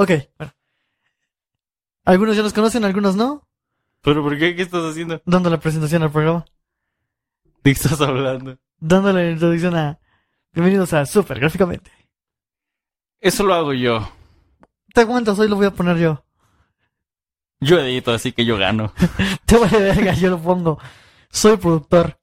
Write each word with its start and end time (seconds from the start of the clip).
Ok, 0.00 0.12
bueno. 0.38 0.52
Algunos 2.04 2.36
ya 2.36 2.42
los 2.44 2.52
conocen, 2.52 2.84
algunos 2.84 3.16
no. 3.16 3.48
¿Pero 4.00 4.22
por 4.22 4.38
qué? 4.38 4.54
¿Qué 4.54 4.62
estás 4.62 4.84
haciendo? 4.84 5.20
Dando 5.26 5.50
la 5.50 5.58
presentación 5.58 6.04
al 6.04 6.12
programa. 6.12 6.44
¿De 7.44 7.62
qué 7.64 7.70
estás 7.72 8.00
hablando? 8.00 8.56
Dando 8.78 9.12
la 9.12 9.28
introducción 9.28 9.74
a... 9.74 9.98
Bienvenidos 10.52 10.92
a 10.92 11.04
Super 11.04 11.40
Gráficamente. 11.40 11.90
Eso 13.20 13.42
lo 13.42 13.54
hago 13.54 13.72
yo. 13.72 14.08
Te 14.94 15.00
aguantas, 15.00 15.36
hoy 15.40 15.48
lo 15.48 15.56
voy 15.56 15.66
a 15.66 15.74
poner 15.74 15.96
yo. 15.96 16.24
Yo 17.58 17.80
edito, 17.80 18.12
así 18.12 18.30
que 18.30 18.44
yo 18.44 18.56
gano. 18.56 18.92
Te 19.46 19.56
voy 19.56 19.68
a 19.68 19.78
verga, 19.78 20.14
yo 20.14 20.30
lo 20.30 20.38
pongo. 20.38 20.78
Soy 21.28 21.56
productor. 21.56 22.20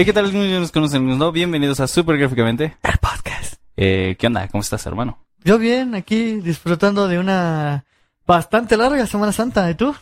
Hey, 0.00 0.06
¿qué 0.06 0.14
tal? 0.14 0.24
Algunos 0.24 0.48
nos 0.48 0.72
conocen, 0.72 1.18
¿no? 1.18 1.30
Bienvenidos 1.30 1.78
a 1.78 1.86
Super 1.86 2.16
Gráficamente. 2.16 2.74
El 2.82 2.96
podcast. 3.02 3.56
Eh, 3.76 4.16
¿Qué 4.18 4.28
onda? 4.28 4.48
¿Cómo 4.48 4.62
estás, 4.62 4.86
hermano? 4.86 5.26
Yo 5.44 5.58
bien, 5.58 5.94
aquí 5.94 6.36
disfrutando 6.36 7.06
de 7.06 7.18
una 7.18 7.84
bastante 8.26 8.78
larga 8.78 9.06
Semana 9.06 9.30
Santa. 9.30 9.70
¿Y 9.70 9.74
tú? 9.74 9.94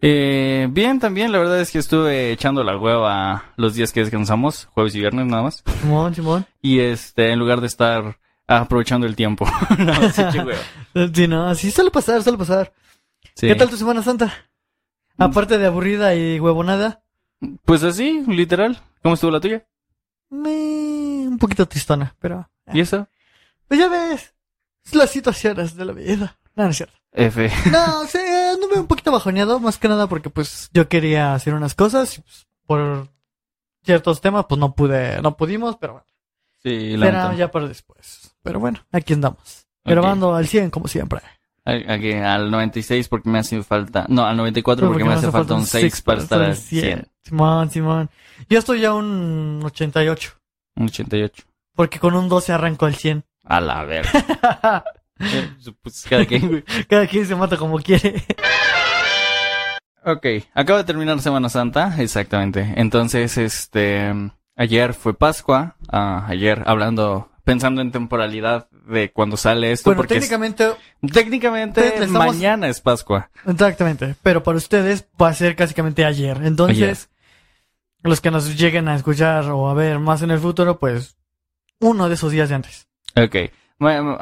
Eh, 0.00 0.68
bien, 0.70 0.98
también. 1.00 1.32
La 1.32 1.38
verdad 1.38 1.60
es 1.60 1.70
que 1.70 1.80
estuve 1.80 2.32
echando 2.32 2.64
la 2.64 2.78
hueva 2.78 3.52
los 3.56 3.74
días 3.74 3.92
que 3.92 4.00
descansamos, 4.00 4.70
jueves 4.72 4.94
y 4.94 5.00
viernes 5.00 5.26
nada 5.26 5.42
más. 5.42 5.62
Simón, 5.82 6.14
Simón. 6.14 6.46
Y 6.62 6.80
este, 6.80 7.30
en 7.30 7.38
lugar 7.38 7.60
de 7.60 7.66
estar 7.66 8.18
aprovechando 8.46 9.06
el 9.06 9.16
tiempo. 9.16 9.46
no, 9.78 9.92
sí. 10.08 10.22
Sí, 11.12 11.28
no, 11.28 11.46
así 11.46 11.70
suele 11.70 11.90
pasar, 11.90 12.22
suele 12.22 12.38
pasar. 12.38 12.72
Sí. 13.34 13.48
¿Qué 13.48 13.54
tal 13.54 13.68
tu 13.68 13.76
Semana 13.76 14.02
Santa? 14.02 14.32
Aparte 15.18 15.58
de 15.58 15.66
aburrida 15.66 16.14
y 16.14 16.40
huevonada, 16.40 17.01
Pues 17.64 17.82
así, 17.82 18.24
literal. 18.28 18.80
¿Cómo 19.02 19.14
estuvo 19.14 19.30
la 19.30 19.40
tuya? 19.40 19.66
me... 20.30 21.26
un 21.28 21.38
poquito 21.38 21.66
tristona, 21.68 22.14
pero... 22.18 22.48
¿Y 22.72 22.80
eso? 22.80 23.06
Pues 23.68 23.78
ya 23.80 23.88
ves, 23.88 24.34
es 24.84 24.94
las 24.94 25.10
situaciones 25.10 25.76
de 25.76 25.84
la 25.84 25.92
vida. 25.92 26.38
No, 26.54 26.64
no 26.64 26.70
es 26.70 26.76
cierto. 26.76 26.94
F. 27.12 27.50
No, 27.70 28.06
sí, 28.06 28.18
anduve 28.18 28.80
un 28.80 28.86
poquito 28.86 29.12
bajoneado, 29.12 29.60
más 29.60 29.76
que 29.78 29.88
nada 29.88 30.06
porque 30.06 30.30
pues 30.30 30.70
yo 30.72 30.88
quería 30.88 31.34
hacer 31.34 31.52
unas 31.54 31.74
cosas 31.74 32.16
y 32.18 32.20
pues, 32.22 32.46
por 32.66 33.08
ciertos 33.84 34.20
temas 34.20 34.46
pues 34.48 34.58
no 34.58 34.74
pude, 34.74 35.20
no 35.20 35.36
pudimos, 35.36 35.76
pero 35.76 35.94
bueno, 35.94 36.06
Sí, 36.62 36.96
neta. 36.96 37.34
ya 37.34 37.50
para 37.50 37.66
después. 37.68 38.34
Pero 38.42 38.60
bueno, 38.60 38.80
aquí 38.92 39.12
andamos. 39.14 39.66
Ok. 39.84 39.90
Grabando 39.90 40.34
al 40.34 40.46
100 40.46 40.70
como 40.70 40.88
siempre. 40.88 41.20
Aquí, 41.64 42.12
al 42.12 42.50
96 42.50 43.08
porque 43.08 43.30
me 43.30 43.38
hace 43.38 43.62
falta... 43.62 44.06
No, 44.08 44.26
al 44.26 44.36
94 44.36 44.88
porque, 44.88 45.04
me 45.04 45.14
hace 45.14 45.30
falta 45.30 45.54
un 45.54 45.64
6 45.64 46.02
para 46.02 46.20
estar 46.20 46.42
al 46.42 46.56
100. 46.56 47.06
Simón, 47.22 47.70
Simón. 47.70 48.10
Yo 48.48 48.58
estoy 48.58 48.80
ya 48.80 48.94
un 48.94 49.60
88. 49.64 50.32
Un 50.76 50.86
88. 50.86 51.44
Porque 51.74 51.98
con 52.00 52.14
un 52.14 52.28
12 52.28 52.52
arranco 52.52 52.86
al 52.86 52.96
100. 52.96 53.24
A 53.44 53.60
la 53.60 53.84
verga. 53.84 54.84
Eh, 55.20 55.52
pues 55.82 56.04
cada 56.08 56.26
quien, 56.26 56.48
güey. 56.48 56.64
Cada 56.88 57.06
quien 57.06 57.24
se 57.24 57.36
mata 57.36 57.56
como 57.56 57.78
quiere. 57.78 58.24
Ok, 60.04 60.26
acaba 60.52 60.80
de 60.80 60.84
terminar 60.84 61.20
Semana 61.20 61.48
Santa, 61.48 61.94
exactamente. 62.02 62.74
Entonces, 62.76 63.38
este, 63.38 64.12
ayer 64.56 64.94
fue 64.94 65.14
Pascua, 65.14 65.76
ah, 65.88 66.24
ayer 66.26 66.64
hablando, 66.66 67.30
pensando 67.44 67.80
en 67.80 67.90
temporalidad 67.92 68.68
de 68.86 69.10
cuando 69.12 69.36
sale 69.36 69.72
esto, 69.72 69.90
bueno, 69.90 69.98
porque 69.98 70.14
es- 70.14 70.20
técnicamente, 70.20 70.70
técnicamente 71.12 71.86
estamos- 71.88 72.12
mañana 72.36 72.68
es 72.68 72.80
Pascua. 72.80 73.30
exactamente. 73.46 74.14
Pero 74.22 74.42
para 74.42 74.58
ustedes 74.58 75.06
va 75.20 75.28
a 75.28 75.34
ser 75.34 75.54
básicamente 75.56 76.04
ayer. 76.04 76.38
Entonces, 76.44 77.08
los 78.02 78.20
que 78.20 78.30
nos 78.30 78.56
lleguen 78.56 78.88
a 78.88 78.96
escuchar 78.96 79.44
o 79.50 79.68
a 79.68 79.74
ver 79.74 79.98
más 79.98 80.22
en 80.22 80.30
el 80.30 80.38
futuro, 80.38 80.78
pues 80.78 81.16
uno 81.80 82.08
de 82.08 82.14
esos 82.14 82.32
días 82.32 82.48
de 82.48 82.54
antes. 82.56 82.86
Ok, 83.16 83.36
bueno, 83.78 84.16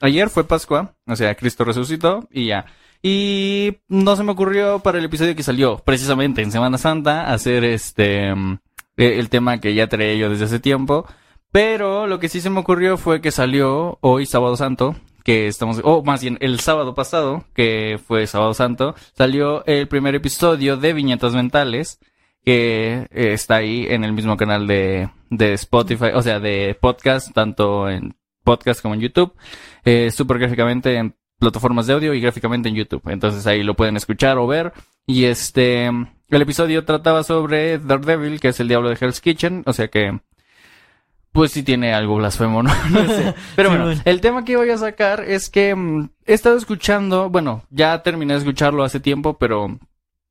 ayer 0.00 0.28
fue 0.30 0.44
Pascua, 0.44 0.94
o 1.06 1.16
sea, 1.16 1.34
Cristo 1.34 1.64
resucitó 1.64 2.28
y 2.30 2.46
ya. 2.46 2.66
Y 3.02 3.78
no 3.88 4.16
se 4.16 4.24
me 4.24 4.32
ocurrió 4.32 4.80
para 4.80 4.98
el 4.98 5.04
episodio 5.04 5.34
que 5.36 5.42
salió 5.42 5.78
precisamente 5.78 6.42
en 6.42 6.50
Semana 6.50 6.78
Santa 6.78 7.32
hacer 7.32 7.62
este 7.64 8.34
mm, 8.34 8.58
eh, 8.96 9.18
el 9.20 9.28
tema 9.28 9.58
que 9.60 9.72
ya 9.74 9.86
traía 9.86 10.14
yo 10.16 10.28
desde 10.30 10.46
hace 10.46 10.58
tiempo. 10.58 11.06
Pero 11.50 12.06
lo 12.06 12.18
que 12.18 12.28
sí 12.28 12.40
se 12.40 12.50
me 12.50 12.60
ocurrió 12.60 12.96
fue 12.96 13.20
que 13.20 13.30
salió 13.30 13.98
hoy 14.00 14.26
sábado 14.26 14.56
santo, 14.56 14.96
que 15.24 15.46
estamos, 15.46 15.80
o 15.82 16.02
más 16.02 16.20
bien 16.22 16.38
el 16.40 16.60
sábado 16.60 16.94
pasado, 16.94 17.44
que 17.54 17.98
fue 18.06 18.26
sábado 18.26 18.54
santo, 18.54 18.94
salió 19.16 19.64
el 19.66 19.88
primer 19.88 20.14
episodio 20.14 20.76
de 20.76 20.92
Viñetas 20.92 21.34
Mentales, 21.34 22.00
que 22.44 23.06
eh, 23.10 23.32
está 23.32 23.56
ahí 23.56 23.86
en 23.88 24.04
el 24.04 24.12
mismo 24.12 24.36
canal 24.36 24.66
de, 24.66 25.10
de 25.30 25.52
Spotify, 25.54 26.10
o 26.14 26.22
sea, 26.22 26.40
de 26.40 26.76
podcast, 26.80 27.32
tanto 27.32 27.88
en 27.88 28.14
podcast 28.44 28.80
como 28.80 28.94
en 28.94 29.00
YouTube, 29.00 29.34
eh, 29.84 30.10
súper 30.10 30.38
gráficamente 30.38 30.96
en 30.96 31.14
plataformas 31.38 31.86
de 31.86 31.94
audio 31.94 32.14
y 32.14 32.20
gráficamente 32.20 32.68
en 32.68 32.74
YouTube. 32.74 33.02
Entonces 33.06 33.46
ahí 33.46 33.62
lo 33.62 33.74
pueden 33.74 33.96
escuchar 33.96 34.38
o 34.38 34.46
ver. 34.46 34.72
Y 35.06 35.24
este, 35.24 35.86
el 35.86 36.42
episodio 36.42 36.84
trataba 36.84 37.22
sobre 37.22 37.78
Daredevil, 37.78 38.40
que 38.40 38.48
es 38.48 38.60
el 38.60 38.68
diablo 38.68 38.88
de 38.88 38.98
Hell's 39.00 39.20
Kitchen, 39.20 39.62
o 39.66 39.72
sea 39.72 39.88
que, 39.88 40.18
pues 41.38 41.52
sí 41.52 41.62
tiene 41.62 41.94
algo 41.94 42.16
blasfemo, 42.16 42.64
¿no? 42.64 42.70
No 42.90 43.06
sé. 43.06 43.32
Pero 43.54 43.68
Sí, 43.70 43.76
bueno, 43.76 43.84
bueno. 43.86 44.02
el 44.04 44.20
tema 44.20 44.44
que 44.44 44.56
voy 44.56 44.70
a 44.70 44.76
sacar 44.76 45.20
es 45.20 45.48
que 45.48 45.72
mm, 45.72 46.10
he 46.26 46.34
estado 46.34 46.56
escuchando, 46.56 47.30
bueno, 47.30 47.62
ya 47.70 48.02
terminé 48.02 48.32
de 48.34 48.40
escucharlo 48.40 48.82
hace 48.82 48.98
tiempo, 48.98 49.38
pero 49.38 49.78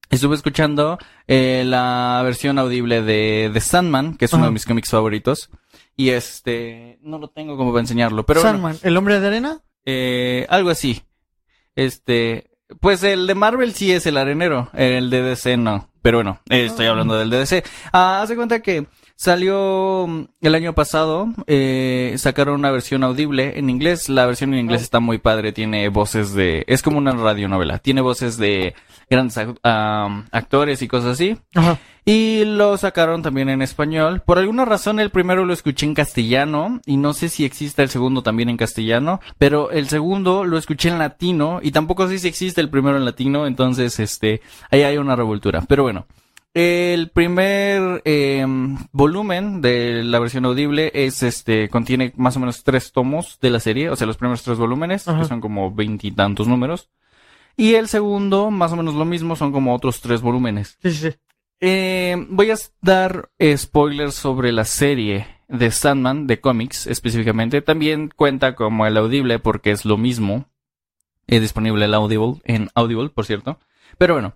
estuve 0.09 0.35
escuchando 0.35 0.97
eh, 1.27 1.63
la 1.65 2.19
versión 2.25 2.59
audible 2.59 3.01
de, 3.03 3.49
de 3.53 3.61
Sandman, 3.61 4.15
que 4.17 4.25
es 4.25 4.33
uno 4.33 4.45
de 4.45 4.51
mis 4.51 4.65
cómics 4.65 4.89
favoritos. 4.89 5.49
Y 5.95 6.09
este, 6.09 6.99
no 7.01 7.19
lo 7.19 7.29
tengo 7.29 7.55
como 7.55 7.71
para 7.71 7.81
enseñarlo, 7.81 8.25
pero 8.25 8.41
bueno, 8.41 8.53
Sandman, 8.57 8.77
¿el 8.83 8.97
hombre 8.97 9.19
de 9.21 9.27
arena? 9.27 9.61
eh, 9.85 10.45
algo 10.49 10.69
así. 10.71 11.03
Este, 11.75 12.49
pues 12.81 13.01
el 13.03 13.27
de 13.27 13.35
Marvel 13.35 13.73
sí 13.73 13.91
es 13.93 14.05
el 14.05 14.17
arenero, 14.17 14.69
el 14.73 15.09
de 15.09 15.21
DC 15.21 15.55
no. 15.57 15.89
Pero 16.01 16.17
bueno, 16.19 16.39
eh, 16.49 16.65
estoy 16.65 16.85
Ah. 16.87 16.91
hablando 16.91 17.17
del 17.17 17.29
de 17.29 17.37
DC. 17.39 17.63
Ah, 17.93 18.21
haz 18.21 18.29
de 18.29 18.35
cuenta 18.35 18.61
que 18.61 18.87
salió 19.17 20.05
mm, 20.07 20.25
el 20.41 20.55
año 20.55 20.73
pasado, 20.73 21.27
eh, 21.47 22.13
sacaron 22.17 22.55
una 22.55 22.71
versión 22.71 23.03
audible 23.03 23.59
en 23.59 23.69
inglés. 23.69 24.07
La 24.07 24.25
versión 24.25 24.53
en 24.53 24.61
inglés 24.61 24.81
Oh. 24.81 24.83
está 24.83 24.99
muy 25.01 25.17
padre, 25.17 25.51
tiene 25.51 25.89
voces 25.89 26.33
de, 26.33 26.63
es 26.67 26.81
como 26.81 26.99
una 26.99 27.11
radionovela, 27.11 27.79
tiene 27.79 28.01
voces 28.01 28.37
de 28.37 28.75
grandes 29.09 29.37
ah, 29.63 30.23
actores 30.31 30.81
y 30.81 30.87
cosas 30.87 31.13
así. 31.13 31.37
Ajá. 31.55 31.77
Y 32.05 32.45
lo 32.45 32.77
sacaron 32.77 33.21
también 33.21 33.49
en 33.49 33.61
español. 33.61 34.21
Por 34.25 34.37
alguna 34.37 34.63
razón 34.63 35.01
el 35.01 35.09
primero 35.09 35.43
lo 35.43 35.51
escuché 35.51 35.85
en 35.85 35.93
castellano 35.93 36.79
y 36.85 36.95
no 36.95 37.11
sé 37.11 37.27
si 37.27 37.43
existe 37.43 37.83
el 37.83 37.89
segundo 37.89 38.23
también 38.23 38.47
en 38.47 38.55
castellano, 38.55 39.19
pero 39.37 39.71
el 39.71 39.89
segundo 39.89 40.45
lo 40.45 40.57
escuché 40.57 40.87
en 40.87 40.99
latino 40.99 41.59
y 41.61 41.71
tampoco 41.71 42.07
sé 42.07 42.19
si 42.19 42.29
existe 42.29 42.61
el 42.61 42.69
primero 42.69 42.95
en 42.95 43.03
latino, 43.03 43.45
entonces 43.45 43.99
este 43.99 44.39
ahí 44.71 44.83
hay 44.83 44.97
una 44.97 45.17
revoltura. 45.17 45.65
Pero 45.67 45.83
bueno, 45.83 46.05
el 46.53 47.09
primer 47.09 48.01
em, 48.05 48.77
volumen 48.91 49.61
de 49.61 50.03
la 50.03 50.19
versión 50.19 50.45
audible 50.45 50.91
es 50.93 51.21
este 51.23 51.69
contiene 51.69 52.13
más 52.15 52.35
o 52.35 52.39
menos 52.39 52.63
tres 52.63 52.91
tomos 52.91 53.39
de 53.41 53.49
la 53.49 53.59
serie, 53.59 53.89
o 53.89 53.95
sea 53.95 54.07
los 54.07 54.17
primeros 54.17 54.43
tres 54.43 54.57
volúmenes 54.57 55.07
Ajá. 55.07 55.21
que 55.21 55.27
son 55.27 55.41
como 55.41 55.73
veintitantos 55.73 56.47
números. 56.47 56.89
Y 57.55 57.73
el 57.73 57.87
segundo, 57.87 58.51
más 58.51 58.71
o 58.71 58.75
menos 58.75 58.93
lo 58.93 59.03
mismo, 59.03 59.35
son 59.35 59.51
como 59.51 59.73
otros 59.73 59.99
tres 59.99 60.21
volúmenes. 60.21 60.77
Sí, 60.81 60.91
sí. 60.91 61.09
Eh, 61.59 62.15
voy 62.29 62.51
a 62.51 62.55
dar 62.81 63.29
eh, 63.39 63.57
spoilers 63.57 64.13
sobre 64.13 64.51
la 64.51 64.63
serie 64.63 65.25
de 65.47 65.71
Sandman, 65.71 66.27
de 66.27 66.39
cómics 66.39 66.85
específicamente. 66.85 67.63
También 67.63 68.11
cuenta 68.15 68.55
como 68.55 68.85
el 68.85 68.95
audible 68.97 69.39
porque 69.39 69.71
es 69.71 69.85
lo 69.85 69.97
mismo. 69.97 70.45
Es 71.25 71.41
disponible 71.41 71.85
el 71.85 71.93
Audible, 71.93 72.41
en 72.45 72.69
Audible, 72.73 73.09
por 73.09 73.25
cierto. 73.25 73.59
Pero 73.97 74.13
bueno, 74.13 74.33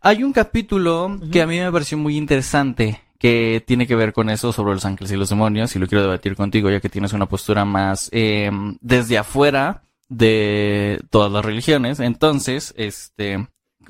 hay 0.00 0.24
un 0.24 0.32
capítulo 0.32 1.18
que 1.30 1.42
a 1.42 1.46
mí 1.46 1.58
me 1.58 1.70
pareció 1.70 1.98
muy 1.98 2.16
interesante 2.16 3.02
que 3.18 3.62
tiene 3.66 3.86
que 3.86 3.94
ver 3.94 4.14
con 4.14 4.30
eso 4.30 4.50
sobre 4.50 4.72
los 4.72 4.86
ángeles 4.86 5.12
y 5.12 5.16
los 5.16 5.28
demonios 5.28 5.76
y 5.76 5.78
lo 5.78 5.86
quiero 5.86 6.02
debatir 6.02 6.34
contigo 6.36 6.70
ya 6.70 6.80
que 6.80 6.88
tienes 6.88 7.12
una 7.12 7.26
postura 7.26 7.66
más 7.66 8.08
eh, 8.12 8.50
desde 8.80 9.18
afuera 9.18 9.82
de 10.08 11.00
todas 11.10 11.30
las 11.30 11.44
religiones. 11.44 12.00
Entonces, 12.00 12.72
este, 12.78 13.46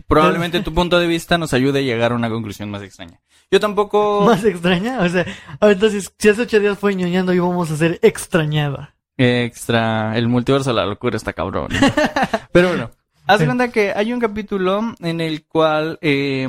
probablemente 0.09 0.61
tu 0.61 0.75
punto 0.75 0.99
de 0.99 1.07
vista 1.07 1.39
nos 1.39 1.55
ayude 1.55 1.79
a 1.79 1.83
llegar 1.83 2.11
a 2.11 2.17
una 2.17 2.29
conclusión 2.29 2.71
más 2.71 2.83
extraña. 2.83 3.21
Yo 3.51 3.61
tampoco 3.61 4.23
Más 4.27 4.45
extraña, 4.45 5.01
o 5.01 5.09
sea, 5.09 5.25
entonces, 5.61 6.13
si 6.19 6.29
hace 6.29 6.43
ocho 6.43 6.59
días 6.59 6.79
fue 6.79 6.95
ñoñando 6.97 7.33
y 7.33 7.39
vamos 7.39 7.71
a 7.71 7.77
ser 7.77 8.01
extrañada. 8.03 8.97
extra, 9.17 10.17
el 10.17 10.29
multiverso 10.29 10.71
de 10.71 10.77
la 10.77 10.87
locura 10.87 11.17
está 11.17 11.33
cabrón. 11.33 11.69
Pero 12.53 12.69
bueno, 12.69 12.91
haz 13.33 13.41
Sí. 13.41 13.47
cuenta 13.47 13.71
que 13.71 13.93
hay 13.95 14.13
un 14.13 14.21
capítulo 14.21 14.95
en 15.01 15.21
el 15.21 15.45
cual 15.47 15.99
eh, 16.03 16.49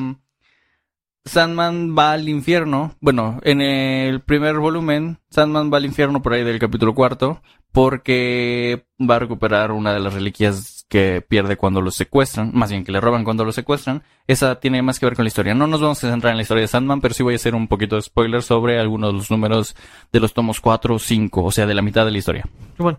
Sandman 1.26 1.96
va 1.98 2.14
al 2.14 2.28
infierno. 2.28 2.96
Bueno, 3.00 3.40
en 3.44 3.62
el 3.62 4.22
primer 4.22 4.58
volumen, 4.58 5.20
Sandman 5.30 5.72
va 5.72 5.78
al 5.78 5.86
infierno 5.86 6.22
por 6.22 6.34
ahí 6.34 6.44
del 6.44 6.58
capítulo 6.60 6.96
cuarto, 6.96 7.42
porque 7.72 8.86
va 9.00 9.16
a 9.18 9.20
recuperar 9.20 9.72
una 9.72 9.94
de 9.94 10.00
las 10.00 10.14
reliquias 10.14 10.86
que 10.90 11.22
pierde 11.22 11.56
cuando 11.56 11.80
lo 11.80 11.90
secuestran, 11.92 12.52
más 12.54 12.70
bien 12.72 12.84
que 12.84 12.92
le 12.92 13.00
roban 13.00 13.24
cuando 13.24 13.46
lo 13.46 13.52
secuestran, 13.54 14.04
esa 14.28 14.60
tiene 14.60 14.82
más 14.82 15.00
que 15.00 15.06
ver 15.06 15.16
con 15.16 15.24
la 15.24 15.30
historia. 15.30 15.54
No 15.54 15.68
nos 15.68 15.80
vamos 15.80 16.04
a 16.04 16.10
centrar 16.10 16.32
en 16.32 16.38
la 16.38 16.42
historia 16.44 16.62
de 16.64 16.68
Sandman, 16.68 17.00
pero 17.00 17.14
sí 17.14 17.24
voy 17.24 17.34
a 17.34 17.38
hacer 17.38 17.56
un 17.56 17.68
poquito 17.68 17.96
de 17.96 18.02
spoiler 18.02 18.42
sobre 18.42 18.80
algunos 18.80 19.12
de 19.12 19.18
los 19.18 19.32
números 19.32 19.76
de 20.12 20.20
los 20.20 20.34
tomos 20.34 20.60
4 20.60 20.96
o 20.96 21.00
5, 21.00 21.44
o 21.44 21.52
sea, 21.52 21.66
de 21.66 21.76
la 21.76 21.82
mitad 21.82 22.04
de 22.04 22.12
la 22.12 22.18
historia. 22.18 22.46
Bueno, 22.78 22.98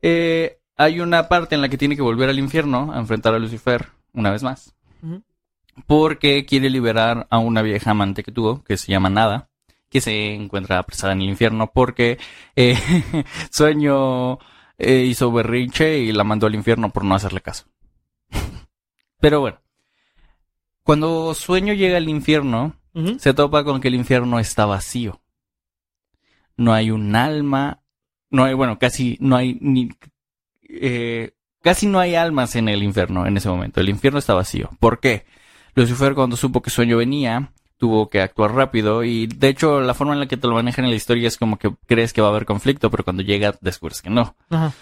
Eh, 0.00 0.58
hay 0.78 1.00
una 1.00 1.28
parte 1.28 1.56
en 1.56 1.60
la 1.60 1.68
que 1.68 1.76
tiene 1.76 1.96
que 1.96 2.02
volver 2.02 2.30
al 2.30 2.38
infierno 2.38 2.92
a 2.92 2.98
enfrentar 2.98 3.34
a 3.34 3.38
Lucifer 3.38 3.88
una 4.14 4.30
vez 4.30 4.42
más. 4.42 4.74
Porque 5.86 6.46
quiere 6.46 6.70
liberar 6.70 7.26
a 7.30 7.38
una 7.38 7.62
vieja 7.62 7.90
amante 7.90 8.22
que 8.22 8.32
tuvo, 8.32 8.62
que 8.64 8.76
se 8.76 8.90
llama 8.90 9.10
Nada, 9.10 9.50
que 9.90 10.00
se 10.00 10.34
encuentra 10.34 10.78
apresada 10.78 11.12
en 11.12 11.22
el 11.22 11.28
infierno 11.28 11.70
porque 11.72 12.18
eh, 12.56 12.76
Sueño 13.50 14.38
eh, 14.78 15.04
hizo 15.04 15.30
berrinche 15.32 15.98
y 15.98 16.12
la 16.12 16.24
mandó 16.24 16.46
al 16.46 16.54
infierno 16.54 16.90
por 16.90 17.04
no 17.04 17.14
hacerle 17.14 17.40
caso. 17.40 17.66
Pero 19.20 19.40
bueno, 19.40 19.60
cuando 20.84 21.34
Sueño 21.34 21.74
llega 21.74 21.96
al 21.96 22.08
infierno, 22.08 22.76
se 23.18 23.34
topa 23.34 23.62
con 23.62 23.80
que 23.80 23.88
el 23.88 23.94
infierno 23.94 24.38
está 24.40 24.66
vacío. 24.66 25.20
No 26.56 26.72
hay 26.72 26.90
un 26.90 27.14
alma, 27.14 27.82
no 28.30 28.44
hay, 28.44 28.54
bueno, 28.54 28.78
casi 28.78 29.16
no 29.20 29.36
hay 29.36 29.56
ni, 29.60 29.90
eh, 30.68 31.32
casi 31.62 31.86
no 31.86 31.98
hay 31.98 32.14
almas 32.14 32.56
en 32.56 32.68
el 32.68 32.82
infierno 32.82 33.26
en 33.26 33.36
ese 33.36 33.48
momento. 33.48 33.80
El 33.80 33.88
infierno 33.88 34.18
está 34.18 34.34
vacío. 34.34 34.70
¿Por 34.80 35.00
qué? 35.00 35.24
Lucifer 35.74 36.14
cuando 36.14 36.36
supo 36.36 36.62
que 36.62 36.70
Sueño 36.70 36.96
venía, 36.96 37.52
tuvo 37.76 38.08
que 38.08 38.20
actuar 38.20 38.54
rápido 38.54 39.04
y 39.04 39.26
de 39.26 39.48
hecho 39.48 39.80
la 39.80 39.94
forma 39.94 40.12
en 40.12 40.20
la 40.20 40.26
que 40.26 40.36
te 40.36 40.48
lo 40.48 40.54
manejan 40.54 40.84
en 40.84 40.90
la 40.90 40.96
historia 40.96 41.28
es 41.28 41.36
como 41.36 41.58
que 41.58 41.72
crees 41.86 42.12
que 42.12 42.20
va 42.20 42.28
a 42.28 42.30
haber 42.30 42.46
conflicto, 42.46 42.90
pero 42.90 43.04
cuando 43.04 43.22
llega 43.22 43.54
descubres 43.60 44.02
que 44.02 44.10
no. 44.10 44.34
ajá, 44.50 44.72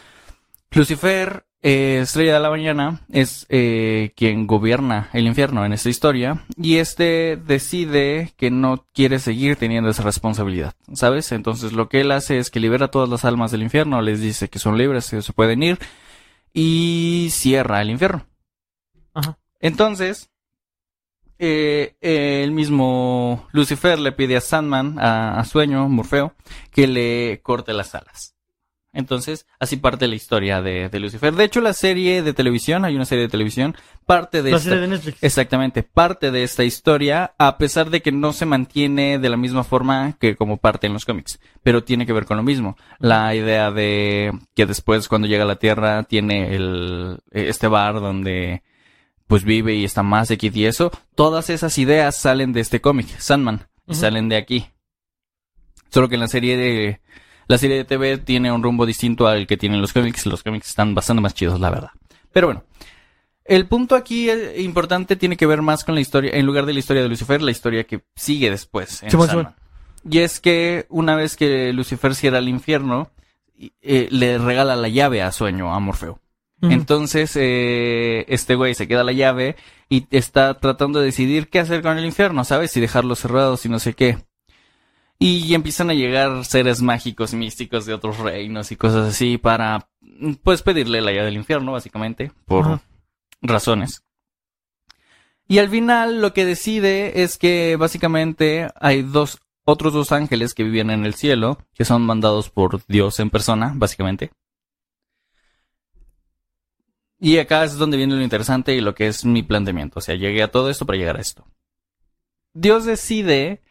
Lucifer, 0.71 1.47
eh, 1.69 1.99
estrella 2.03 2.35
de 2.35 2.41
la 2.41 2.51
mañana, 2.51 3.01
es 3.11 3.45
eh, 3.49 4.13
quien 4.15 4.47
gobierna 4.47 5.11
el 5.13 5.27
infierno 5.27 5.65
en 5.65 5.73
esta 5.73 5.89
historia 5.89 6.45
y 6.57 6.77
este 6.77 7.37
decide 7.37 8.33
que 8.37 8.53
no 8.53 8.87
quiere 8.95 9.19
seguir 9.19 9.57
teniendo 9.57 9.91
esa 9.91 10.05
responsabilidad, 10.05 10.75
¿sabes? 10.93 11.33
Entonces 11.33 11.73
lo 11.73 11.89
que 11.89 12.03
él 12.03 12.13
hace 12.13 12.39
es 12.39 12.51
que 12.53 12.61
libera 12.61 12.87
todas 12.93 13.09
las 13.09 13.25
almas 13.25 13.51
del 13.51 13.65
infierno, 13.65 14.01
les 14.01 14.21
dice 14.21 14.49
que 14.49 14.61
son 14.61 14.79
libres, 14.79 15.11
que 15.11 15.23
se 15.23 15.33
pueden 15.33 15.61
ir 15.65 15.81
y 16.53 17.31
cierra 17.33 17.83
el 17.83 17.91
infierno. 17.91 18.25
ajá. 19.13 19.37
Entonces, 19.59 20.31
eh, 21.41 21.97
eh, 22.01 22.43
el 22.45 22.53
mismo 22.53 23.49
Lucifer 23.51 23.99
le 23.99 24.13
pide 24.13 24.37
a 24.37 24.41
Sandman, 24.41 25.01
a, 25.01 25.41
a 25.41 25.45
Sueño, 25.45 25.89
Morfeo, 25.89 26.33
que 26.71 26.87
le 26.87 27.41
corte 27.43 27.73
las 27.73 27.93
alas. 27.97 28.36
Entonces, 28.97 29.47
así 29.61 29.77
parte 29.77 30.09
la 30.09 30.15
historia 30.15 30.63
de, 30.63 30.89
de 30.89 31.01
Lucifer. 31.01 31.35
De 31.35 31.45
hecho, 31.45 31.61
la 31.61 31.75
serie 31.75 32.23
de 32.23 32.33
televisión, 32.33 32.85
hay 32.87 32.97
una 32.97 33.05
serie 33.05 33.25
de 33.25 33.29
televisión, 33.29 33.77
parte 34.07 34.43
de 34.43 34.51
La 34.51 34.57
esta, 34.57 34.71
serie 34.71 34.83
de 34.83 34.89
Netflix. 34.89 35.23
exactamente, 35.23 35.83
parte 35.83 36.31
de 36.31 36.43
esta 36.43 36.65
historia, 36.65 37.35
a 37.39 37.59
pesar 37.59 37.91
de 37.91 38.01
que 38.01 38.11
no 38.11 38.33
se 38.33 38.47
mantiene 38.47 39.19
de 39.19 39.29
la 39.29 39.37
misma 39.37 39.65
forma 39.65 40.17
que 40.19 40.35
como 40.35 40.57
parte 40.57 40.87
en 40.87 40.95
los 40.95 41.05
cómics, 41.05 41.39
pero 41.63 41.85
tiene 41.85 42.07
que 42.07 42.15
ver 42.15 42.25
con 42.25 42.39
lo 42.39 42.43
mismo. 42.43 42.79
La 42.99 43.35
idea 43.35 43.71
de 43.71 44.33
que 44.55 44.65
después 44.65 45.09
cuando 45.09 45.29
llega 45.29 45.45
a 45.45 45.49
la 45.49 45.59
Tierra 45.59 46.05
tiene 46.05 46.57
el, 46.57 47.19
este 47.33 47.69
bar 47.69 48.01
donde 48.01 48.63
pues 49.27 49.45
vive 49.45 49.75
y 49.75 49.85
está 49.85 50.03
más 50.03 50.29
de 50.29 50.39
y 50.41 50.65
eso, 50.65 50.91
todas 51.15 51.51
esas 51.51 51.77
ideas 51.77 52.17
salen 52.17 52.53
de 52.55 52.61
este 52.61 52.81
cómic, 52.81 53.09
Sandman, 53.19 53.69
y 53.87 53.95
salen 53.95 54.29
de 54.31 54.37
aquí. 54.37 54.67
Solo 55.91 56.09
que 56.09 56.15
en 56.15 56.21
la 56.21 56.29
serie 56.29 56.57
de 56.57 57.01
la 57.49 57.59
serie 57.59 57.77
de 57.77 57.85
TV 57.85 58.19
tiene 58.19 58.51
un 58.53 58.63
rumbo 58.63 58.87
distinto 58.87 59.27
al 59.27 59.47
que 59.47 59.57
tienen 59.57 59.81
los 59.81 59.93
cómics, 59.93 60.27
los 60.27 60.43
cómics 60.43 60.69
están 60.69 60.95
bastante 60.95 61.23
más 61.23 61.35
chidos, 61.35 61.61
la 61.61 61.71
verdad. 61.71 61.91
Pero 62.33 62.49
bueno, 62.49 62.65
el 63.45 63.67
punto 63.67 63.95
aquí 63.95 64.29
eh, 64.29 64.61
importante 64.61 65.17
tiene 65.17 65.37
que 65.37 65.47
ver 65.47 65.63
más 65.63 65.85
con 65.85 65.95
la 65.95 66.01
historia, 66.01 66.33
en 66.35 66.45
lugar 66.47 66.67
de 66.67 66.73
la 66.73 66.81
historia 66.81 67.03
de 67.03 67.09
Lucifer, 67.09 67.43
la 67.43 67.51
historia 67.51 67.85
que 67.85 68.03
sigue 68.15 68.51
después. 68.51 69.03
En 69.03 69.11
Sandman. 69.11 69.55
Y 70.09 70.19
es 70.19 70.41
que 70.41 70.87
una 70.89 71.17
vez 71.17 71.37
que 71.37 71.73
Lucifer 71.73 72.15
cierra 72.15 72.39
el 72.39 72.49
infierno, 72.49 73.11
eh, 73.59 74.09
le 74.11 74.39
regala 74.39 74.77
la 74.77 74.89
llave 74.89 75.23
a 75.23 75.33
Sueño, 75.33 75.75
a 75.75 75.81
Morfeo. 75.81 76.21
Entonces, 76.63 77.33
eh, 77.37 78.25
este 78.29 78.55
güey 78.55 78.75
se 78.75 78.89
queda 78.89 79.05
la 79.05 79.13
llave 79.13 79.57
y 79.89 80.07
está 80.11 80.59
tratando 80.59 81.01
de 81.01 81.07
decidir 81.07 81.49
qué 81.49 81.61
hacer 81.61 81.83
con 81.83 81.99
el 81.99 82.05
infierno, 82.05 82.45
¿sabes? 82.45 82.73
Si 82.73 82.81
dejarlo 82.81 83.15
cerrado, 83.15 83.57
si 83.57 83.69
no 83.69 83.79
sé 83.79 83.93
qué. 83.93 84.19
Y 85.19 85.55
empiezan 85.55 85.91
a 85.91 85.95
llegar 85.95 86.45
seres 86.45 86.83
mágicos, 86.83 87.33
místicos 87.33 87.87
de 87.87 87.95
otros 87.95 88.19
reinos 88.19 88.71
y 88.71 88.77
cosas 88.77 89.09
así 89.09 89.39
para, 89.39 89.89
pues, 90.43 90.63
pedirle 90.63 91.01
la 91.01 91.13
llave 91.13 91.27
del 91.27 91.37
infierno, 91.37 91.73
básicamente, 91.73 92.33
por 92.45 92.65
Ajá. 92.67 92.83
razones. 93.41 94.03
Y 95.49 95.59
al 95.59 95.71
final 95.71 96.21
lo 96.21 96.33
que 96.35 96.45
decide 96.45 97.23
es 97.23 97.39
que 97.39 97.77
básicamente 97.77 98.69
hay 98.79 99.03
dos, 99.03 99.39
otros 99.65 99.93
dos 99.93 100.13
ángeles 100.13 100.55
que 100.55 100.65
vivían 100.65 100.91
en 100.91 101.07
el 101.07 101.15
cielo, 101.15 101.59
que 101.73 101.85
son 101.85 102.03
mandados 102.03 102.51
por 102.51 102.85
Dios 102.87 103.19
en 103.21 103.31
persona, 103.31 103.73
básicamente. 103.75 104.33
Y 107.19 107.39
acá 107.39 107.65
es 107.65 107.79
donde 107.79 107.97
viene 107.97 108.15
lo 108.17 108.23
interesante 108.23 108.75
y 108.75 108.81
lo 108.81 108.95
que 108.95 109.07
es 109.07 109.25
mi 109.25 109.43
planteamiento. 109.43 110.01
O 110.01 110.03
sea, 110.03 110.15
llegué 110.17 110.43
a 110.43 110.51
todo 110.51 110.69
esto 110.69 110.85
para 110.85 110.99
llegar 110.99 111.17
a 111.17 111.21
esto. 111.21 111.47
Dios 112.53 112.85
decide 112.85 113.63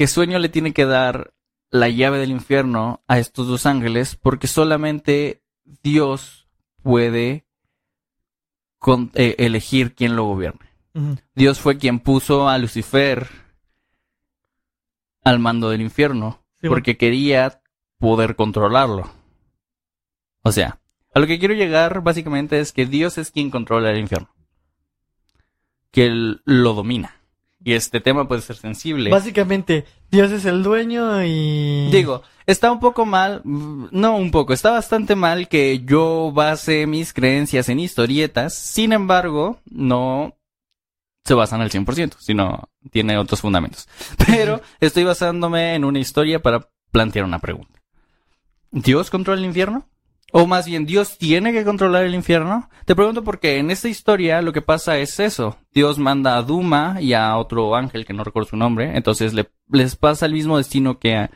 que 0.00 0.06
Sueño 0.06 0.38
le 0.38 0.48
tiene 0.48 0.72
que 0.72 0.86
dar 0.86 1.34
la 1.70 1.90
llave 1.90 2.16
del 2.16 2.30
infierno 2.30 3.04
a 3.06 3.18
estos 3.18 3.46
dos 3.48 3.66
ángeles 3.66 4.16
porque 4.16 4.46
solamente 4.46 5.42
Dios 5.82 6.48
puede 6.82 7.44
con- 8.78 9.10
eh, 9.12 9.34
elegir 9.36 9.94
quién 9.94 10.16
lo 10.16 10.24
gobierne. 10.24 10.70
Dios 11.34 11.60
fue 11.60 11.76
quien 11.76 12.00
puso 12.00 12.48
a 12.48 12.56
Lucifer 12.56 13.28
al 15.22 15.38
mando 15.38 15.68
del 15.68 15.82
infierno 15.82 16.42
Sí, 16.62 16.68
porque 16.68 16.96
quería 16.96 17.60
poder 17.98 18.36
controlarlo. 18.36 19.12
O 20.40 20.50
sea, 20.50 20.80
a 21.12 21.20
lo 21.20 21.26
que 21.26 21.38
quiero 21.38 21.52
llegar 21.52 22.02
básicamente 22.02 22.58
es 22.58 22.72
que 22.72 22.86
Dios 22.86 23.18
es 23.18 23.30
quien 23.30 23.50
controla 23.50 23.90
el 23.90 23.98
infierno. 23.98 24.34
Que 25.90 26.06
él 26.06 26.40
lo 26.46 26.72
domina. 26.72 27.19
Y 27.62 27.74
este 27.74 28.00
tema 28.00 28.26
puede 28.26 28.40
ser 28.40 28.56
sensible. 28.56 29.10
Básicamente, 29.10 29.84
Dios 30.10 30.30
es 30.32 30.46
el 30.46 30.62
dueño 30.62 31.22
y... 31.24 31.90
Digo, 31.90 32.22
está 32.46 32.72
un 32.72 32.80
poco 32.80 33.04
mal, 33.04 33.42
no 33.44 34.16
un 34.16 34.30
poco, 34.30 34.52
está 34.52 34.70
bastante 34.70 35.14
mal 35.14 35.48
que 35.48 35.80
yo 35.84 36.32
base 36.32 36.86
mis 36.86 37.12
creencias 37.12 37.68
en 37.68 37.80
historietas, 37.80 38.54
sin 38.54 38.92
embargo, 38.92 39.60
no 39.70 40.36
se 41.24 41.34
basan 41.34 41.60
al 41.60 41.70
100%, 41.70 42.14
sino 42.18 42.70
tiene 42.90 43.18
otros 43.18 43.42
fundamentos. 43.42 43.88
Pero 44.26 44.62
estoy 44.80 45.04
basándome 45.04 45.74
en 45.74 45.84
una 45.84 45.98
historia 45.98 46.40
para 46.40 46.70
plantear 46.90 47.24
una 47.24 47.40
pregunta. 47.40 47.80
¿Dios 48.70 49.10
controla 49.10 49.40
el 49.40 49.46
infierno? 49.46 49.86
O 50.32 50.46
más 50.46 50.66
bien, 50.66 50.86
¿Dios 50.86 51.18
tiene 51.18 51.52
que 51.52 51.64
controlar 51.64 52.04
el 52.04 52.14
infierno? 52.14 52.68
Te 52.84 52.94
pregunto 52.94 53.24
porque 53.24 53.58
en 53.58 53.70
esta 53.70 53.88
historia 53.88 54.42
lo 54.42 54.52
que 54.52 54.62
pasa 54.62 54.98
es 54.98 55.18
eso. 55.20 55.56
Dios 55.72 55.98
manda 55.98 56.36
a 56.36 56.42
Duma 56.42 56.98
y 57.00 57.12
a 57.14 57.36
otro 57.36 57.74
ángel 57.74 58.04
que 58.06 58.12
no 58.12 58.22
recuerdo 58.24 58.50
su 58.50 58.56
nombre. 58.56 58.96
Entonces 58.96 59.34
le- 59.34 59.50
les 59.70 59.96
pasa 59.96 60.26
el 60.26 60.32
mismo 60.32 60.56
destino 60.58 60.98
que 60.98 61.16
a... 61.16 61.30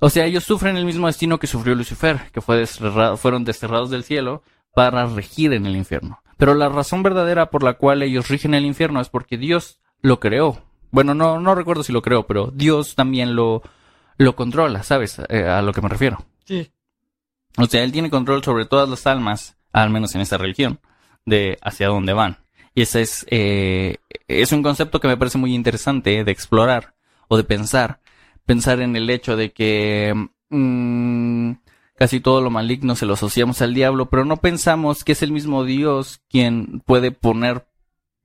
O 0.00 0.10
sea, 0.10 0.24
ellos 0.24 0.44
sufren 0.44 0.76
el 0.76 0.86
mismo 0.86 1.06
destino 1.06 1.38
que 1.38 1.46
sufrió 1.46 1.74
Lucifer, 1.74 2.20
que 2.32 2.40
fue 2.40 2.56
desterrado- 2.60 3.16
fueron 3.16 3.44
desterrados 3.44 3.90
del 3.90 4.02
cielo 4.04 4.42
para 4.74 5.06
regir 5.06 5.52
en 5.52 5.66
el 5.66 5.76
infierno. 5.76 6.22
Pero 6.36 6.54
la 6.54 6.68
razón 6.68 7.02
verdadera 7.02 7.50
por 7.50 7.62
la 7.62 7.74
cual 7.74 8.02
ellos 8.02 8.28
rigen 8.28 8.54
el 8.54 8.64
infierno 8.64 9.00
es 9.00 9.08
porque 9.10 9.36
Dios 9.36 9.78
lo 10.00 10.18
creó. 10.20 10.62
Bueno, 10.90 11.14
no, 11.14 11.38
no 11.38 11.54
recuerdo 11.54 11.82
si 11.84 11.92
lo 11.92 12.02
creó, 12.02 12.26
pero 12.26 12.50
Dios 12.52 12.94
también 12.96 13.36
lo, 13.36 13.62
lo 14.16 14.34
controla, 14.36 14.82
¿sabes? 14.82 15.20
Eh, 15.28 15.44
a 15.46 15.60
lo 15.62 15.72
que 15.72 15.82
me 15.82 15.88
refiero. 15.88 16.24
Sí. 16.44 16.72
O 17.56 17.66
sea, 17.66 17.82
él 17.82 17.92
tiene 17.92 18.10
control 18.10 18.42
sobre 18.42 18.66
todas 18.66 18.88
las 18.88 19.06
almas, 19.06 19.56
al 19.72 19.90
menos 19.90 20.14
en 20.14 20.20
esta 20.20 20.38
religión, 20.38 20.80
de 21.26 21.58
hacia 21.62 21.88
dónde 21.88 22.12
van. 22.12 22.38
Y 22.74 22.82
ese 22.82 23.02
es, 23.02 23.26
eh, 23.30 23.96
es 24.28 24.52
un 24.52 24.62
concepto 24.62 25.00
que 25.00 25.08
me 25.08 25.16
parece 25.16 25.38
muy 25.38 25.54
interesante 25.54 26.24
de 26.24 26.32
explorar 26.32 26.94
o 27.28 27.36
de 27.36 27.44
pensar. 27.44 28.00
Pensar 28.46 28.80
en 28.80 28.96
el 28.96 29.10
hecho 29.10 29.36
de 29.36 29.52
que 29.52 30.14
mm, 30.50 31.52
casi 31.96 32.20
todo 32.20 32.40
lo 32.40 32.50
maligno 32.50 32.94
se 32.96 33.06
lo 33.06 33.14
asociamos 33.14 33.60
al 33.62 33.74
diablo, 33.74 34.08
pero 34.08 34.24
no 34.24 34.38
pensamos 34.38 35.04
que 35.04 35.12
es 35.12 35.22
el 35.22 35.32
mismo 35.32 35.64
Dios 35.64 36.22
quien 36.28 36.82
puede 36.86 37.10
poner 37.10 37.66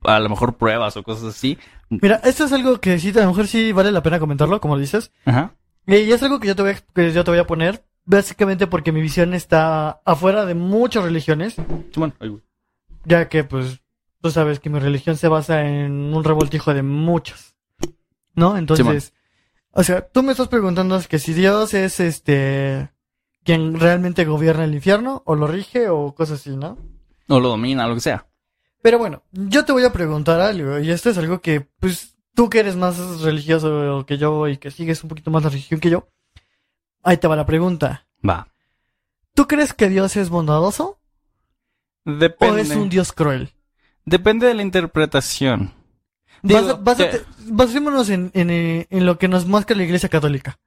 a 0.03 0.19
lo 0.19 0.29
mejor 0.29 0.57
pruebas 0.57 0.95
o 0.97 1.03
cosas 1.03 1.35
así. 1.35 1.57
Mira, 1.89 2.21
esto 2.23 2.45
es 2.45 2.53
algo 2.53 2.79
que 2.79 2.99
sí, 2.99 3.09
a 3.09 3.21
lo 3.21 3.27
mejor 3.27 3.47
sí 3.47 3.71
vale 3.71 3.91
la 3.91 4.03
pena 4.03 4.19
comentarlo, 4.19 4.61
como 4.61 4.77
dices. 4.77 5.11
Ajá. 5.25 5.53
Y 5.87 6.11
es 6.11 6.23
algo 6.23 6.39
que 6.39 6.47
yo 6.47 6.55
te 6.55 6.61
voy 6.61 6.71
a, 6.71 6.75
que 6.93 7.11
yo 7.11 7.23
te 7.23 7.31
voy 7.31 7.39
a 7.39 7.47
poner, 7.47 7.83
básicamente 8.05 8.67
porque 8.67 8.91
mi 8.91 9.01
visión 9.01 9.33
está 9.33 10.01
afuera 10.05 10.45
de 10.45 10.55
muchas 10.55 11.03
religiones, 11.03 11.55
ya 13.03 13.27
que 13.27 13.43
pues 13.43 13.81
tú 14.21 14.31
sabes 14.31 14.59
que 14.59 14.69
mi 14.69 14.79
religión 14.79 15.17
se 15.17 15.27
basa 15.27 15.67
en 15.67 16.13
un 16.13 16.23
revoltijo 16.23 16.73
de 16.73 16.83
muchos, 16.83 17.55
¿no? 18.33 18.57
Entonces, 18.57 19.13
o 19.71 19.83
sea, 19.83 20.07
tú 20.07 20.23
me 20.23 20.31
estás 20.31 20.47
preguntando 20.47 20.99
que 21.07 21.19
si 21.19 21.33
Dios 21.33 21.73
es 21.73 21.99
este 21.99 22.91
quien 23.43 23.79
realmente 23.79 24.25
gobierna 24.25 24.63
el 24.63 24.73
infierno 24.73 25.21
o 25.25 25.35
lo 25.35 25.45
rige 25.45 25.89
o 25.89 26.15
cosas 26.15 26.41
así, 26.41 26.55
¿no? 26.55 26.77
O 27.27 27.39
lo 27.39 27.49
domina, 27.49 27.87
lo 27.87 27.95
que 27.95 28.01
sea. 28.01 28.27
Pero 28.81 28.97
bueno, 28.97 29.23
yo 29.31 29.65
te 29.65 29.71
voy 29.71 29.83
a 29.83 29.93
preguntar 29.93 30.39
algo, 30.41 30.79
y 30.79 30.91
esto 30.91 31.09
es 31.09 31.17
algo 31.17 31.41
que, 31.41 31.61
pues, 31.61 32.17
tú 32.35 32.49
que 32.49 32.59
eres 32.59 32.75
más 32.75 33.21
religioso 33.21 34.05
que 34.05 34.17
yo 34.17 34.47
y 34.47 34.57
que 34.57 34.69
sigues 34.71 35.03
un 35.03 35.09
poquito 35.09 35.31
más 35.31 35.43
la 35.43 35.49
religión 35.49 35.79
que 35.79 35.89
yo, 35.89 36.07
ahí 37.05 37.17
te 37.17 37.27
va 37.27 37.35
la 37.35 37.45
pregunta. 37.45 38.05
Va. 38.27 38.47
¿Tú 39.33 39.47
crees 39.47 39.73
que 39.73 39.89
Dios 39.89 40.15
es 40.17 40.29
bondadoso 40.29 40.99
Depende. 42.03 42.55
o 42.55 42.57
es 42.57 42.69
un 42.71 42.89
Dios 42.89 43.11
cruel? 43.13 43.53
Depende 44.05 44.47
de 44.47 44.53
la 44.53 44.61
interpretación. 44.61 45.73
Digo, 46.41 46.61
Basa- 46.61 46.77
básate- 46.83 47.19
que- 47.19 47.25
basémonos 47.51 48.09
en, 48.09 48.31
en, 48.33 48.49
eh, 48.49 48.87
en 48.89 49.05
lo 49.05 49.17
que 49.17 49.27
nos 49.27 49.47
marca 49.47 49.73
la 49.73 49.83
Iglesia 49.83 50.09
Católica. 50.09 50.59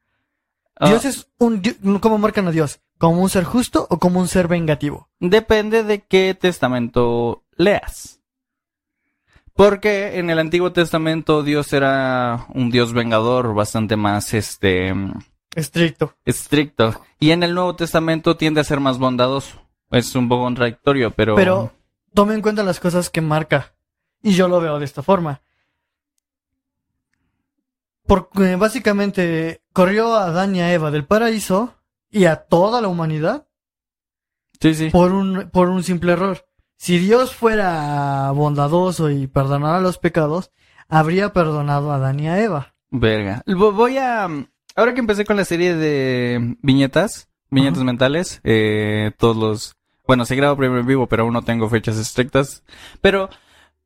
ah, 0.76 0.88
Dios 0.88 1.04
es 1.04 1.28
un... 1.38 1.62
¿Cómo 2.00 2.18
marcan 2.18 2.48
a 2.48 2.50
Dios? 2.50 2.80
¿Como 2.98 3.22
un 3.22 3.30
ser 3.30 3.44
justo 3.44 3.86
o 3.90 3.98
como 3.98 4.18
un 4.20 4.26
ser 4.28 4.48
vengativo? 4.48 5.08
Depende 5.20 5.84
de 5.84 6.02
qué 6.04 6.36
testamento 6.38 7.44
leas. 7.56 8.20
Porque 9.54 10.18
en 10.18 10.30
el 10.30 10.38
Antiguo 10.38 10.72
Testamento 10.72 11.42
Dios 11.42 11.72
era 11.72 12.46
un 12.54 12.70
Dios 12.70 12.92
vengador 12.92 13.54
bastante 13.54 13.96
más 13.96 14.32
este 14.34 14.94
Estricto. 15.58 16.14
estricto. 16.24 17.02
Y 17.18 17.30
en 17.32 17.42
el 17.42 17.54
Nuevo 17.54 17.74
Testamento 17.76 18.36
tiende 18.36 18.60
a 18.60 18.64
ser 18.64 18.80
más 18.80 18.98
bondadoso. 18.98 19.60
Es 19.90 20.14
un 20.14 20.28
poco 20.28 20.44
contradictorio, 20.44 21.10
pero... 21.12 21.34
Pero 21.34 21.72
tome 22.14 22.34
en 22.34 22.42
cuenta 22.42 22.62
las 22.62 22.78
cosas 22.80 23.10
que 23.10 23.20
marca. 23.20 23.74
Y 24.22 24.32
yo 24.32 24.48
lo 24.48 24.60
veo 24.60 24.78
de 24.78 24.84
esta 24.84 25.02
forma. 25.02 25.40
Porque 28.06 28.56
básicamente 28.56 29.62
corrió 29.72 30.14
a 30.14 30.26
Adán 30.26 30.56
y 30.56 30.60
a 30.60 30.72
Eva 30.72 30.90
del 30.90 31.04
paraíso 31.06 31.74
y 32.10 32.24
a 32.24 32.36
toda 32.36 32.80
la 32.80 32.88
humanidad 32.88 33.46
Sí, 34.60 34.74
sí. 34.74 34.90
por 34.90 35.12
un, 35.12 35.50
por 35.50 35.68
un 35.68 35.82
simple 35.84 36.12
error. 36.12 36.46
Si 36.76 36.98
Dios 36.98 37.34
fuera 37.34 38.30
bondadoso 38.32 39.10
y 39.10 39.26
perdonara 39.26 39.80
los 39.80 39.98
pecados, 39.98 40.50
habría 40.88 41.32
perdonado 41.32 41.92
a 41.92 41.96
Adán 41.96 42.20
y 42.20 42.28
a 42.28 42.40
Eva. 42.42 42.74
Verga. 42.90 43.42
Vo- 43.46 43.74
Voy 43.74 43.98
a... 43.98 44.28
Ahora 44.78 44.94
que 44.94 45.00
empecé 45.00 45.24
con 45.24 45.36
la 45.36 45.44
serie 45.44 45.74
de 45.74 46.54
viñetas, 46.62 47.28
viñetas 47.50 47.82
mentales, 47.82 48.40
eh, 48.44 49.10
todos 49.18 49.36
los... 49.36 49.74
Bueno, 50.06 50.24
se 50.24 50.36
graba 50.36 50.56
primero 50.56 50.78
en 50.78 50.86
vivo, 50.86 51.08
pero 51.08 51.24
aún 51.24 51.32
no 51.32 51.42
tengo 51.42 51.68
fechas 51.68 51.98
estrictas. 51.98 52.62
Pero 53.00 53.28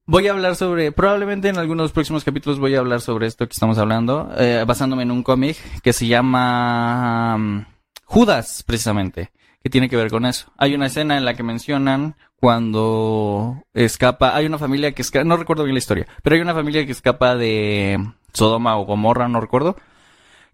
voy 0.04 0.28
a 0.28 0.32
hablar 0.32 0.54
sobre... 0.54 0.92
Probablemente 0.92 1.48
en 1.48 1.56
algunos 1.56 1.92
próximos 1.92 2.24
capítulos 2.24 2.58
voy 2.58 2.74
a 2.74 2.80
hablar 2.80 3.00
sobre 3.00 3.26
esto 3.26 3.46
que 3.48 3.54
estamos 3.54 3.78
hablando, 3.78 4.34
eh, 4.36 4.64
basándome 4.66 5.04
en 5.04 5.12
un 5.12 5.22
cómic 5.22 5.56
que 5.80 5.94
se 5.94 6.08
llama 6.08 7.36
um, 7.36 7.64
Judas, 8.04 8.62
precisamente, 8.62 9.32
que 9.62 9.70
tiene 9.70 9.88
que 9.88 9.96
ver 9.96 10.10
con 10.10 10.26
eso. 10.26 10.52
Hay 10.58 10.74
una 10.74 10.88
escena 10.88 11.16
en 11.16 11.24
la 11.24 11.32
que 11.32 11.42
mencionan 11.42 12.16
cuando 12.36 13.64
escapa... 13.72 14.36
Hay 14.36 14.44
una 14.44 14.58
familia 14.58 14.92
que 14.92 15.00
escapa... 15.00 15.24
No 15.24 15.38
recuerdo 15.38 15.64
bien 15.64 15.74
la 15.74 15.78
historia, 15.78 16.06
pero 16.22 16.36
hay 16.36 16.42
una 16.42 16.52
familia 16.52 16.84
que 16.84 16.92
escapa 16.92 17.34
de 17.34 17.98
Sodoma 18.34 18.76
o 18.76 18.84
Gomorra, 18.84 19.26
no 19.28 19.40
recuerdo. 19.40 19.74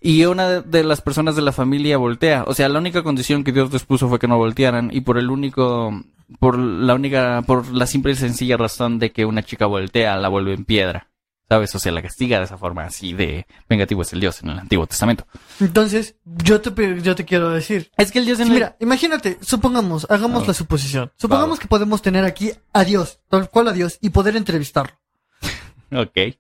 Y 0.01 0.25
una 0.27 0.61
de- 0.61 0.85
las 0.85 1.01
personas 1.01 1.35
de 1.37 1.43
la 1.43 1.53
familia 1.53 1.97
voltea. 1.99 2.45
O 2.47 2.55
sea, 2.55 2.69
la 2.69 2.79
única 2.79 3.03
condición 3.03 3.43
que 3.45 3.53
Dios 3.53 3.73
les 3.73 3.85
puso 3.85 4.09
fue 4.09 4.19
que 4.19 4.29
no 4.29 4.37
voltearan. 4.39 4.91
Y 4.93 5.01
por 5.01 5.19
el 5.19 5.29
único, 5.31 5.93
por 6.39 6.57
la 6.59 6.95
única, 6.95 7.43
por 7.47 7.67
la 7.75 7.87
simple 7.87 8.13
y 8.13 8.17
sencilla 8.17 8.57
razón 8.57 8.99
de 8.99 9.11
que 9.13 9.25
una 9.25 9.43
chica 9.43 9.67
voltea, 9.67 10.17
la 10.17 10.29
vuelve 10.29 10.55
en 10.55 10.65
piedra. 10.65 11.09
¿Sabes? 11.51 11.75
O 11.75 11.79
sea, 11.79 11.93
la 11.93 12.03
castiga 12.03 12.37
de 12.39 12.45
esa 12.45 12.59
forma 12.59 12.85
así 12.85 13.15
de 13.15 13.47
vengativo 13.71 14.03
es 14.03 14.13
el 14.13 14.21
Dios 14.21 14.43
en 14.43 14.51
el 14.51 14.59
Antiguo 14.59 14.87
Testamento. 14.87 15.27
Entonces, 15.61 16.17
yo 16.27 16.61
te, 16.61 17.01
yo 17.01 17.15
te 17.17 17.25
quiero 17.25 17.49
decir. 17.49 17.91
Es 17.97 18.13
que 18.13 18.19
el 18.19 18.27
Dios 18.27 18.39
en 18.41 18.49
el... 18.49 18.53
Mira, 18.53 18.77
imagínate, 18.81 19.39
supongamos, 19.41 20.07
hagamos 20.11 20.43
Ah. 20.43 20.49
la 20.49 20.53
suposición. 20.55 21.11
Supongamos 21.17 21.59
que 21.59 21.67
podemos 21.67 22.03
tener 22.03 22.27
aquí 22.27 22.53
a 22.75 22.85
Dios, 22.85 23.21
tal 23.31 23.49
cual 23.49 23.69
a 23.69 23.73
Dios, 23.73 23.97
y 24.03 24.11
poder 24.11 24.37
entrevistarlo. 24.37 24.93
Ok. 25.91 26.37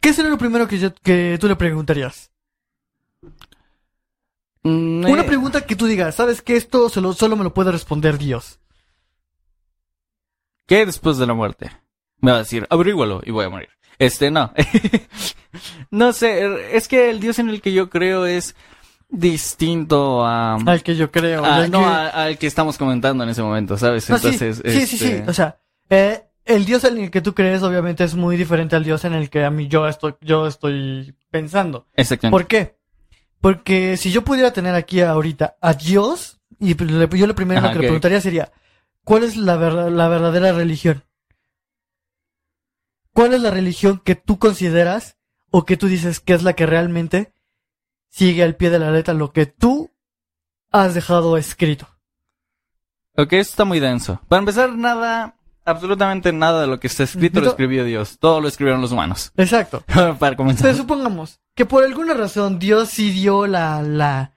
¿Qué 0.00 0.12
sería 0.12 0.30
lo 0.30 0.38
primero 0.38 0.68
que, 0.68 0.78
yo- 0.78 0.94
que 0.94 1.36
tú 1.40 1.48
le 1.48 1.56
preguntarías? 1.56 2.30
Mm, 4.68 5.06
Una 5.08 5.22
eh, 5.22 5.26
pregunta 5.26 5.64
que 5.64 5.76
tú 5.76 5.86
digas, 5.86 6.14
¿sabes 6.16 6.42
que 6.42 6.56
esto 6.56 6.88
solo, 6.88 7.12
solo 7.12 7.36
me 7.36 7.44
lo 7.44 7.54
puede 7.54 7.70
responder 7.70 8.18
Dios? 8.18 8.58
¿Qué 10.66 10.84
después 10.84 11.18
de 11.18 11.26
la 11.26 11.34
muerte? 11.34 11.70
Me 12.20 12.32
va 12.32 12.38
a 12.38 12.40
decir, 12.40 12.66
averígualo 12.70 13.20
y 13.24 13.30
voy 13.30 13.44
a 13.44 13.48
morir. 13.48 13.68
Este, 13.98 14.30
no. 14.30 14.52
no 15.90 16.12
sé, 16.12 16.76
es 16.76 16.88
que 16.88 17.10
el 17.10 17.20
Dios 17.20 17.38
en 17.38 17.48
el 17.48 17.60
que 17.62 17.72
yo 17.72 17.88
creo 17.90 18.26
es 18.26 18.56
distinto 19.08 20.26
a... 20.26 20.56
Al 20.56 20.82
que 20.82 20.96
yo 20.96 21.12
creo. 21.12 21.44
a- 21.44 21.56
al 21.56 21.70
no, 21.70 21.78
que- 21.78 21.84
a- 21.84 22.08
al 22.08 22.38
que 22.38 22.48
estamos 22.48 22.76
comentando 22.76 23.22
en 23.22 23.30
ese 23.30 23.42
momento, 23.42 23.76
¿sabes? 23.78 24.10
No, 24.10 24.18
sí, 24.18 24.26
Entonces, 24.28 24.62
sí, 24.64 24.86
sí, 24.86 24.98
sí, 24.98 25.04
este, 25.04 25.30
O 25.30 25.32
sea, 25.32 25.60
eh, 25.90 26.24
el 26.44 26.64
Dios 26.64 26.82
en 26.82 26.98
el 26.98 27.10
que 27.12 27.20
tú 27.20 27.34
crees 27.34 27.62
obviamente 27.62 28.02
es 28.02 28.16
muy 28.16 28.36
diferente 28.36 28.74
al 28.74 28.82
Dios 28.84 29.04
en 29.04 29.14
el 29.14 29.30
que 29.30 29.44
a 29.44 29.50
mí 29.50 29.68
yo 29.68 29.86
estoy, 29.86 30.14
yo 30.22 30.48
estoy 30.48 31.14
pensando. 31.30 31.86
Exactamente. 31.94 32.32
¿Por 32.34 32.48
qué? 32.48 32.76
Porque 33.40 33.96
si 33.96 34.10
yo 34.10 34.22
pudiera 34.24 34.52
tener 34.52 34.74
aquí 34.74 35.00
ahorita 35.00 35.56
a 35.60 35.74
Dios, 35.74 36.38
y 36.58 36.74
le- 36.74 37.08
yo 37.18 37.26
lo 37.26 37.34
primero 37.34 37.60
Ajá, 37.60 37.68
que 37.72 37.78
le 37.78 37.84
preguntaría 37.86 38.20
sería, 38.20 38.52
¿cuál 39.04 39.24
es 39.24 39.36
la, 39.36 39.56
la 39.56 40.08
verdadera 40.08 40.52
religión? 40.52 41.04
¿Cuál 43.12 43.34
es 43.34 43.40
la 43.40 43.50
religión 43.50 44.00
que 44.04 44.14
tú 44.14 44.38
consideras 44.38 45.16
o 45.50 45.64
que 45.64 45.76
tú 45.76 45.86
dices 45.88 46.20
que 46.20 46.34
es 46.34 46.42
la 46.42 46.52
que 46.54 46.66
realmente 46.66 47.32
sigue 48.10 48.42
al 48.42 48.56
pie 48.56 48.70
de 48.70 48.78
la 48.78 48.90
letra 48.90 49.14
lo 49.14 49.32
que 49.32 49.46
tú 49.46 49.90
has 50.70 50.94
dejado 50.94 51.36
escrito? 51.36 51.88
Ok, 53.16 53.32
esto 53.34 53.52
está 53.52 53.64
muy 53.64 53.80
denso. 53.80 54.20
Para 54.28 54.40
empezar, 54.40 54.72
nada, 54.76 55.36
absolutamente 55.64 56.32
nada 56.34 56.60
de 56.62 56.66
lo 56.66 56.78
que 56.78 56.88
está 56.88 57.04
escrito 57.04 57.40
lo 57.40 57.48
escribió 57.48 57.84
Dios. 57.84 58.18
Todo 58.18 58.42
lo 58.42 58.48
escribieron 58.48 58.82
los 58.82 58.92
humanos. 58.92 59.32
Exacto. 59.38 59.82
Para 60.18 60.36
comenzar. 60.36 60.64
Pero 60.66 60.76
supongamos 60.76 61.40
que 61.56 61.66
por 61.66 61.82
alguna 61.82 62.14
razón 62.14 62.60
Dios 62.60 62.88
sí 62.90 63.10
dio 63.10 63.48
la, 63.48 63.82
la, 63.82 64.30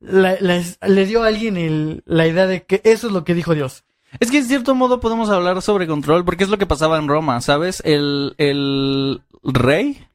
la- 0.00 0.36
la- 0.40 0.62
le 0.88 1.06
dio 1.06 1.22
a 1.22 1.28
alguien 1.28 1.56
el- 1.56 2.02
la 2.04 2.26
idea 2.26 2.46
de 2.46 2.64
que 2.64 2.82
eso 2.84 3.06
es 3.06 3.12
lo 3.14 3.24
que 3.24 3.32
dijo 3.34 3.54
Dios. 3.54 3.84
Es 4.20 4.30
que 4.30 4.38
en 4.38 4.44
cierto 4.46 4.74
modo 4.74 5.00
podemos 5.00 5.30
hablar 5.30 5.60
sobre 5.62 5.86
control, 5.86 6.24
porque 6.24 6.44
es 6.44 6.50
lo 6.50 6.58
que 6.58 6.66
pasaba 6.66 6.98
en 6.98 7.08
Roma, 7.08 7.40
¿sabes? 7.40 7.80
El, 7.84 8.34
el 8.38 9.22
rey. 9.42 10.06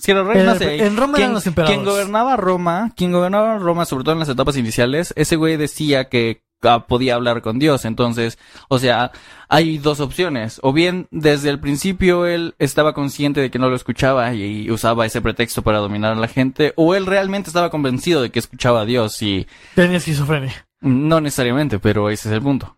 Si 0.00 0.10
era 0.10 0.22
rey, 0.22 0.40
El- 0.40 0.46
no 0.46 0.54
sé. 0.56 0.84
en 0.86 0.96
Roma 0.96 1.14
quien, 1.14 1.24
eran 1.24 1.34
los 1.34 1.46
emperadores. 1.46 1.78
quien 1.80 1.90
gobernaba 1.90 2.36
Roma, 2.36 2.92
quien 2.96 3.10
gobernaba 3.12 3.58
Roma, 3.58 3.84
sobre 3.86 4.04
todo 4.04 4.12
en 4.12 4.18
las 4.20 4.28
etapas 4.28 4.56
iniciales, 4.56 5.12
ese 5.16 5.36
güey 5.36 5.56
decía 5.56 6.08
que 6.08 6.42
podía 6.88 7.14
hablar 7.14 7.42
con 7.42 7.58
Dios. 7.58 7.84
Entonces, 7.84 8.38
o 8.68 8.78
sea, 8.78 9.12
hay 9.48 9.78
dos 9.78 10.00
opciones. 10.00 10.60
O 10.62 10.72
bien, 10.72 11.06
desde 11.10 11.50
el 11.50 11.60
principio 11.60 12.26
él 12.26 12.54
estaba 12.58 12.94
consciente 12.94 13.40
de 13.40 13.50
que 13.50 13.58
no 13.58 13.68
lo 13.70 13.76
escuchaba 13.76 14.34
y, 14.34 14.70
usaba 14.70 15.06
ese 15.06 15.20
pretexto 15.20 15.62
para 15.62 15.78
dominar 15.78 16.12
a 16.12 16.16
la 16.20 16.28
gente, 16.28 16.72
o 16.76 16.94
él 16.94 17.06
realmente 17.06 17.50
estaba 17.50 17.70
convencido 17.70 18.22
de 18.22 18.30
que 18.30 18.38
escuchaba 18.38 18.82
a 18.82 18.84
Dios 18.84 19.20
y 19.22 19.46
Tenía 19.74 19.98
esquizofrenia. 19.98 20.66
no 20.80 21.20
necesariamente, 21.20 21.78
pero 21.78 22.10
ese 22.10 22.28
es 22.28 22.34
el 22.34 22.42
punto. 22.42 22.76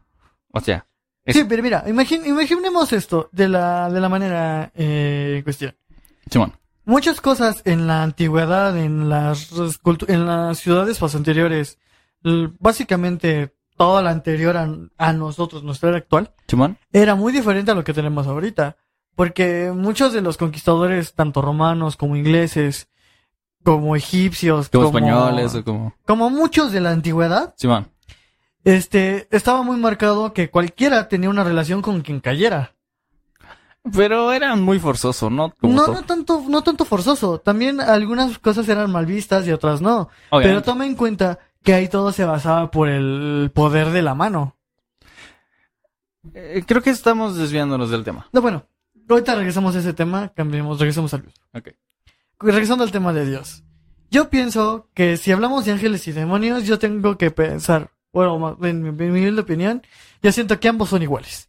O 0.53 0.61
sea, 0.61 0.87
es- 1.25 1.37
Sí, 1.37 1.45
pero 1.49 1.63
mira, 1.63 1.85
imagin- 1.87 2.27
imaginemos 2.27 2.93
esto 2.93 3.29
de 3.33 3.49
la, 3.49 3.91
de 3.91 4.01
la 4.01 4.09
manera 4.09 4.71
eh, 4.75 5.35
en 5.39 5.43
cuestión. 5.43 5.75
Simón. 6.31 6.53
Muchas 6.87 7.21
cosas 7.21 7.63
en 7.67 7.87
la 7.87 8.03
antigüedad, 8.03 8.77
en 8.77 9.09
las, 9.09 9.51
en 10.09 10.27
las 10.27 10.59
ciudades 10.59 10.99
pues, 10.99 11.15
anteriores, 11.15 11.79
l- 12.25 12.51
básicamente 12.59 13.55
toda 13.87 14.03
la 14.03 14.11
anterior 14.11 14.57
a, 14.59 14.69
a 14.99 15.13
nosotros, 15.15 15.63
nuestra 15.63 15.89
era 15.89 15.99
actual, 15.99 16.33
Simón. 16.47 16.77
era 16.93 17.15
muy 17.15 17.33
diferente 17.33 17.71
a 17.71 17.75
lo 17.75 17.83
que 17.83 17.95
tenemos 17.95 18.27
ahorita. 18.27 18.77
Porque 19.17 19.73
muchos 19.75 20.13
de 20.13 20.21
los 20.21 20.37
conquistadores, 20.37 21.15
tanto 21.15 21.41
romanos 21.43 21.97
como 21.97 22.15
ingleses, 22.17 22.89
como 23.65 23.97
egipcios, 23.97 24.69
Como 24.69 24.87
españoles 24.87 25.55
o 25.55 25.65
como... 25.65 25.95
como 26.07 26.29
muchos 26.31 26.73
de 26.73 26.81
la 26.81 26.91
antigüedad, 26.91 27.55
Simón. 27.57 27.91
este, 28.65 29.29
estaba 29.31 29.63
muy 29.63 29.77
marcado 29.79 30.33
que 30.35 30.51
cualquiera 30.51 31.09
tenía 31.09 31.29
una 31.31 31.43
relación 31.45 31.81
con 31.83 32.03
quien 32.03 32.21
cayera. 32.21 32.75
Pero 33.97 34.31
era 34.33 34.55
muy 34.57 34.79
forzoso, 34.79 35.31
¿no? 35.31 35.55
Como 35.59 35.73
No, 35.75 35.85
todo. 35.87 35.95
no 35.95 36.03
tanto, 36.03 36.45
no 36.49 36.63
tanto 36.63 36.85
forzoso. 36.85 37.39
También 37.41 37.81
algunas 37.81 38.39
cosas 38.39 38.69
eran 38.69 38.93
mal 38.93 39.07
vistas 39.07 39.47
y 39.47 39.53
otras 39.53 39.81
no. 39.81 40.09
Pero 40.31 40.63
toma 40.63 40.85
en 40.87 40.95
cuenta 40.97 41.39
que 41.63 41.75
ahí 41.75 41.89
todo 41.89 42.13
se 42.13 42.25
basaba 42.25 42.71
por 42.71 42.89
el 42.89 43.51
poder 43.55 43.91
de 43.91 44.03
la 44.03 44.15
mano. 44.15 44.57
Eh, 46.35 46.63
creo 46.67 46.83
que 46.83 46.91
estamos 46.91 47.37
desviándonos 47.37 47.91
del 47.91 48.05
tema. 48.05 48.29
No, 48.33 48.41
bueno, 48.43 48.67
ahorita 49.09 49.35
regresamos 49.35 49.75
a 49.77 49.81
ese 49.81 49.93
tema, 49.93 50.33
cambiemos, 50.35 50.79
regresamos 50.79 51.13
al 51.15 51.25
Ok. 51.55 51.69
Regresando 52.39 52.85
al 52.85 52.93
tema 52.93 53.13
de 53.13 53.27
Dios. 53.27 53.65
Yo 54.11 54.31
pienso 54.31 54.89
que 54.95 55.17
si 55.17 55.31
hablamos 55.31 55.65
de 55.65 55.73
ángeles 55.73 56.07
y 56.09 56.13
demonios, 56.13 56.65
yo 56.65 56.79
tengo 56.79 57.17
que 57.17 57.31
pensar, 57.31 57.91
bueno, 58.13 58.59
en 58.63 58.83
mi, 58.83 58.89
en 58.89 59.13
mi 59.13 59.39
opinión, 59.39 59.83
yo 60.23 60.33
siento 60.33 60.59
que 60.59 60.69
ambos 60.69 60.89
son 60.89 61.03
iguales. 61.03 61.49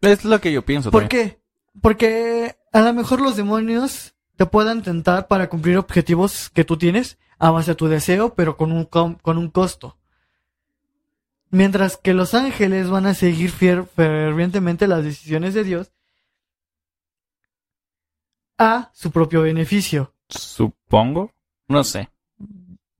Es 0.00 0.24
lo 0.24 0.40
que 0.40 0.52
yo 0.52 0.64
pienso 0.64 0.90
¿Por 0.90 1.02
también. 1.02 1.30
qué? 1.30 1.40
Porque 1.80 2.56
a 2.72 2.80
lo 2.80 2.92
mejor 2.94 3.20
los 3.20 3.36
demonios 3.36 4.14
te 4.36 4.46
puedan 4.46 4.82
tentar 4.82 5.28
para 5.28 5.48
cumplir 5.48 5.76
objetivos 5.76 6.50
que 6.50 6.64
tú 6.64 6.76
tienes 6.76 7.18
a 7.38 7.50
base 7.50 7.72
de 7.72 7.74
tu 7.76 7.86
deseo, 7.88 8.34
pero 8.34 8.56
con 8.56 8.72
un, 8.72 8.84
com- 8.84 9.16
con 9.20 9.38
un 9.38 9.48
costo. 9.50 9.96
Mientras 11.50 11.96
que 11.96 12.12
los 12.14 12.34
ángeles 12.34 12.90
van 12.90 13.06
a 13.06 13.14
seguir 13.14 13.50
fervientemente 13.50 14.86
las 14.86 15.02
decisiones 15.04 15.54
de 15.54 15.64
Dios 15.64 15.92
a 18.58 18.90
su 18.92 19.10
propio 19.10 19.42
beneficio. 19.42 20.12
Supongo. 20.28 21.32
No 21.68 21.84
sé. 21.84 22.10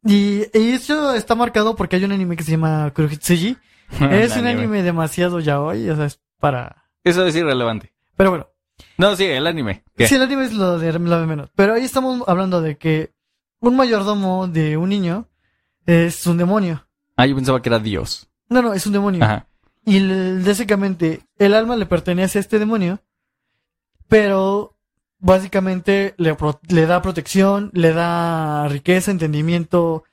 Y, 0.04 0.42
y 0.56 0.72
eso 0.72 1.14
está 1.14 1.34
marcado 1.34 1.74
porque 1.76 1.96
hay 1.96 2.04
un 2.04 2.12
anime 2.12 2.36
que 2.36 2.44
se 2.44 2.52
llama 2.52 2.90
Kurohitsuji. 2.94 3.56
es 4.10 4.36
un 4.36 4.46
anime 4.46 4.82
demasiado 4.82 5.40
yaoi, 5.40 5.90
o 5.90 5.96
sea, 5.96 6.06
es 6.06 6.20
para... 6.38 6.84
Eso 7.04 7.26
es 7.26 7.34
irrelevante. 7.34 7.92
Pero 8.16 8.30
bueno, 8.30 8.48
No, 8.96 9.16
sí, 9.16 9.24
el 9.24 9.46
anime. 9.46 9.84
¿Qué? 9.96 10.06
sí, 10.06 10.14
el 10.14 10.22
anime 10.22 10.44
es 10.44 10.52
lo 10.52 10.78
de, 10.78 10.92
lo 10.92 11.20
de 11.20 11.26
menos. 11.26 11.50
Pero 11.54 11.74
ahí 11.74 11.84
estamos 11.84 12.22
hablando 12.28 12.60
de 12.60 12.76
que 12.78 13.12
un 13.60 13.76
mayordomo 13.76 14.46
de 14.48 14.76
un 14.76 14.88
niño 14.88 15.28
es 15.86 16.26
un 16.26 16.38
demonio. 16.38 16.86
Ah, 17.16 17.26
yo 17.26 17.34
pensaba 17.34 17.60
que 17.62 17.68
era 17.68 17.78
Dios. 17.78 18.28
No, 18.48 18.62
no, 18.62 18.72
es 18.74 18.86
un 18.86 18.92
demonio. 18.92 19.24
Ajá. 19.24 19.46
Y 19.84 20.00
básicamente 20.42 21.22
el 21.38 21.54
alma 21.54 21.76
le 21.76 21.86
pertenece 21.86 22.38
a 22.38 22.40
este 22.40 22.58
demonio, 22.58 23.00
pero 24.06 24.76
básicamente 25.18 26.14
le, 26.18 26.36
le 26.68 26.86
da 26.86 27.02
protección, 27.02 27.70
le 27.72 27.92
da 27.92 28.68
riqueza, 28.68 29.10
entendimiento, 29.10 30.04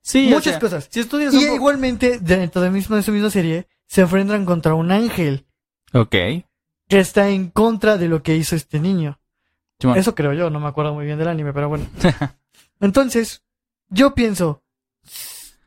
Sí, 0.00 0.32
o 0.32 0.36
muchas 0.36 0.54
sea, 0.54 0.60
cosas. 0.60 0.88
Si 0.90 1.00
estudias 1.00 1.34
Y 1.34 1.44
un 1.44 1.54
igualmente, 1.54 2.18
dentro 2.18 2.62
de, 2.62 2.70
mismo, 2.70 2.96
de 2.96 3.02
esa 3.02 3.12
misma 3.12 3.30
serie, 3.30 3.68
se 3.86 4.02
enfrentan 4.02 4.44
contra 4.44 4.74
un 4.74 4.90
ángel 4.90 5.46
Ok. 5.92 6.10
que 6.10 6.98
está 6.98 7.28
en 7.28 7.50
contra 7.50 7.96
de 7.98 8.08
lo 8.08 8.22
que 8.22 8.36
hizo 8.36 8.56
este 8.56 8.80
niño. 8.80 9.20
Eso 9.94 10.14
creo 10.14 10.32
yo, 10.32 10.50
no 10.50 10.60
me 10.60 10.66
acuerdo 10.66 10.92
muy 10.94 11.04
bien 11.04 11.18
del 11.18 11.28
anime, 11.28 11.52
pero 11.52 11.68
bueno. 11.68 11.86
Entonces, 12.80 13.42
yo 13.88 14.14
pienso, 14.14 14.62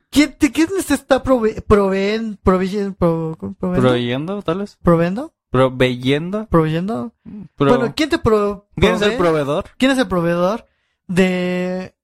¿quién, 0.10 0.34
te- 0.38 0.51
quién 0.51 0.68
se 0.86 0.94
está 0.94 1.22
prove 1.24 1.63
proveen- 1.65 2.38
proveyendo, 2.41 2.96
pro- 2.96 3.38
proveyendo? 3.60 3.82
¿Proveyendo, 3.82 4.41
tal 4.41 4.60
vez? 4.60 4.77
¿Proveyendo? 4.82 5.34
¿Proveyendo? 5.50 6.48
¿Proveyendo? 6.48 7.13
Pro- 7.56 7.68
Bueno, 7.77 7.94
¿quién 7.96 8.10
te 8.10 8.18
pro 8.20 8.70
¿Quién 8.75 8.96
es 8.96 9.01
el 9.01 9.18
provee? 9.18 9.18
proveedor? 9.18 9.65
¿Quién 9.77 9.91
es 9.91 9.98
el 9.98 10.08
proveedor 10.08 10.65
de, 11.08 11.96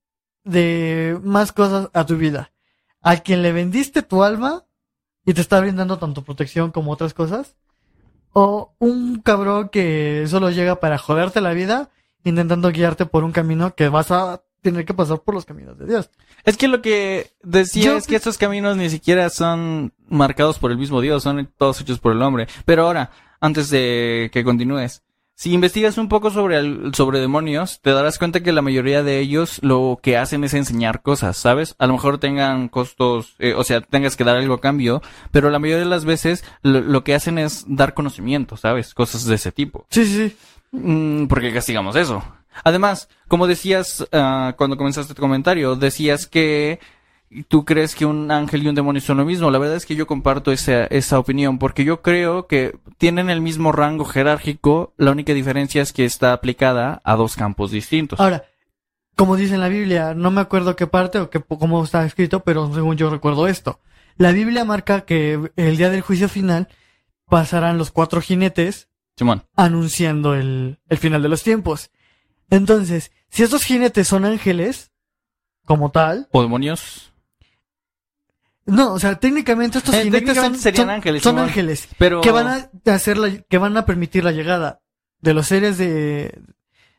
de 0.44 1.18
más 1.22 1.52
cosas 1.52 1.88
a 1.94 2.04
tu 2.04 2.16
vida? 2.16 2.52
¿A 3.00 3.16
quien 3.18 3.42
le 3.42 3.52
vendiste 3.52 4.02
tu 4.02 4.22
alma 4.22 4.64
y 5.24 5.32
te 5.32 5.40
está 5.40 5.60
brindando 5.60 5.98
tanto 5.98 6.24
protección 6.24 6.72
como 6.72 6.92
otras 6.92 7.14
cosas? 7.14 7.56
¿O 8.34 8.74
un 8.78 9.20
cabrón 9.22 9.70
que 9.70 10.26
solo 10.28 10.50
llega 10.50 10.80
para 10.80 10.98
joderte 10.98 11.40
la 11.40 11.52
vida 11.54 11.90
intentando 12.24 12.70
guiarte 12.70 13.06
por 13.06 13.24
un 13.24 13.32
camino 13.32 13.74
que 13.74 13.88
vas 13.88 14.10
a 14.10 14.42
tener 14.62 14.84
que 14.84 14.94
pasar 14.94 15.20
por 15.20 15.34
los 15.34 15.44
caminos 15.44 15.78
de 15.78 15.86
Dios? 15.86 16.10
Es 16.44 16.56
que 16.56 16.68
lo 16.68 16.82
que 16.82 17.30
decía 17.42 17.84
Yo 17.84 17.96
es 17.96 18.06
que 18.06 18.16
estos 18.16 18.38
caminos 18.38 18.76
ni 18.76 18.90
siquiera 18.90 19.30
son 19.30 19.92
marcados 20.08 20.58
por 20.58 20.70
el 20.70 20.78
mismo 20.78 21.00
Dios, 21.00 21.22
son 21.22 21.48
todos 21.56 21.80
hechos 21.80 21.98
por 21.98 22.12
el 22.12 22.22
hombre. 22.22 22.46
Pero 22.64 22.86
ahora, 22.86 23.10
antes 23.40 23.70
de 23.70 24.30
que 24.32 24.44
continúes, 24.44 25.02
si 25.34 25.52
investigas 25.52 25.98
un 25.98 26.08
poco 26.08 26.32
sobre 26.32 26.56
el- 26.58 26.92
sobre 26.94 27.20
demonios, 27.20 27.80
te 27.80 27.92
darás 27.92 28.18
cuenta 28.18 28.42
que 28.42 28.50
la 28.50 28.60
mayoría 28.62 29.04
de 29.04 29.20
ellos 29.20 29.60
lo 29.62 30.00
que 30.02 30.16
hacen 30.16 30.42
es 30.42 30.52
enseñar 30.52 31.00
cosas, 31.02 31.36
¿sabes? 31.36 31.76
A 31.78 31.86
lo 31.86 31.92
mejor 31.92 32.18
tengan 32.18 32.68
costos, 32.68 33.36
eh, 33.38 33.54
o 33.54 33.62
sea, 33.62 33.80
tengas 33.80 34.16
que 34.16 34.24
dar 34.24 34.36
algo 34.36 34.54
a 34.54 34.60
cambio, 34.60 35.00
pero 35.30 35.48
la 35.50 35.60
mayoría 35.60 35.84
de 35.84 35.88
las 35.90 36.04
veces 36.04 36.44
lo, 36.62 36.80
lo 36.80 37.04
que 37.04 37.14
hacen 37.14 37.38
es 37.38 37.64
dar 37.68 37.94
conocimiento, 37.94 38.56
¿sabes? 38.56 38.94
Cosas 38.94 39.26
de 39.26 39.36
ese 39.36 39.52
tipo. 39.52 39.86
Sí, 39.90 40.04
sí, 40.06 40.28
sí. 40.30 40.36
Mm, 40.72 41.28
¿Por 41.28 41.40
qué 41.40 41.52
castigamos 41.52 41.94
eso? 41.94 42.20
Además, 42.64 43.08
como 43.28 43.46
decías 43.46 44.06
ah, 44.12 44.54
cuando 44.56 44.76
comenzaste 44.76 45.14
tu 45.14 45.22
comentario, 45.22 45.76
decías 45.76 46.26
que 46.26 46.80
tú 47.48 47.64
crees 47.64 47.94
que 47.94 48.06
un 48.06 48.30
ángel 48.30 48.62
y 48.62 48.68
un 48.68 48.74
demonio 48.74 49.00
son 49.00 49.18
lo 49.18 49.24
mismo. 49.24 49.50
La 49.50 49.58
verdad 49.58 49.76
es 49.76 49.86
que 49.86 49.96
yo 49.96 50.06
comparto 50.06 50.52
esa, 50.52 50.84
esa 50.86 51.18
opinión 51.18 51.58
porque 51.58 51.84
yo 51.84 52.02
creo 52.02 52.46
que 52.46 52.78
tienen 52.96 53.30
el 53.30 53.40
mismo 53.40 53.72
rango 53.72 54.04
jerárquico. 54.04 54.94
La 54.96 55.10
única 55.10 55.34
diferencia 55.34 55.82
es 55.82 55.92
que 55.92 56.04
está 56.04 56.32
aplicada 56.32 57.00
a 57.04 57.16
dos 57.16 57.36
campos 57.36 57.70
distintos. 57.70 58.18
Ahora, 58.18 58.44
como 59.14 59.36
dice 59.36 59.54
en 59.54 59.60
la 59.60 59.68
Biblia, 59.68 60.14
no 60.14 60.30
me 60.30 60.40
acuerdo 60.40 60.76
qué 60.76 60.86
parte 60.86 61.18
o 61.18 61.30
qué, 61.30 61.40
cómo 61.40 61.84
está 61.84 62.04
escrito, 62.04 62.40
pero 62.40 62.72
según 62.72 62.96
yo 62.96 63.10
recuerdo 63.10 63.46
esto. 63.46 63.80
La 64.16 64.32
Biblia 64.32 64.64
marca 64.64 65.02
que 65.02 65.50
el 65.56 65.76
día 65.76 65.90
del 65.90 66.00
juicio 66.00 66.28
final 66.28 66.68
pasarán 67.26 67.78
los 67.78 67.90
cuatro 67.90 68.20
jinetes 68.20 68.88
Simón. 69.16 69.44
anunciando 69.54 70.34
el, 70.34 70.78
el 70.88 70.98
final 70.98 71.22
de 71.22 71.28
los 71.28 71.42
tiempos. 71.42 71.90
Entonces, 72.50 73.10
si 73.28 73.42
estos 73.42 73.64
jinetes 73.64 74.08
son 74.08 74.24
ángeles, 74.24 74.90
como 75.64 75.90
tal, 75.90 76.28
¿O 76.32 76.40
demonios? 76.42 77.12
no, 78.66 78.92
o 78.92 78.98
sea, 78.98 79.18
técnicamente 79.18 79.78
estos 79.78 79.94
Eh, 79.94 80.04
jinetes 80.04 80.36
son, 80.36 80.54
serían 80.58 80.86
son- 80.86 80.90
ángeles, 80.90 81.22
son 81.22 81.38
ángeles 81.38 81.88
Pero... 81.98 82.20
que 82.20 82.30
van 82.30 82.46
a 82.46 82.92
hacer 82.94 83.16
la, 83.16 83.30
que 83.38 83.58
van 83.58 83.76
a 83.76 83.86
permitir 83.86 84.24
la 84.24 84.32
llegada 84.32 84.80
de 85.20 85.34
los 85.34 85.46
seres 85.46 85.78
de, 85.78 86.38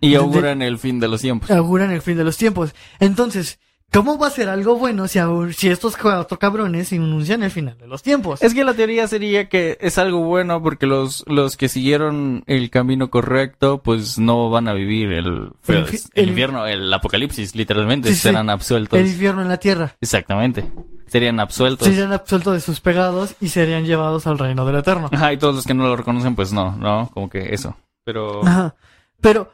Y 0.01 0.11
de- 0.11 0.15
auguran 0.17 0.61
el 0.61 0.79
fin 0.79 0.99
de 0.99 1.07
los 1.07 1.21
tiempos. 1.21 1.49
auguran 1.51 1.91
el 1.91 2.01
fin 2.01 2.17
de 2.17 2.23
los 2.23 2.37
tiempos. 2.37 2.73
Entonces, 2.99 3.59
¿cómo 3.91 4.17
va 4.17 4.27
a 4.27 4.31
ser 4.31 4.49
algo 4.49 4.75
bueno 4.77 5.07
si, 5.07 5.19
si 5.53 5.69
estos 5.69 5.97
cuatro 5.97 6.37
cabrones 6.39 6.91
anuncian 6.93 7.43
el 7.43 7.51
final 7.51 7.77
de 7.77 7.87
los 7.87 8.01
tiempos? 8.03 8.41
Es 8.41 8.53
que 8.53 8.63
la 8.63 8.73
teoría 8.73 9.07
sería 9.07 9.49
que 9.49 9.77
es 9.81 9.97
algo 9.97 10.19
bueno 10.23 10.61
porque 10.61 10.85
los, 10.85 11.23
los 11.27 11.57
que 11.57 11.69
siguieron 11.69 12.43
el 12.47 12.69
camino 12.69 13.09
correcto, 13.09 13.81
pues 13.83 14.19
no 14.19 14.49
van 14.49 14.67
a 14.67 14.73
vivir 14.73 15.11
el, 15.11 15.51
El 15.67 15.75
el, 15.75 15.85
infi- 15.87 16.09
el- 16.13 16.29
infierno, 16.29 16.67
el 16.67 16.93
apocalipsis, 16.93 17.55
literalmente, 17.55 18.09
Sí, 18.09 18.15
sí. 18.15 18.21
serán 18.21 18.49
absueltos. 18.49 18.99
el 18.99 19.07
infierno 19.07 19.41
en 19.41 19.49
la 19.49 19.57
tierra. 19.57 19.95
Exactamente. 20.01 20.65
Serían 21.07 21.39
absueltos. 21.39 21.87
Serían 21.87 22.13
absueltos 22.13 22.53
de 22.53 22.61
sus 22.61 22.81
pegados 22.81 23.35
y 23.41 23.49
serían 23.49 23.85
llevados 23.85 24.27
al 24.27 24.37
reino 24.37 24.63
del 24.65 24.75
eterno. 24.75 25.09
Ajá, 25.11 25.33
y 25.33 25.37
todos 25.37 25.55
los 25.55 25.65
que 25.65 25.73
no 25.73 25.83
lo 25.83 25.95
reconocen, 25.95 26.35
pues 26.35 26.53
no, 26.53 26.75
no, 26.75 27.09
como 27.13 27.29
que 27.29 27.53
eso. 27.55 27.75
Pero 28.03 28.45
Ajá. 28.45 28.75
Pero, 29.19 29.51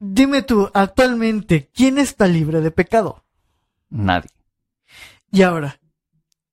dime 0.00 0.42
tú, 0.42 0.68
actualmente, 0.74 1.70
¿quién 1.74 1.98
está 1.98 2.26
libre 2.26 2.60
de 2.60 2.70
pecado? 2.72 3.22
Nadie. 3.88 4.30
Y 5.30 5.42
ahora, 5.42 5.78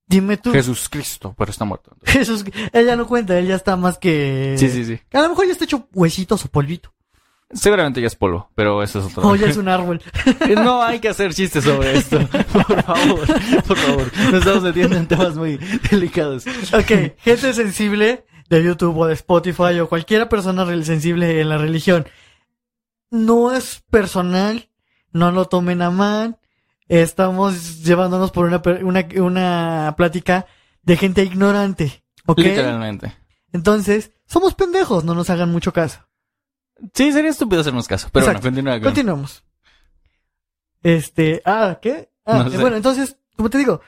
dime 0.07 0.37
tú. 0.37 0.51
Jesús 0.51 0.89
Cristo, 0.89 1.33
pero 1.37 1.51
está 1.51 1.65
muerto. 1.65 1.95
Jesús, 2.03 2.43
él 2.71 2.85
ya 2.85 2.95
no 2.95 3.07
cuenta, 3.07 3.37
él 3.37 3.47
ya 3.47 3.55
está 3.55 3.75
más 3.75 3.97
que... 3.97 4.55
Sí, 4.57 4.69
sí, 4.69 4.85
sí. 4.85 4.99
A 5.13 5.21
lo 5.21 5.29
mejor 5.29 5.45
ya 5.45 5.53
está 5.53 5.65
hecho 5.65 5.87
huesitos 5.93 6.45
o 6.45 6.49
polvito. 6.49 6.93
Seguramente 7.53 8.01
ya 8.01 8.07
es 8.07 8.15
polvo, 8.15 8.49
pero 8.55 8.81
eso 8.81 8.99
es 8.99 9.05
otro. 9.05 9.29
O 9.29 9.35
ya 9.35 9.47
es 9.49 9.57
un 9.57 9.69
árbol. 9.69 10.01
No 10.55 10.81
hay 10.81 10.99
que 10.99 11.09
hacer 11.09 11.33
chistes 11.33 11.63
sobre 11.63 11.97
esto. 11.97 12.19
Por 12.51 12.83
favor, 12.83 13.27
por 13.67 13.77
favor. 13.77 14.11
Nos 14.17 14.33
estamos 14.33 14.63
metiendo 14.63 14.95
en 14.95 15.07
temas 15.07 15.35
muy 15.35 15.57
delicados. 15.91 16.45
Ok, 16.73 17.15
gente 17.17 17.53
sensible 17.53 18.25
de 18.49 18.63
YouTube 18.63 18.97
o 18.97 19.05
de 19.05 19.13
Spotify 19.13 19.79
o 19.79 19.89
cualquier 19.89 20.27
persona 20.29 20.65
sensible 20.83 21.41
en 21.41 21.49
la 21.49 21.57
religión. 21.57 22.07
No 23.11 23.51
es 23.51 23.83
personal, 23.89 24.69
no 25.11 25.31
lo 25.31 25.45
tomen 25.45 25.81
a 25.81 25.91
mal. 25.91 26.39
Estamos 26.87 27.83
llevándonos 27.83 28.31
por 28.31 28.45
una, 28.45 28.61
una, 28.83 29.07
una 29.21 29.93
plática 29.97 30.45
de 30.81 30.97
gente 30.97 31.23
ignorante. 31.23 32.03
¿Ok? 32.25 32.39
Literalmente. 32.39 33.13
Entonces, 33.51 34.11
somos 34.25 34.55
pendejos, 34.55 35.03
no 35.03 35.13
nos 35.13 35.29
hagan 35.29 35.51
mucho 35.51 35.73
caso. 35.73 35.99
Sí, 36.93 37.11
sería 37.11 37.31
estúpido 37.31 37.61
hacernos 37.61 37.87
caso. 37.87 38.09
Pero 38.11 38.25
Exacto. 38.25 38.41
bueno, 38.41 38.55
continúa 38.55 38.73
con... 38.75 38.83
Continuamos. 38.83 39.43
Este, 40.81 41.41
ah, 41.45 41.79
¿qué? 41.81 42.11
Ah, 42.25 42.43
No 42.43 42.49
sé. 42.49 42.57
bueno, 42.57 42.75
entonces, 42.75 43.17
como 43.37 43.49
te 43.49 43.57
digo, 43.57 43.75
o 43.75 43.81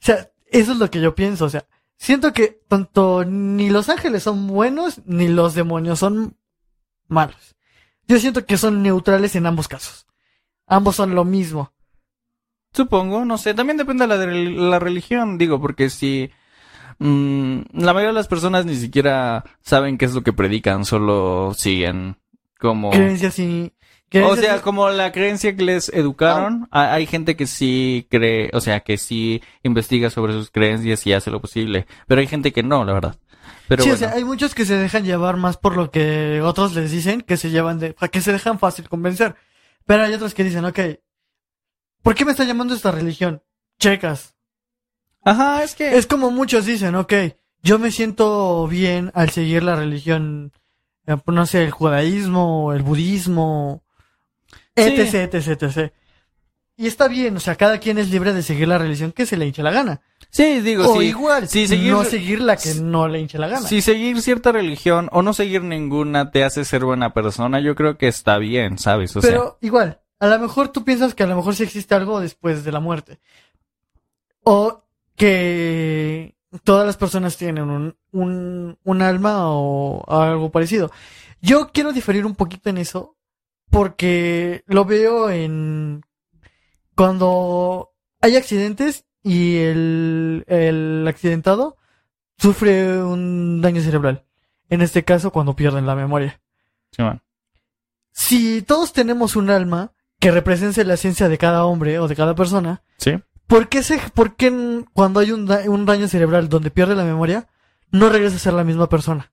sea, 0.00 0.30
eso 0.46 0.72
es 0.72 0.78
lo 0.78 0.90
que 0.90 1.00
yo 1.00 1.14
pienso, 1.14 1.46
o 1.46 1.50
sea, 1.50 1.64
siento 1.96 2.32
que 2.32 2.62
tanto 2.68 3.24
ni 3.24 3.70
los 3.70 3.88
ángeles 3.88 4.22
son 4.24 4.46
buenos 4.46 5.00
ni 5.06 5.28
los 5.28 5.54
demonios 5.54 6.00
son 6.00 6.36
malos. 7.08 7.56
Yo 8.06 8.18
siento 8.18 8.44
que 8.44 8.58
son 8.58 8.82
neutrales 8.82 9.34
en 9.36 9.46
ambos 9.46 9.68
casos. 9.68 10.06
Ambos 10.66 10.96
son 10.96 11.14
lo 11.14 11.24
mismo. 11.24 11.72
Supongo, 12.72 13.24
no 13.24 13.38
sé. 13.38 13.54
También 13.54 13.76
depende 13.76 14.04
de 14.04 14.08
la, 14.08 14.18
de 14.18 14.50
la 14.50 14.78
religión, 14.78 15.38
digo, 15.38 15.60
porque 15.60 15.90
si... 15.90 16.30
mm, 16.98 17.60
la 17.74 17.92
mayoría 17.92 18.08
de 18.08 18.12
las 18.14 18.28
personas 18.28 18.64
ni 18.66 18.76
siquiera 18.76 19.44
saben 19.60 19.98
qué 19.98 20.06
es 20.06 20.14
lo 20.14 20.22
que 20.22 20.32
predican, 20.32 20.84
solo 20.84 21.52
siguen 21.56 22.16
como... 22.58 22.90
Creencias 22.90 23.38
y... 23.38 23.72
O 24.24 24.36
sea, 24.36 24.60
como 24.60 24.90
la 24.90 25.10
creencia 25.10 25.56
que 25.56 25.64
les 25.64 25.88
educaron, 25.88 26.68
ha- 26.70 26.92
hay 26.92 27.06
gente 27.06 27.34
que 27.34 27.46
sí 27.46 28.06
cree, 28.10 28.50
o 28.52 28.60
sea, 28.60 28.80
que 28.80 28.98
sí 28.98 29.42
investiga 29.62 30.10
sobre 30.10 30.34
sus 30.34 30.50
creencias 30.50 31.06
y 31.06 31.14
hace 31.14 31.30
lo 31.30 31.40
posible, 31.40 31.86
pero 32.06 32.20
hay 32.20 32.26
gente 32.26 32.52
que 32.52 32.62
no, 32.62 32.84
la 32.84 32.92
verdad. 32.92 33.16
Pero 33.68 33.82
sí, 33.84 33.88
bueno, 33.88 34.04
o 34.06 34.08
sea, 34.10 34.18
hay 34.18 34.24
muchos 34.24 34.54
que 34.54 34.66
se 34.66 34.76
dejan 34.76 35.04
llevar 35.06 35.38
más 35.38 35.56
por 35.56 35.76
lo 35.78 35.90
que 35.90 36.42
otros 36.42 36.74
les 36.74 36.90
dicen, 36.90 37.22
que 37.22 37.38
se 37.38 37.48
llevan 37.48 37.78
de, 37.78 37.94
que 38.10 38.20
se 38.20 38.32
dejan 38.32 38.58
fácil 38.58 38.86
convencer. 38.86 39.34
Pero 39.86 40.02
hay 40.04 40.12
otros 40.12 40.34
que 40.34 40.44
dicen, 40.44 40.66
ok, 40.66 40.78
¿por 42.02 42.14
qué 42.14 42.24
me 42.24 42.32
está 42.32 42.44
llamando 42.44 42.74
esta 42.74 42.90
religión? 42.90 43.42
Checas. 43.78 44.34
ajá, 45.24 45.62
es 45.62 45.74
que 45.74 45.96
Es 45.96 46.06
como 46.06 46.30
muchos 46.30 46.66
dicen, 46.66 46.94
ok, 46.96 47.12
yo 47.62 47.78
me 47.78 47.90
siento 47.90 48.66
bien 48.68 49.10
al 49.14 49.30
seguir 49.30 49.62
la 49.62 49.76
religión, 49.76 50.52
eh, 51.06 51.16
no 51.26 51.46
sé, 51.46 51.62
el 51.64 51.70
judaísmo, 51.70 52.72
el 52.72 52.82
budismo, 52.82 53.82
Sí. 54.76 54.82
etc, 54.84 55.34
etc, 55.34 55.62
etc. 55.62 55.92
Y 56.76 56.86
está 56.86 57.06
bien, 57.06 57.36
o 57.36 57.40
sea, 57.40 57.54
cada 57.56 57.78
quien 57.78 57.98
es 57.98 58.10
libre 58.10 58.32
de 58.32 58.42
seguir 58.42 58.66
la 58.66 58.78
religión 58.78 59.12
que 59.12 59.26
se 59.26 59.36
le 59.36 59.46
hinche 59.46 59.62
la 59.62 59.70
gana. 59.70 60.00
Sí, 60.30 60.60
digo, 60.60 60.90
o 60.90 60.98
sí. 61.00 61.06
igual, 61.08 61.46
sí, 61.46 61.68
seguir- 61.68 61.92
no 61.92 62.04
seguir 62.04 62.40
la 62.40 62.56
que 62.56 62.74
no 62.76 63.06
le 63.06 63.20
hinche 63.20 63.38
la 63.38 63.46
gana. 63.48 63.66
Si 63.68 63.82
seguir 63.82 64.20
cierta 64.22 64.50
religión 64.50 65.08
o 65.12 65.22
no 65.22 65.34
seguir 65.34 65.62
ninguna 65.62 66.30
te 66.30 66.42
hace 66.42 66.64
ser 66.64 66.84
buena 66.84 67.12
persona, 67.12 67.60
yo 67.60 67.74
creo 67.76 67.98
que 67.98 68.08
está 68.08 68.38
bien, 68.38 68.78
¿sabes? 68.78 69.14
O 69.14 69.20
sea, 69.20 69.30
Pero 69.30 69.58
igual, 69.60 70.00
a 70.22 70.28
lo 70.28 70.38
mejor 70.38 70.68
tú 70.68 70.84
piensas 70.84 71.16
que 71.16 71.24
a 71.24 71.26
lo 71.26 71.34
mejor 71.34 71.56
sí 71.56 71.64
existe 71.64 71.96
algo 71.96 72.20
después 72.20 72.62
de 72.62 72.70
la 72.70 72.78
muerte. 72.78 73.18
O 74.44 74.84
que 75.16 76.36
todas 76.62 76.86
las 76.86 76.96
personas 76.96 77.36
tienen 77.36 77.68
un, 77.68 77.96
un, 78.12 78.78
un 78.84 79.02
alma 79.02 79.50
o 79.50 80.04
algo 80.08 80.52
parecido. 80.52 80.92
Yo 81.40 81.72
quiero 81.72 81.92
diferir 81.92 82.24
un 82.24 82.36
poquito 82.36 82.70
en 82.70 82.78
eso 82.78 83.16
porque 83.68 84.62
lo 84.66 84.84
veo 84.84 85.28
en 85.28 86.02
cuando 86.94 87.90
hay 88.20 88.36
accidentes 88.36 89.06
y 89.24 89.56
el, 89.56 90.44
el 90.46 91.04
accidentado 91.08 91.78
sufre 92.38 93.02
un 93.02 93.60
daño 93.60 93.82
cerebral. 93.82 94.24
En 94.68 94.82
este 94.82 95.02
caso, 95.02 95.32
cuando 95.32 95.56
pierden 95.56 95.84
la 95.84 95.96
memoria. 95.96 96.40
sí, 96.92 97.02
man. 97.02 97.20
Si 98.12 98.62
todos 98.62 98.92
tenemos 98.92 99.34
un 99.34 99.50
alma 99.50 99.92
que 100.22 100.30
represente 100.30 100.84
la 100.84 100.94
esencia 100.94 101.28
de 101.28 101.36
cada 101.36 101.64
hombre 101.64 101.98
o 101.98 102.06
de 102.06 102.14
cada 102.14 102.36
persona, 102.36 102.82
Sí. 102.96 103.18
¿por 103.48 103.68
qué, 103.68 103.82
se, 103.82 103.98
por 104.14 104.36
qué 104.36 104.84
cuando 104.92 105.18
hay 105.18 105.32
un, 105.32 105.46
da- 105.46 105.64
un 105.68 105.84
daño 105.84 106.06
cerebral 106.06 106.48
donde 106.48 106.70
pierde 106.70 106.94
la 106.94 107.02
memoria, 107.02 107.48
no 107.90 108.08
regresa 108.08 108.36
a 108.36 108.38
ser 108.38 108.52
la 108.52 108.62
misma 108.62 108.88
persona? 108.88 109.32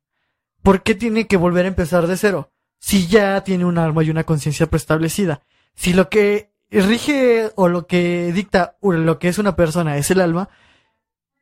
¿Por 0.64 0.82
qué 0.82 0.96
tiene 0.96 1.28
que 1.28 1.38
volver 1.38 1.66
a 1.66 1.68
empezar 1.68 2.08
de 2.08 2.18
cero? 2.18 2.52
Si 2.80 3.06
ya 3.06 3.44
tiene 3.44 3.66
un 3.66 3.78
alma 3.78 4.04
y 4.04 4.10
una 4.10 4.24
conciencia 4.24 4.66
preestablecida. 4.66 5.44
Si 5.76 5.94
lo 5.94 6.10
que 6.10 6.52
rige 6.72 7.52
o 7.56 7.68
lo 7.68 7.86
que 7.86 8.32
dicta 8.34 8.76
o 8.82 8.92
lo 8.92 9.20
que 9.20 9.28
es 9.28 9.38
una 9.38 9.56
persona 9.56 9.96
es 9.98 10.10
el 10.10 10.20
alma, 10.22 10.50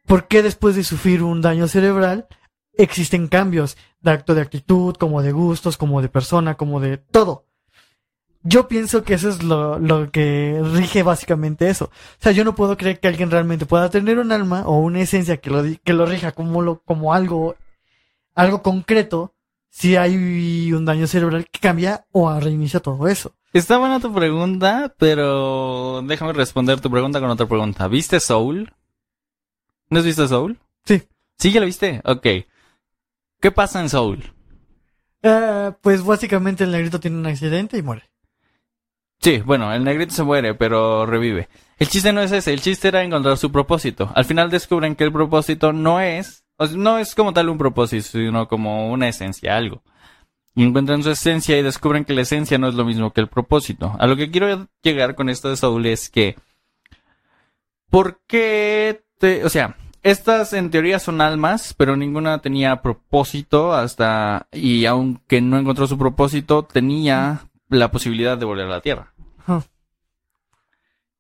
¿por 0.06 0.28
qué 0.28 0.44
después 0.44 0.76
de 0.76 0.84
sufrir 0.84 1.24
un 1.24 1.42
daño 1.42 1.70
cerebral 1.70 2.28
existen 2.74 3.30
cambios 3.30 3.78
de 4.02 4.12
acto 4.12 4.36
de 4.36 4.42
actitud, 4.42 4.96
como 4.98 5.22
de 5.24 5.32
gustos, 5.32 5.78
como 5.78 6.02
de 6.02 6.10
persona, 6.10 6.56
como 6.56 6.82
de 6.82 6.98
todo? 6.98 7.46
Yo 8.50 8.70
pienso 8.70 9.04
que 9.04 9.14
eso 9.14 9.28
es 9.28 9.44
lo, 9.44 9.78
lo 9.78 10.10
que 10.10 10.62
rige 10.74 11.04
básicamente 11.04 11.70
eso. 11.70 11.86
O 11.86 12.18
sea, 12.20 12.32
yo 12.32 12.46
no 12.46 12.56
puedo 12.56 12.78
creer 12.78 13.02
que 13.02 13.10
alguien 13.10 13.30
realmente 13.30 13.66
pueda 13.66 13.90
tener 13.90 14.20
un 14.20 14.32
alma 14.32 14.66
o 14.66 14.80
una 14.80 15.02
esencia 15.02 15.36
que 15.36 15.50
lo, 15.50 15.64
que 15.84 15.94
lo 15.94 16.06
rija 16.06 16.32
como, 16.32 16.62
lo, 16.62 16.80
como 16.80 17.14
algo, 17.14 17.58
algo 18.36 18.62
concreto 18.64 19.34
si 19.70 19.98
hay 19.98 20.72
un 20.72 20.86
daño 20.86 21.08
cerebral 21.08 21.46
que 21.52 21.60
cambia 21.60 22.06
o 22.14 22.40
reinicia 22.40 22.80
todo 22.80 23.10
eso. 23.10 23.34
Está 23.52 23.80
buena 23.80 24.00
tu 24.00 24.14
pregunta, 24.14 24.96
pero 24.98 26.02
déjame 26.04 26.32
responder 26.32 26.80
tu 26.80 26.90
pregunta 26.90 27.20
con 27.20 27.30
otra 27.30 27.48
pregunta. 27.48 27.90
¿Viste 27.90 28.22
Soul? 28.22 28.72
¿No 29.90 30.00
has 30.00 30.06
visto 30.06 30.26
Soul? 30.26 30.58
Sí. 30.86 31.04
¿Sí 31.38 31.52
ya 31.52 31.60
lo 31.60 31.66
viste? 31.66 32.02
Ok. 32.06 32.26
¿Qué 33.42 33.52
pasa 33.52 33.82
en 33.82 33.90
Soul? 33.90 34.24
Eh, 35.22 35.74
pues 35.82 36.02
básicamente 36.02 36.64
el 36.64 36.72
negrito 36.72 37.02
tiene 37.02 37.18
un 37.18 37.26
accidente 37.26 37.78
y 37.78 37.82
muere. 37.82 38.04
Sí, 39.20 39.40
bueno, 39.40 39.74
el 39.74 39.84
negrito 39.84 40.14
se 40.14 40.24
muere, 40.24 40.54
pero 40.54 41.06
revive. 41.06 41.50
El 41.80 41.88
chiste 41.88 42.14
no 42.14 42.22
es 42.22 42.32
ese, 42.32 42.54
el 42.54 42.62
chiste 42.62 42.88
era 42.88 43.04
encontrar 43.04 43.38
su 43.38 43.52
propósito. 43.52 44.12
Al 44.16 44.26
final 44.26 44.50
descubren 44.50 44.96
que 44.96 45.04
el 45.04 45.12
propósito 45.12 45.74
no 45.74 46.00
es, 46.00 46.44
no 46.76 46.98
es 46.98 47.14
como 47.16 47.34
tal 47.34 47.50
un 47.50 47.58
propósito, 47.58 48.04
sino 48.04 48.48
como 48.48 48.92
una 48.92 49.08
esencia, 49.08 49.56
algo. 49.56 49.84
Y 50.56 50.64
encuentran 50.64 51.04
su 51.04 51.12
esencia 51.12 51.58
y 51.58 51.62
descubren 51.62 52.04
que 52.04 52.14
la 52.14 52.22
esencia 52.22 52.58
no 52.58 52.68
es 52.68 52.74
lo 52.74 52.84
mismo 52.84 53.12
que 53.14 53.22
el 53.22 53.28
propósito. 53.28 53.96
A 54.00 54.08
lo 54.08 54.16
que 54.16 54.32
quiero 54.32 54.68
llegar 54.82 55.14
con 55.14 55.30
esto 55.30 55.50
de 55.50 55.58
Saúl 55.58 55.86
es 55.86 56.10
que, 56.10 56.36
¿por 57.92 58.22
qué 58.26 59.04
te, 59.20 59.46
o 59.46 59.50
sea, 59.50 59.78
estas 60.02 60.54
en 60.54 60.72
teoría 60.72 61.00
son 61.00 61.22
almas, 61.22 61.76
pero 61.78 61.96
ninguna 61.96 62.40
tenía 62.40 62.82
propósito 62.82 63.74
hasta, 63.74 64.48
y 64.52 64.86
aunque 64.86 65.42
no 65.42 65.60
encontró 65.60 65.86
su 65.86 65.98
propósito, 65.98 66.64
tenía 66.64 67.42
la 67.70 67.92
posibilidad 67.92 68.38
de 68.38 68.46
volver 68.46 68.66
a 68.66 68.70
la 68.70 68.82
Tierra. 68.82 69.14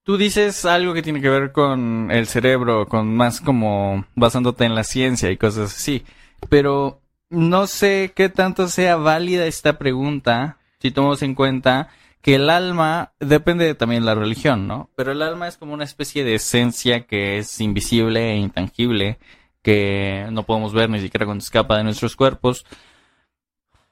Tú 0.03 0.15
dices 0.15 0.63
algo 0.63 0.93
que 0.93 1.01
tiene 1.01 1.19
que 1.19 1.29
ver 1.29 1.51
con 1.51 2.10
el 2.12 2.27
cerebro, 2.27 2.88
con 2.88 3.13
más 3.13 3.41
como 3.41 4.05
basándote 4.15 4.63
en 4.63 4.73
la 4.73 4.86
ciencia 4.86 5.29
y 5.31 5.38
cosas 5.38 5.75
así. 5.75 6.05
Pero 6.49 7.01
no 7.29 7.67
sé 7.67 8.13
qué 8.15 8.29
tanto 8.29 8.69
sea 8.69 8.95
válida 8.95 9.45
esta 9.47 9.77
pregunta 9.77 10.60
si 10.79 10.91
tomamos 10.91 11.21
en 11.23 11.36
cuenta 11.36 11.89
que 12.21 12.36
el 12.36 12.49
alma 12.49 13.12
depende 13.19 13.65
de 13.65 13.75
también 13.75 14.05
la 14.05 14.15
religión, 14.15 14.67
¿no? 14.67 14.89
Pero 14.95 15.12
el 15.12 15.21
alma 15.21 15.47
es 15.47 15.57
como 15.57 15.73
una 15.73 15.83
especie 15.83 16.23
de 16.23 16.36
esencia 16.36 17.05
que 17.05 17.38
es 17.38 17.60
invisible 17.60 18.31
e 18.31 18.38
intangible, 18.38 19.19
que 19.62 20.27
no 20.31 20.43
podemos 20.43 20.73
ver 20.73 20.89
ni 20.89 21.01
siquiera 21.01 21.25
cuando 21.25 21.41
escapa 21.41 21.77
de 21.77 21.83
nuestros 21.83 22.15
cuerpos. 22.15 22.65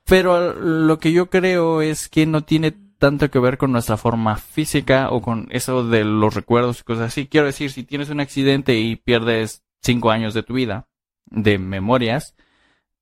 Pero 0.05 0.53
lo 0.53 0.99
que 0.99 1.11
yo 1.11 1.29
creo 1.29 1.81
es 1.81 2.09
que 2.09 2.25
no 2.25 2.43
tiene 2.43 2.71
tanto 2.97 3.29
que 3.29 3.39
ver 3.39 3.57
con 3.57 3.71
nuestra 3.71 3.97
forma 3.97 4.37
física 4.37 5.09
o 5.09 5.21
con 5.21 5.47
eso 5.51 5.87
de 5.87 6.03
los 6.03 6.33
recuerdos 6.33 6.79
y 6.79 6.83
cosas 6.83 7.07
así. 7.07 7.27
Quiero 7.27 7.47
decir, 7.47 7.71
si 7.71 7.83
tienes 7.83 8.09
un 8.09 8.19
accidente 8.19 8.75
y 8.79 8.95
pierdes 8.95 9.63
cinco 9.81 10.11
años 10.11 10.33
de 10.33 10.43
tu 10.43 10.53
vida, 10.53 10.87
de 11.25 11.57
memorias, 11.57 12.35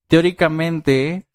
teóricamente 0.07 1.27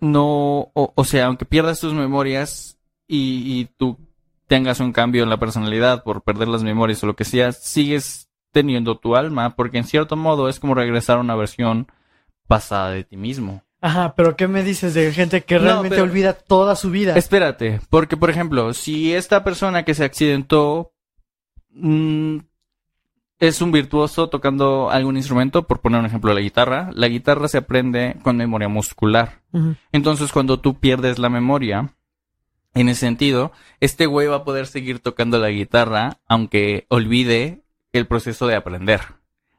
no, 0.00 0.70
o, 0.74 1.04
sea, 1.04 1.26
aunque 1.26 1.44
pierdas 1.44 1.80
tus 1.80 1.92
memorias 1.94 2.78
y, 3.08 3.60
y 3.60 3.64
tú 3.76 3.98
tengas 4.46 4.80
un 4.80 4.92
cambio 4.92 5.24
en 5.24 5.30
la 5.30 5.38
personalidad 5.38 6.04
por 6.04 6.22
perder 6.22 6.48
las 6.48 6.62
memorias 6.62 7.02
o 7.02 7.06
lo 7.06 7.16
que 7.16 7.24
sea, 7.24 7.52
sigues 7.52 8.30
teniendo 8.52 8.98
tu 8.98 9.16
alma, 9.16 9.56
porque 9.56 9.78
en 9.78 9.84
cierto 9.84 10.16
modo 10.16 10.48
es 10.48 10.60
como 10.60 10.74
regresar 10.74 11.18
a 11.18 11.20
una 11.20 11.36
versión 11.36 11.88
pasada 12.46 12.90
de 12.90 13.04
ti 13.04 13.16
mismo. 13.16 13.62
Ajá, 13.80 14.14
pero 14.16 14.36
¿qué 14.36 14.48
me 14.48 14.64
dices 14.64 14.94
de 14.94 15.12
gente 15.12 15.42
que 15.44 15.54
No, 15.56 15.60
realmente 15.62 15.90
pero- 15.96 16.02
olvida 16.04 16.32
toda 16.32 16.74
su 16.74 16.90
vida? 16.90 17.16
Espérate, 17.16 17.80
porque 17.90 18.16
por 18.16 18.28
ejemplo, 18.30 18.74
si 18.74 19.14
esta 19.14 19.44
persona 19.44 19.84
que 19.84 19.94
se 19.94 20.04
accidentó 20.04 20.92
mm, 21.70 22.38
es 23.38 23.62
un 23.62 23.70
virtuoso 23.70 24.28
tocando 24.28 24.90
algún 24.90 25.16
instrumento, 25.16 25.66
por 25.68 25.80
poner 25.80 26.00
un 26.00 26.06
ejemplo 26.06 26.34
la 26.34 26.40
guitarra, 26.40 26.90
la 26.92 27.06
guitarra 27.08 27.46
se 27.46 27.58
aprende 27.58 28.16
con 28.22 28.36
memoria 28.36 28.68
muscular. 28.68 29.42
Entonces 29.92 30.32
cuando 30.32 30.58
tú 30.60 30.78
pierdes 30.80 31.18
la 31.20 31.28
memoria, 31.28 31.94
en 32.74 32.88
ese 32.88 33.00
sentido, 33.00 33.52
este 33.80 34.06
güey 34.06 34.26
va 34.26 34.36
a 34.36 34.44
poder 34.44 34.66
seguir 34.66 34.98
tocando 34.98 35.38
la 35.38 35.50
guitarra 35.50 36.18
aunque 36.26 36.86
olvide 36.88 37.62
el 37.92 38.06
proceso 38.06 38.46
de 38.48 38.56
aprender. 38.56 39.00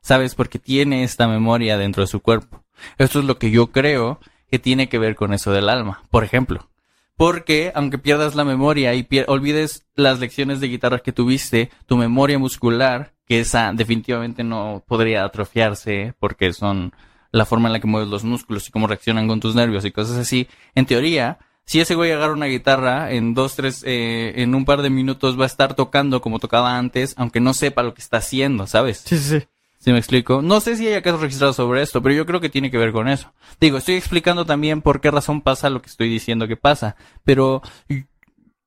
¿Sabes? 0.02 0.36
Porque 0.36 0.60
tiene 0.60 1.04
esta 1.04 1.28
memoria 1.28 1.78
dentro 1.78 2.02
de 2.04 2.08
su 2.08 2.22
cuerpo. 2.22 2.64
Esto 2.98 3.20
es 3.20 3.26
lo 3.26 3.38
que 3.38 3.52
yo 3.52 3.68
creo 3.68 4.20
que 4.50 4.60
tiene 4.60 4.90
que 4.90 5.00
ver 5.00 5.16
con 5.16 5.34
eso 5.34 5.52
del 5.52 5.70
alma, 5.70 6.04
por 6.10 6.24
ejemplo. 6.24 6.68
Porque 7.16 7.72
aunque 7.76 7.98
pierdas 7.98 8.36
la 8.36 8.46
memoria 8.46 8.94
y 8.94 9.06
olvides 9.28 9.86
las 9.96 10.20
lecciones 10.20 10.62
de 10.62 10.70
guitarra 10.70 11.00
que 11.00 11.12
tuviste, 11.12 11.70
tu 11.86 11.98
memoria 11.98 12.40
muscular, 12.40 13.12
que 13.28 13.42
esa 13.42 13.74
definitivamente 13.74 14.44
no 14.44 14.84
podría 14.88 15.26
atrofiarse 15.26 16.14
porque 16.20 16.54
son 16.54 16.94
la 17.32 17.46
forma 17.46 17.68
en 17.68 17.74
la 17.74 17.80
que 17.80 17.88
mueves 17.88 18.10
los 18.10 18.24
músculos 18.24 18.68
y 18.68 18.72
cómo 18.72 18.88
reaccionan 18.88 19.28
con 19.28 19.40
tus 19.40 19.54
nervios 19.54 19.86
y 19.86 19.92
cosas 19.92 20.18
así, 20.18 20.48
en 20.76 20.86
teoría, 20.86 21.38
si 21.66 21.80
ese 21.80 21.94
güey 21.94 22.12
agarra 22.12 22.34
una 22.34 22.48
guitarra, 22.48 23.12
en 23.12 23.36
dos, 23.36 23.56
tres, 23.56 23.84
eh, 23.86 24.34
en 24.38 24.56
un 24.56 24.66
par 24.66 24.82
de 24.82 24.90
minutos 24.90 25.40
va 25.40 25.44
a 25.44 25.48
estar 25.48 25.76
tocando 25.76 26.22
como 26.22 26.40
tocaba 26.40 26.78
antes, 26.78 27.14
aunque 27.18 27.40
no 27.40 27.54
sepa 27.54 27.84
lo 27.84 27.94
que 27.94 28.02
está 28.02 28.18
haciendo, 28.18 28.66
¿sabes? 28.66 29.04
Sí, 29.06 29.18
sí, 29.20 29.40
sí. 29.40 29.48
¿Sí 29.80 29.94
me 29.94 29.98
explico? 29.98 30.42
No 30.42 30.60
sé 30.60 30.76
si 30.76 30.88
hay 30.88 31.02
casos 31.02 31.22
registrados 31.22 31.56
sobre 31.56 31.82
esto, 31.82 32.02
pero 32.02 32.14
yo 32.14 32.26
creo 32.26 32.42
que 32.42 32.50
tiene 32.50 32.70
que 32.70 32.78
ver 32.78 32.92
con 32.92 33.08
eso. 33.08 33.34
Digo, 33.62 33.78
estoy 33.78 33.96
explicando 33.96 34.46
también 34.46 34.82
por 34.82 35.00
qué 35.00 35.10
razón 35.10 35.42
pasa 35.42 35.70
lo 35.70 35.82
que 35.82 35.90
estoy 35.90 36.10
diciendo 36.10 36.50
que 36.50 36.58
pasa, 36.58 36.98
pero 37.24 37.62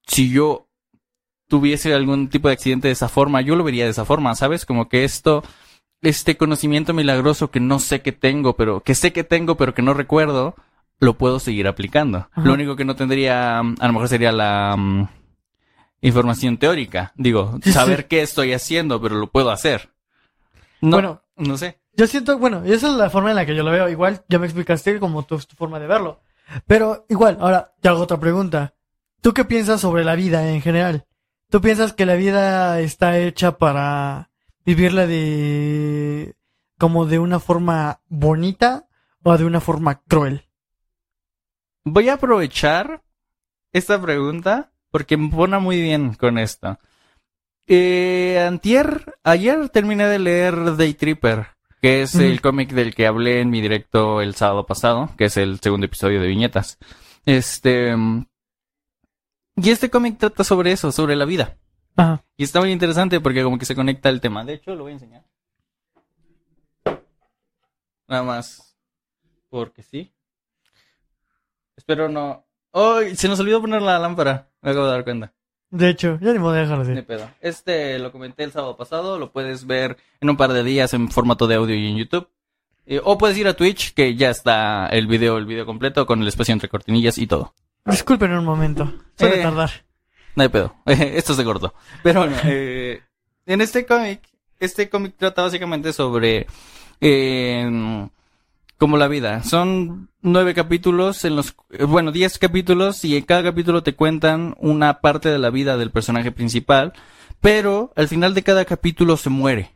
si 0.07 0.31
yo 0.31 0.69
tuviese 1.49 1.93
algún 1.93 2.29
tipo 2.29 2.49
de 2.49 2.55
accidente 2.55 2.89
de 2.89 2.93
esa 2.93 3.11
forma, 3.11 3.43
yo 3.43 3.57
lo 3.57 3.65
vería 3.65 3.85
de 3.85 3.91
esa 3.91 4.07
forma, 4.07 4.35
¿sabes? 4.35 4.65
Como 4.65 4.89
que 4.89 5.05
esto, 5.05 5.45
este 6.01 6.39
conocimiento 6.39 6.95
milagroso 6.95 7.51
que 7.51 7.61
no 7.61 7.79
sé 7.79 8.01
que 8.01 8.13
tengo, 8.13 8.57
pero 8.57 8.81
que 8.81 8.95
sé 8.95 9.13
que 9.13 9.23
tengo, 9.23 9.59
pero 9.59 9.75
que 9.75 9.83
no 9.83 9.93
recuerdo, 9.93 10.55
lo 10.99 11.19
puedo 11.19 11.41
seguir 11.41 11.69
aplicando. 11.69 12.31
Ajá. 12.33 12.41
Lo 12.43 12.55
único 12.55 12.75
que 12.75 12.87
no 12.87 12.97
tendría, 12.97 13.59
a 13.59 13.63
lo 13.63 13.93
mejor 13.93 14.09
sería 14.09 14.33
la 14.33 14.77
mm, 14.79 15.09
información 16.01 16.57
teórica. 16.57 17.13
Digo, 17.17 17.59
saber 17.65 18.09
qué 18.09 18.23
estoy 18.23 18.55
haciendo, 18.55 19.03
pero 19.03 19.17
lo 19.17 19.27
puedo 19.27 19.51
hacer. 19.51 19.91
No, 20.83 20.97
Bueno. 20.97 21.23
no 21.37 21.57
sé. 21.57 21.81
Yo 21.95 22.07
siento, 22.07 22.39
bueno, 22.39 22.63
esa 22.65 22.89
es 22.89 22.95
la 22.95 23.09
forma 23.11 23.31
en 23.31 23.37
la 23.37 23.47
que 23.47 23.55
yo 23.55 23.63
lo 23.63 23.71
veo. 23.71 23.89
Igual 23.89 24.25
ya 24.29 24.39
me 24.39 24.47
explicaste 24.47 24.99
como 25.01 25.25
tu, 25.25 25.39
tu 25.39 25.57
forma 25.57 25.79
de 25.79 25.87
verlo. 25.87 26.21
Pero 26.67 27.07
igual, 27.09 27.39
ahora 27.41 27.73
te 27.81 27.89
hago 27.89 28.01
otra 28.03 28.19
pregunta. 28.21 28.75
¿Tú 29.21 29.33
qué 29.33 29.45
piensas 29.45 29.81
sobre 29.81 30.05
la 30.05 30.15
vida 30.17 30.51
en 30.51 30.61
general? 30.61 31.07
¿Tú 31.49 31.61
piensas 31.61 31.93
que 31.93 32.07
la 32.07 32.15
vida 32.15 32.81
está 32.81 33.19
hecha 33.19 33.59
para 33.59 34.31
vivirla 34.65 35.07
de 35.07 36.35
como 36.79 37.07
de 37.07 37.19
una 37.19 37.39
forma 37.39 38.01
bonita 38.09 38.89
o 39.23 39.37
de 39.39 39.45
una 39.45 39.61
forma 39.61 40.01
cruel? 40.09 40.49
Voy 41.85 42.09
a 42.09 42.15
aprovechar 42.15 43.03
esta 43.73 44.01
pregunta 44.01 44.73
porque 44.91 45.17
me 45.17 45.29
pone 45.31 45.59
muy 45.59 45.81
bien 45.81 46.15
con 46.15 46.39
esto. 46.39 46.79
Eh, 47.67 48.45
antier, 48.47 49.15
ayer 49.23 49.69
terminé 49.69 50.07
de 50.07 50.19
leer 50.19 50.77
Day 50.77 50.95
Tripper, 50.95 51.49
que 51.81 52.03
es 52.03 52.15
el 52.15 52.41
cómic 52.41 52.71
del 52.73 52.95
que 52.95 53.07
hablé 53.07 53.41
en 53.41 53.51
mi 53.51 53.61
directo 53.61 54.21
el 54.21 54.35
sábado 54.35 54.67
pasado, 54.67 55.11
que 55.17 55.27
es 55.27 55.37
el 55.37 55.61
segundo 55.61 55.87
episodio 55.87 56.21
de 56.21 56.29
Viñetas. 56.29 56.79
Este... 57.25 57.95
Y 59.57 59.71
este 59.71 59.91
cómic 59.91 60.19
trata 60.19 60.45
sobre 60.45 60.73
eso, 60.73 60.91
sobre 60.93 61.15
la 61.15 61.25
vida. 61.25 61.59
Ajá. 61.97 62.25
Y 62.37 62.45
está 62.45 62.61
muy 62.61 62.73
interesante 62.73 63.21
porque 63.21 63.43
como 63.43 63.59
que 63.59 63.67
se 63.67 63.75
conecta 63.75 64.09
el 64.09 64.21
tema. 64.21 64.45
De 64.45 64.55
hecho, 64.55 64.75
lo 64.75 64.85
voy 64.85 64.93
a 64.93 64.95
enseñar. 64.95 65.25
Nada 68.09 68.23
más. 68.23 68.77
Porque 69.51 69.83
sí. 69.83 70.15
Espero 71.77 72.09
no... 72.09 72.47
¡Ay! 72.73 73.15
se 73.17 73.29
nos 73.29 73.41
olvidó 73.41 73.61
poner 73.61 73.83
la 73.83 73.99
lámpara. 73.99 74.51
Me 74.63 74.71
acabo 74.71 74.87
de 74.87 74.93
dar 74.93 75.05
cuenta. 75.05 75.35
De 75.73 75.89
hecho, 75.89 76.19
ya 76.21 76.33
ni 76.33 76.39
modo 76.39 76.53
de 76.53 76.61
dejarlo 76.61 76.85
Ni 76.85 76.93
así. 76.93 77.03
pedo. 77.03 77.29
Este 77.41 77.99
lo 77.99 78.13
comenté 78.13 78.45
el 78.45 78.53
sábado 78.53 78.77
pasado. 78.77 79.19
Lo 79.19 79.33
puedes 79.33 79.67
ver 79.67 79.97
en 80.21 80.29
un 80.31 80.37
par 80.37 80.53
de 80.53 80.63
días 80.63 80.93
en 80.95 81.11
formato 81.11 81.47
de 81.47 81.55
audio 81.55 81.75
y 81.75 81.87
en 81.89 81.97
YouTube. 81.97 82.29
Eh, 82.85 83.01
o 83.03 83.17
puedes 83.17 83.39
ir 83.39 83.49
a 83.49 83.55
Twitch, 83.55 83.95
que 83.95 84.15
ya 84.15 84.29
está 84.31 84.87
el 84.89 85.07
video, 85.07 85.39
el 85.39 85.47
video 85.47 85.65
completo 85.65 86.05
con 86.05 86.21
el 86.21 86.29
espacio 86.29 86.53
entre 86.53 86.69
cortinillas 86.69 87.17
y 87.17 87.27
todo. 87.27 87.55
Disculpen 87.87 88.33
un 88.33 88.45
momento. 88.45 88.93
Suele 89.19 89.41
Eh. 89.41 89.43
tardar. 89.43 89.71
No 90.37 90.43
hay 90.43 90.49
pedo. 90.51 90.75
Esto 90.87 91.33
se 91.35 91.43
cortó. 91.45 91.73
Pero 92.03 92.21
bueno, 92.21 92.37
eh, 92.45 93.01
en 93.47 93.61
este 93.63 93.87
cómic, 93.87 94.21
este 94.61 94.91
cómic 94.91 95.15
trata 95.17 95.43
básicamente 95.43 95.93
sobre 95.95 96.47
como 98.83 98.97
la 98.97 99.07
vida. 99.07 99.45
Son 99.45 100.11
nueve 100.23 100.55
capítulos 100.55 101.25
en 101.25 101.37
los, 101.37 101.55
eh, 101.71 101.85
bueno, 101.85 102.11
diez 102.11 102.37
capítulos 102.37 103.05
y 103.05 103.17
en 103.17 103.23
cada 103.23 103.45
capítulo 103.45 103.85
te 103.85 103.95
cuentan 103.95 104.57
una 104.59 105.01
parte 105.01 105.29
de 105.29 105.39
la 105.39 105.51
vida 105.51 105.77
del 105.77 105.93
personaje 105.93 106.33
principal, 106.33 106.93
pero 107.41 107.93
al 107.95 108.09
final 108.09 108.35
de 108.35 108.43
cada 108.43 108.65
capítulo 108.65 109.17
se 109.17 109.31
muere. 109.31 109.71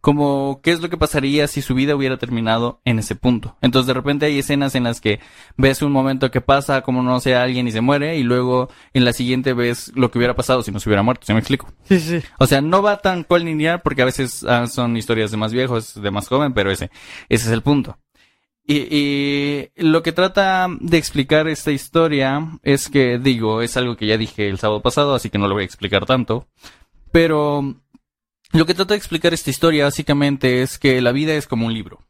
Como 0.00 0.60
qué 0.62 0.70
es 0.70 0.80
lo 0.80 0.88
que 0.88 0.96
pasaría 0.96 1.46
si 1.46 1.60
su 1.60 1.74
vida 1.74 1.94
hubiera 1.94 2.16
terminado 2.16 2.80
en 2.86 2.98
ese 2.98 3.16
punto. 3.16 3.58
Entonces 3.60 3.86
de 3.86 3.92
repente 3.92 4.24
hay 4.24 4.38
escenas 4.38 4.74
en 4.74 4.84
las 4.84 5.02
que 5.02 5.20
ves 5.58 5.82
un 5.82 5.92
momento 5.92 6.30
que 6.30 6.40
pasa 6.40 6.80
como 6.80 7.02
no 7.02 7.20
sé 7.20 7.34
alguien 7.34 7.68
y 7.68 7.72
se 7.72 7.82
muere 7.82 8.16
y 8.16 8.22
luego 8.22 8.70
en 8.94 9.04
la 9.04 9.12
siguiente 9.12 9.52
ves 9.52 9.92
lo 9.94 10.10
que 10.10 10.16
hubiera 10.16 10.34
pasado 10.34 10.62
si 10.62 10.70
no 10.70 10.80
se 10.80 10.88
hubiera 10.88 11.02
muerto, 11.02 11.26
¿se 11.26 11.34
me 11.34 11.40
explico? 11.40 11.68
Sí, 11.82 12.00
sí, 12.00 12.20
sí. 12.20 12.26
O 12.38 12.46
sea, 12.46 12.62
no 12.62 12.80
va 12.80 12.96
tan 12.96 13.24
cual 13.24 13.44
lineal 13.44 13.82
porque 13.82 14.00
a 14.00 14.06
veces 14.06 14.42
ah, 14.48 14.66
son 14.68 14.96
historias 14.96 15.30
de 15.30 15.36
más 15.36 15.52
viejos, 15.52 16.00
de 16.00 16.10
más 16.10 16.28
joven, 16.28 16.54
pero 16.54 16.70
ese, 16.70 16.90
ese 17.28 17.48
es 17.48 17.52
el 17.52 17.60
punto. 17.60 17.98
Y, 18.66 18.88
y 18.90 19.70
lo 19.76 20.02
que 20.02 20.10
trata 20.10 20.66
de 20.80 20.98
explicar 20.98 21.46
esta 21.46 21.70
historia 21.70 22.58
es 22.62 22.88
que, 22.88 23.18
digo, 23.18 23.62
es 23.62 23.76
algo 23.76 23.96
que 23.96 24.06
ya 24.06 24.18
dije 24.18 24.48
el 24.48 24.58
sábado 24.58 24.82
pasado, 24.82 25.14
así 25.14 25.30
que 25.30 25.38
no 25.38 25.46
lo 25.46 25.54
voy 25.54 25.62
a 25.62 25.66
explicar 25.66 26.04
tanto, 26.04 26.48
pero 27.12 27.76
lo 28.52 28.66
que 28.66 28.74
trata 28.74 28.94
de 28.94 28.98
explicar 28.98 29.32
esta 29.34 29.50
historia 29.50 29.84
básicamente 29.84 30.62
es 30.62 30.78
que 30.78 31.00
la 31.00 31.12
vida 31.12 31.34
es 31.34 31.46
como 31.46 31.66
un 31.66 31.74
libro. 31.74 32.00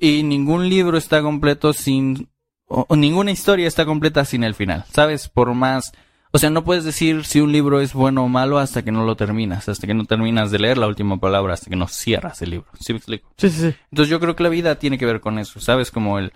Y 0.00 0.24
ningún 0.24 0.68
libro 0.68 0.98
está 0.98 1.22
completo 1.22 1.72
sin... 1.72 2.28
O, 2.66 2.86
o 2.88 2.96
ninguna 2.96 3.30
historia 3.30 3.68
está 3.68 3.84
completa 3.84 4.24
sin 4.24 4.42
el 4.42 4.54
final, 4.54 4.84
¿sabes? 4.92 5.28
Por 5.28 5.54
más... 5.54 5.92
O 6.32 6.38
sea, 6.38 6.50
no 6.50 6.64
puedes 6.64 6.84
decir 6.84 7.24
si 7.24 7.40
un 7.40 7.50
libro 7.52 7.80
es 7.80 7.92
bueno 7.92 8.24
o 8.24 8.28
malo 8.28 8.58
hasta 8.58 8.82
que 8.82 8.92
no 8.92 9.04
lo 9.04 9.16
terminas, 9.16 9.68
hasta 9.68 9.86
que 9.86 9.94
no 9.94 10.04
terminas 10.04 10.50
de 10.50 10.60
leer 10.60 10.78
la 10.78 10.86
última 10.86 11.18
palabra, 11.18 11.54
hasta 11.54 11.70
que 11.70 11.76
no 11.76 11.88
cierras 11.88 12.40
el 12.42 12.50
libro. 12.50 12.68
¿Sí 12.78 12.92
me 12.92 12.98
explico? 12.98 13.28
Sí, 13.36 13.50
sí, 13.50 13.60
sí. 13.70 13.74
Entonces 13.90 14.10
yo 14.10 14.20
creo 14.20 14.36
que 14.36 14.44
la 14.44 14.48
vida 14.48 14.76
tiene 14.76 14.98
que 14.98 15.06
ver 15.06 15.20
con 15.20 15.38
eso, 15.38 15.60
¿sabes? 15.60 15.90
Como 15.90 16.18
el... 16.18 16.32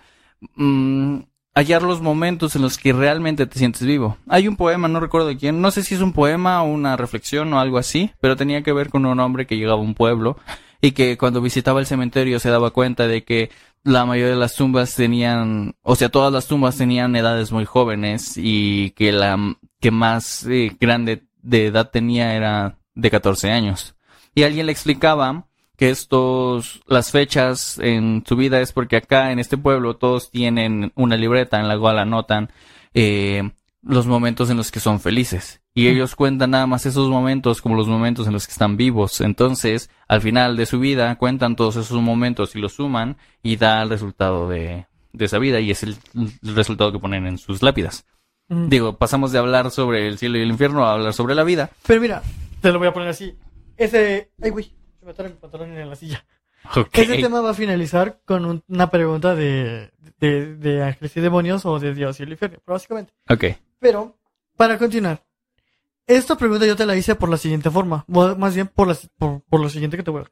mm, 0.55 1.19
hallar 1.55 1.83
los 1.83 2.01
momentos 2.01 2.55
en 2.57 2.61
los 2.61 2.77
que 2.77 2.91
realmente 2.91 3.47
te 3.47 3.57
sientes 3.57 3.83
vivo. 3.83 4.17
Hay 4.27 4.49
un 4.49 4.57
poema, 4.57 4.89
no 4.89 4.99
recuerdo 4.99 5.27
de 5.27 5.37
quién, 5.37 5.61
no 5.61 5.71
sé 5.71 5.83
si 5.83 5.95
es 5.95 6.01
un 6.01 6.11
poema 6.11 6.61
o 6.61 6.67
una 6.67 6.97
reflexión 6.97 7.51
o 7.53 7.59
algo 7.59 7.77
así, 7.77 8.11
pero 8.19 8.35
tenía 8.35 8.61
que 8.61 8.73
ver 8.73 8.89
con 8.89 9.05
un 9.05 9.19
hombre 9.21 9.47
que 9.47 9.55
llegaba 9.55 9.79
a 9.79 9.83
un 9.83 9.95
pueblo 9.95 10.37
y 10.81 10.91
que 10.91 11.17
cuando 11.17 11.41
visitaba 11.41 11.79
el 11.79 11.85
cementerio 11.85 12.39
se 12.41 12.49
daba 12.49 12.71
cuenta 12.71 13.07
de 13.07 13.23
que 13.23 13.49
la 13.83 14.05
mayoría 14.05 14.33
de 14.33 14.39
las 14.39 14.55
tumbas 14.55 14.95
tenían, 14.95 15.75
o 15.81 15.95
sea, 15.95 16.09
todas 16.09 16.33
las 16.33 16.47
tumbas 16.47 16.75
tenían 16.77 17.15
edades 17.15 17.51
muy 17.51 17.65
jóvenes 17.65 18.33
y 18.35 18.91
que 18.91 19.13
la 19.13 19.37
que 19.85 19.91
más 19.91 20.47
eh, 20.47 20.75
grande 20.79 21.27
de 21.43 21.67
edad 21.67 21.91
tenía 21.91 22.33
era 22.33 22.79
de 22.95 23.11
14 23.11 23.51
años. 23.51 23.95
Y 24.33 24.41
alguien 24.41 24.65
le 24.65 24.71
explicaba 24.71 25.45
que 25.77 25.91
estos, 25.91 26.81
las 26.87 27.11
fechas 27.11 27.77
en 27.77 28.23
su 28.25 28.35
vida 28.35 28.61
es 28.61 28.73
porque 28.73 28.95
acá 28.95 29.31
en 29.31 29.37
este 29.37 29.59
pueblo 29.59 29.95
todos 29.95 30.31
tienen 30.31 30.91
una 30.95 31.17
libreta 31.17 31.59
en 31.59 31.67
la 31.67 31.77
cual 31.77 31.99
anotan 31.99 32.49
eh, 32.95 33.51
los 33.83 34.07
momentos 34.07 34.49
en 34.49 34.57
los 34.57 34.71
que 34.71 34.79
son 34.79 34.99
felices. 34.99 35.61
Y 35.75 35.87
ellos 35.87 36.15
cuentan 36.15 36.49
nada 36.49 36.65
más 36.65 36.87
esos 36.87 37.07
momentos 37.07 37.61
como 37.61 37.75
los 37.75 37.87
momentos 37.87 38.25
en 38.25 38.33
los 38.33 38.47
que 38.47 38.53
están 38.53 38.77
vivos. 38.77 39.21
Entonces, 39.21 39.91
al 40.07 40.21
final 40.21 40.57
de 40.57 40.65
su 40.65 40.79
vida, 40.79 41.15
cuentan 41.19 41.55
todos 41.55 41.75
esos 41.75 42.01
momentos 42.01 42.55
y 42.55 42.59
los 42.59 42.73
suman 42.73 43.17
y 43.43 43.57
da 43.57 43.83
el 43.83 43.89
resultado 43.89 44.49
de, 44.49 44.87
de 45.13 45.25
esa 45.25 45.37
vida 45.37 45.59
y 45.59 45.69
es 45.69 45.83
el, 45.83 45.95
el 46.15 46.55
resultado 46.55 46.91
que 46.91 46.97
ponen 46.97 47.27
en 47.27 47.37
sus 47.37 47.61
lápidas. 47.61 48.03
Digo, 48.47 48.97
pasamos 48.97 49.31
de 49.31 49.39
hablar 49.39 49.71
sobre 49.71 50.07
el 50.07 50.17
cielo 50.17 50.37
y 50.37 50.41
el 50.41 50.49
infierno 50.49 50.85
a 50.85 50.93
hablar 50.93 51.13
sobre 51.13 51.35
la 51.35 51.43
vida. 51.43 51.71
Pero 51.87 52.01
mira, 52.01 52.21
te 52.61 52.71
lo 52.71 52.79
voy 52.79 52.87
a 52.87 52.93
poner 52.93 53.09
así. 53.09 53.35
Ese. 53.77 54.31
Ay, 54.41 54.51
güey. 54.51 54.65
Se 54.99 55.05
me 55.05 55.11
atora 55.11 55.29
mi 55.29 55.35
pantalón 55.35 55.75
en 55.75 55.89
la 55.89 55.95
silla. 55.95 56.25
Ese 56.93 57.17
tema 57.17 57.41
va 57.41 57.51
a 57.51 57.53
finalizar 57.53 58.21
con 58.25 58.45
un- 58.45 58.63
una 58.67 58.89
pregunta 58.89 59.35
de, 59.35 59.91
de, 60.19 60.55
de 60.55 60.83
ángeles 60.83 61.15
y 61.15 61.21
demonios 61.21 61.63
o 61.65 61.79
de 61.79 61.93
Dios 61.93 62.19
y 62.19 62.23
el 62.23 62.31
infierno, 62.31 62.57
básicamente. 62.65 63.13
Ok. 63.29 63.43
Pero, 63.79 64.17
para 64.57 64.77
continuar, 64.79 65.23
esta 66.07 66.35
pregunta 66.37 66.65
yo 66.65 66.75
te 66.75 66.85
la 66.87 66.95
hice 66.95 67.13
por 67.15 67.29
la 67.29 67.37
siguiente 67.37 67.69
forma. 67.69 68.03
Más 68.07 68.55
bien 68.55 68.67
por, 68.67 68.87
la, 68.87 68.97
por, 69.17 69.41
por 69.41 69.59
lo 69.61 69.69
siguiente 69.69 69.97
que 69.97 70.03
te 70.03 70.11
voy 70.11 70.23
a... 70.23 70.25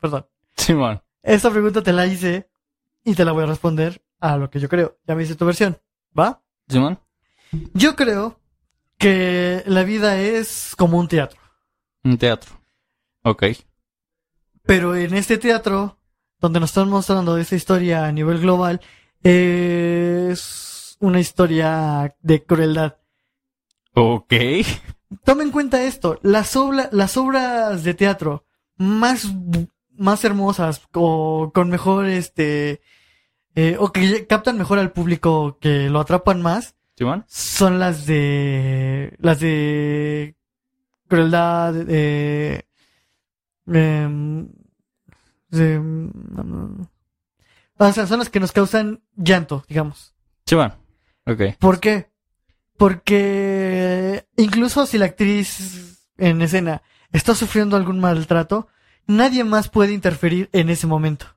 Perdón. 0.00 0.26
Simón. 0.56 1.02
Esta 1.22 1.50
pregunta 1.50 1.82
te 1.82 1.92
la 1.92 2.06
hice 2.06 2.48
y 3.04 3.14
te 3.14 3.24
la 3.24 3.32
voy 3.32 3.44
a 3.44 3.46
responder 3.46 4.02
a 4.20 4.36
lo 4.36 4.50
que 4.50 4.58
yo 4.60 4.68
creo. 4.68 4.98
Ya 5.06 5.14
me 5.14 5.22
hice 5.22 5.34
tu 5.34 5.44
versión. 5.46 5.78
¿Va? 6.18 6.42
Simón. 6.68 6.98
Yo 7.74 7.94
creo 7.96 8.40
que 8.98 9.62
la 9.66 9.82
vida 9.84 10.18
es 10.20 10.74
como 10.76 10.98
un 10.98 11.08
teatro. 11.08 11.38
Un 12.04 12.18
teatro. 12.18 12.52
Ok. 13.22 13.44
Pero 14.62 14.96
en 14.96 15.14
este 15.14 15.38
teatro, 15.38 15.98
donde 16.40 16.60
nos 16.60 16.70
están 16.70 16.88
mostrando 16.88 17.36
esta 17.38 17.56
historia 17.56 18.06
a 18.06 18.12
nivel 18.12 18.40
global, 18.40 18.80
es 19.22 20.96
una 21.00 21.20
historia 21.20 22.16
de 22.20 22.44
crueldad. 22.44 22.96
Ok. 23.94 24.32
Toma 25.24 25.42
en 25.42 25.50
cuenta 25.52 25.82
esto, 25.84 26.18
las, 26.22 26.56
obra- 26.56 26.88
las 26.92 27.16
obras 27.16 27.84
de 27.84 27.94
teatro 27.94 28.44
más, 28.76 29.26
más 29.92 30.24
hermosas 30.24 30.82
o 30.94 31.52
con 31.54 31.70
mejor 31.70 32.06
este 32.06 32.80
eh, 33.56 33.76
o 33.80 33.90
que 33.92 34.26
captan 34.28 34.56
mejor 34.58 34.78
al 34.78 34.92
público 34.92 35.58
que 35.60 35.88
lo 35.90 35.98
atrapan 36.00 36.40
más 36.42 36.76
son 37.26 37.78
las 37.80 38.06
de 38.06 39.14
las 39.18 39.40
de 39.40 40.36
crueldad 41.08 41.74
de, 41.74 42.64
em, 43.66 44.48
de- 45.48 45.78
mm, 45.80 46.82
o 47.78 47.92
sea 47.92 48.06
son 48.06 48.18
las 48.20 48.30
que 48.30 48.40
nos 48.40 48.52
causan 48.52 49.02
llanto 49.16 49.64
digamos 49.68 50.14
Simón. 50.46 50.74
Ok. 51.26 51.56
¿Por 51.58 51.80
qué? 51.80 52.08
Porque 52.76 54.26
incluso 54.36 54.86
si 54.86 54.96
la 54.98 55.06
actriz 55.06 56.08
en 56.18 56.40
escena 56.40 56.82
está 57.12 57.34
sufriendo 57.34 57.76
algún 57.76 57.98
maltrato, 58.00 58.68
nadie 59.06 59.42
más 59.44 59.68
puede 59.68 59.92
interferir 59.92 60.48
en 60.52 60.70
ese 60.70 60.86
momento. 60.86 61.35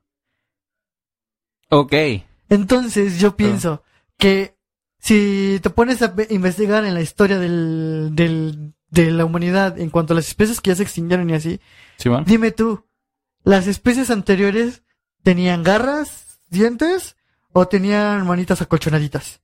Ok. 1.70 1.94
Entonces 2.48 3.18
yo 3.20 3.36
pienso 3.36 3.82
que 4.18 4.56
si 4.98 5.58
te 5.62 5.70
pones 5.70 6.02
a 6.02 6.14
investigar 6.28 6.84
en 6.84 6.94
la 6.94 7.00
historia 7.00 7.38
del, 7.38 8.10
del, 8.12 8.74
de 8.90 9.10
la 9.10 9.24
humanidad 9.24 9.78
en 9.78 9.88
cuanto 9.88 10.12
a 10.12 10.16
las 10.16 10.28
especies 10.28 10.60
que 10.60 10.70
ya 10.70 10.74
se 10.76 10.82
extinguieron 10.82 11.30
y 11.30 11.34
así, 11.34 11.60
dime 12.26 12.50
tú, 12.50 12.84
¿las 13.44 13.66
especies 13.66 14.10
anteriores 14.10 14.82
tenían 15.22 15.62
garras, 15.62 16.40
dientes 16.50 17.16
o 17.52 17.66
tenían 17.68 18.26
manitas 18.26 18.60
acolchonaditas? 18.60 19.40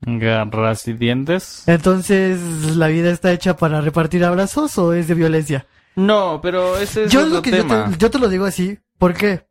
Garras 0.00 0.88
y 0.88 0.94
dientes. 0.94 1.64
Entonces, 1.66 2.40
¿la 2.76 2.88
vida 2.88 3.10
está 3.10 3.32
hecha 3.32 3.56
para 3.56 3.80
repartir 3.80 4.24
abrazos 4.24 4.78
o 4.78 4.94
es 4.94 5.06
de 5.06 5.14
violencia? 5.14 5.66
No, 5.94 6.40
pero 6.40 6.76
ese 6.78 7.04
es 7.04 7.12
yo 7.12 7.20
otro 7.20 7.34
lo 7.34 7.42
que 7.42 7.50
yo 7.50 7.56
tema. 7.58 7.90
te, 7.90 7.98
yo 7.98 8.10
te 8.10 8.18
lo 8.18 8.28
digo 8.28 8.44
así, 8.44 8.78
¿por 8.98 9.14
qué? 9.14 9.46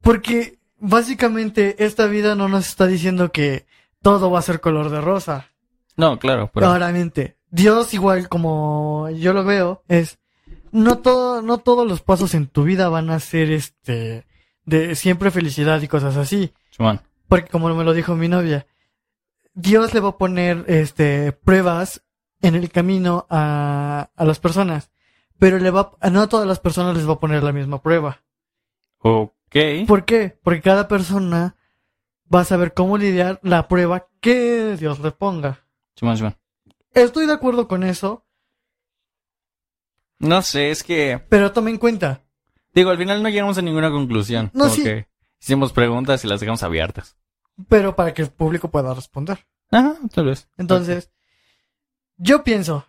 Porque 0.00 0.58
básicamente 0.78 1.84
esta 1.84 2.06
vida 2.06 2.34
no 2.34 2.48
nos 2.48 2.68
está 2.68 2.86
diciendo 2.86 3.30
que 3.32 3.66
todo 4.02 4.30
va 4.30 4.38
a 4.38 4.42
ser 4.42 4.60
color 4.60 4.90
de 4.90 5.00
rosa. 5.00 5.48
No, 5.96 6.18
claro, 6.18 6.50
pero... 6.52 6.66
Claramente. 6.66 7.36
Dios 7.50 7.94
igual 7.94 8.28
como 8.28 9.08
yo 9.10 9.32
lo 9.32 9.44
veo 9.44 9.82
es 9.88 10.18
no 10.70 10.98
todo 10.98 11.40
no 11.40 11.58
todos 11.58 11.88
los 11.88 12.02
pasos 12.02 12.34
en 12.34 12.46
tu 12.46 12.64
vida 12.64 12.90
van 12.90 13.08
a 13.08 13.20
ser 13.20 13.50
este 13.50 14.26
de 14.66 14.94
siempre 14.94 15.30
felicidad 15.30 15.80
y 15.80 15.88
cosas 15.88 16.16
así. 16.16 16.52
Porque 17.26 17.50
como 17.50 17.74
me 17.74 17.84
lo 17.84 17.94
dijo 17.94 18.14
mi 18.14 18.28
novia, 18.28 18.66
Dios 19.54 19.94
le 19.94 20.00
va 20.00 20.10
a 20.10 20.18
poner 20.18 20.64
este 20.68 21.32
pruebas 21.32 22.02
en 22.42 22.54
el 22.54 22.70
camino 22.70 23.26
a, 23.30 24.10
a 24.14 24.24
las 24.24 24.38
personas, 24.38 24.90
pero 25.38 25.58
le 25.58 25.70
va 25.70 25.92
a 26.00 26.10
no 26.10 26.20
a 26.20 26.28
todas 26.28 26.46
las 26.46 26.60
personas 26.60 26.96
les 26.96 27.08
va 27.08 27.14
a 27.14 27.20
poner 27.20 27.42
la 27.42 27.52
misma 27.52 27.82
prueba. 27.82 28.20
Ok. 29.00 29.32
¿Por 29.86 30.04
qué? 30.04 30.38
Porque 30.42 30.60
cada 30.62 30.88
persona 30.88 31.56
va 32.32 32.40
a 32.40 32.44
saber 32.44 32.74
cómo 32.74 32.98
lidiar 32.98 33.40
la 33.42 33.68
prueba 33.68 34.08
que 34.20 34.76
Dios 34.78 34.98
le 35.00 35.10
ponga. 35.12 35.64
Simón, 35.96 36.16
Simón. 36.16 36.36
Estoy 36.92 37.26
de 37.26 37.32
acuerdo 37.32 37.68
con 37.68 37.82
eso, 37.84 38.24
No 40.18 40.42
sé, 40.42 40.70
es 40.70 40.82
que... 40.82 41.22
pero 41.28 41.52
tome 41.52 41.70
en 41.70 41.78
cuenta, 41.78 42.22
Digo, 42.74 42.90
al 42.90 42.98
final 42.98 43.22
no 43.22 43.28
llegamos 43.28 43.56
a 43.58 43.62
ninguna 43.62 43.90
conclusión. 43.90 44.50
No, 44.52 44.64
Como 44.64 44.74
sí. 44.74 44.82
que 44.84 45.08
hicimos 45.40 45.72
preguntas 45.72 46.22
y 46.24 46.28
las 46.28 46.40
dejamos 46.40 46.62
abiertas. 46.62 47.16
pero 47.68 47.96
para 47.96 48.12
que 48.14 48.22
el 48.22 48.30
público 48.30 48.70
pueda 48.70 48.94
responder. 48.94 49.46
Ajá, 49.70 49.96
tal 50.14 50.26
vez. 50.26 50.48
Entonces, 50.58 51.10
yo 52.16 52.44
pienso, 52.44 52.86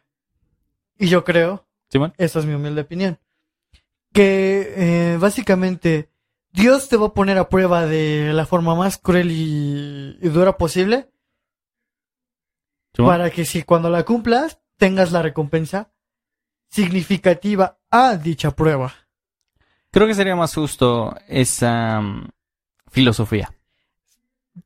y 0.97 1.07
yo 1.07 1.23
creo, 1.23 1.65
Simón. 1.89 2.13
esta 2.17 2.39
es 2.39 2.45
mi 2.45 2.53
humilde 2.53 2.81
opinión, 2.81 3.19
que 4.13 4.73
eh, 4.75 5.17
básicamente 5.19 6.08
Dios 6.51 6.89
te 6.89 6.97
va 6.97 7.07
a 7.07 7.13
poner 7.13 7.37
a 7.37 7.49
prueba 7.49 7.85
de 7.85 8.33
la 8.33 8.45
forma 8.45 8.75
más 8.75 8.97
cruel 8.97 9.31
y, 9.31 10.17
y 10.21 10.29
dura 10.29 10.57
posible 10.57 11.09
para 12.93 13.29
que 13.29 13.45
si 13.45 13.63
cuando 13.63 13.89
la 13.89 14.03
cumplas 14.03 14.59
tengas 14.77 15.11
la 15.11 15.21
recompensa 15.21 15.91
significativa 16.69 17.79
a 17.89 18.15
dicha 18.15 18.51
prueba. 18.51 18.93
Creo 19.91 20.07
que 20.07 20.13
sería 20.13 20.35
más 20.35 20.53
justo 20.53 21.15
esa 21.27 21.99
mm, 22.01 22.29
filosofía. 22.91 23.51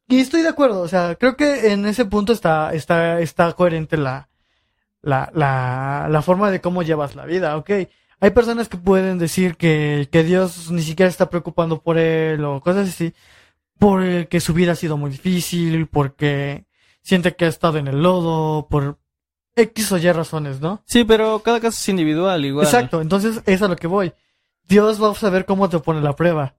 Y 0.08 0.20
estoy 0.20 0.42
de 0.42 0.50
acuerdo, 0.50 0.82
o 0.82 0.88
sea, 0.88 1.16
creo 1.16 1.38
que 1.38 1.72
en 1.72 1.86
ese 1.86 2.06
punto 2.06 2.34
está, 2.34 2.74
está, 2.74 3.20
está 3.20 3.54
coherente 3.54 3.96
la, 3.96 4.30
la, 5.02 5.30
la, 5.34 6.08
la 6.10 6.22
forma 6.22 6.52
de 6.52 6.62
cómo 6.62 6.84
llevas 6.84 7.16
la 7.16 7.26
vida, 7.26 7.56
ok. 7.58 7.70
Hay 8.24 8.32
personas 8.32 8.70
que 8.70 8.78
pueden 8.78 9.20
decir 9.20 9.58
que, 9.58 10.08
que 10.10 10.24
Dios 10.24 10.72
ni 10.72 10.82
siquiera 10.82 11.10
está 11.10 11.30
preocupando 11.30 11.82
por 11.82 11.98
él 11.98 12.46
o 12.46 12.62
cosas 12.62 12.88
así, 12.88 13.14
porque 13.78 14.40
su 14.40 14.54
vida 14.54 14.72
ha 14.72 14.76
sido 14.76 14.96
muy 14.96 15.12
difícil, 15.12 15.88
porque 15.88 16.64
siente 17.02 17.36
que 17.36 17.44
ha 17.44 17.50
estado 17.50 17.80
en 17.80 17.90
el 17.90 18.02
lodo, 18.02 18.70
por 18.70 18.98
X 19.58 19.92
o 19.92 19.98
Y 19.98 20.10
razones, 20.10 20.62
¿no? 20.62 20.82
Sí, 20.86 21.04
pero 21.04 21.40
cada 21.40 21.60
caso 21.60 21.78
es 21.78 21.90
individual, 21.90 22.46
igual. 22.46 22.66
Exacto, 22.66 23.02
entonces 23.02 23.42
es 23.46 23.62
a 23.62 23.68
lo 23.68 23.76
que 23.76 23.88
voy. 23.88 24.14
Dios 24.70 25.04
va 25.04 25.12
a 25.12 25.16
saber 25.16 25.44
cómo 25.44 25.68
te 25.68 25.80
pone 25.80 26.00
la 26.00 26.16
prueba. 26.16 26.56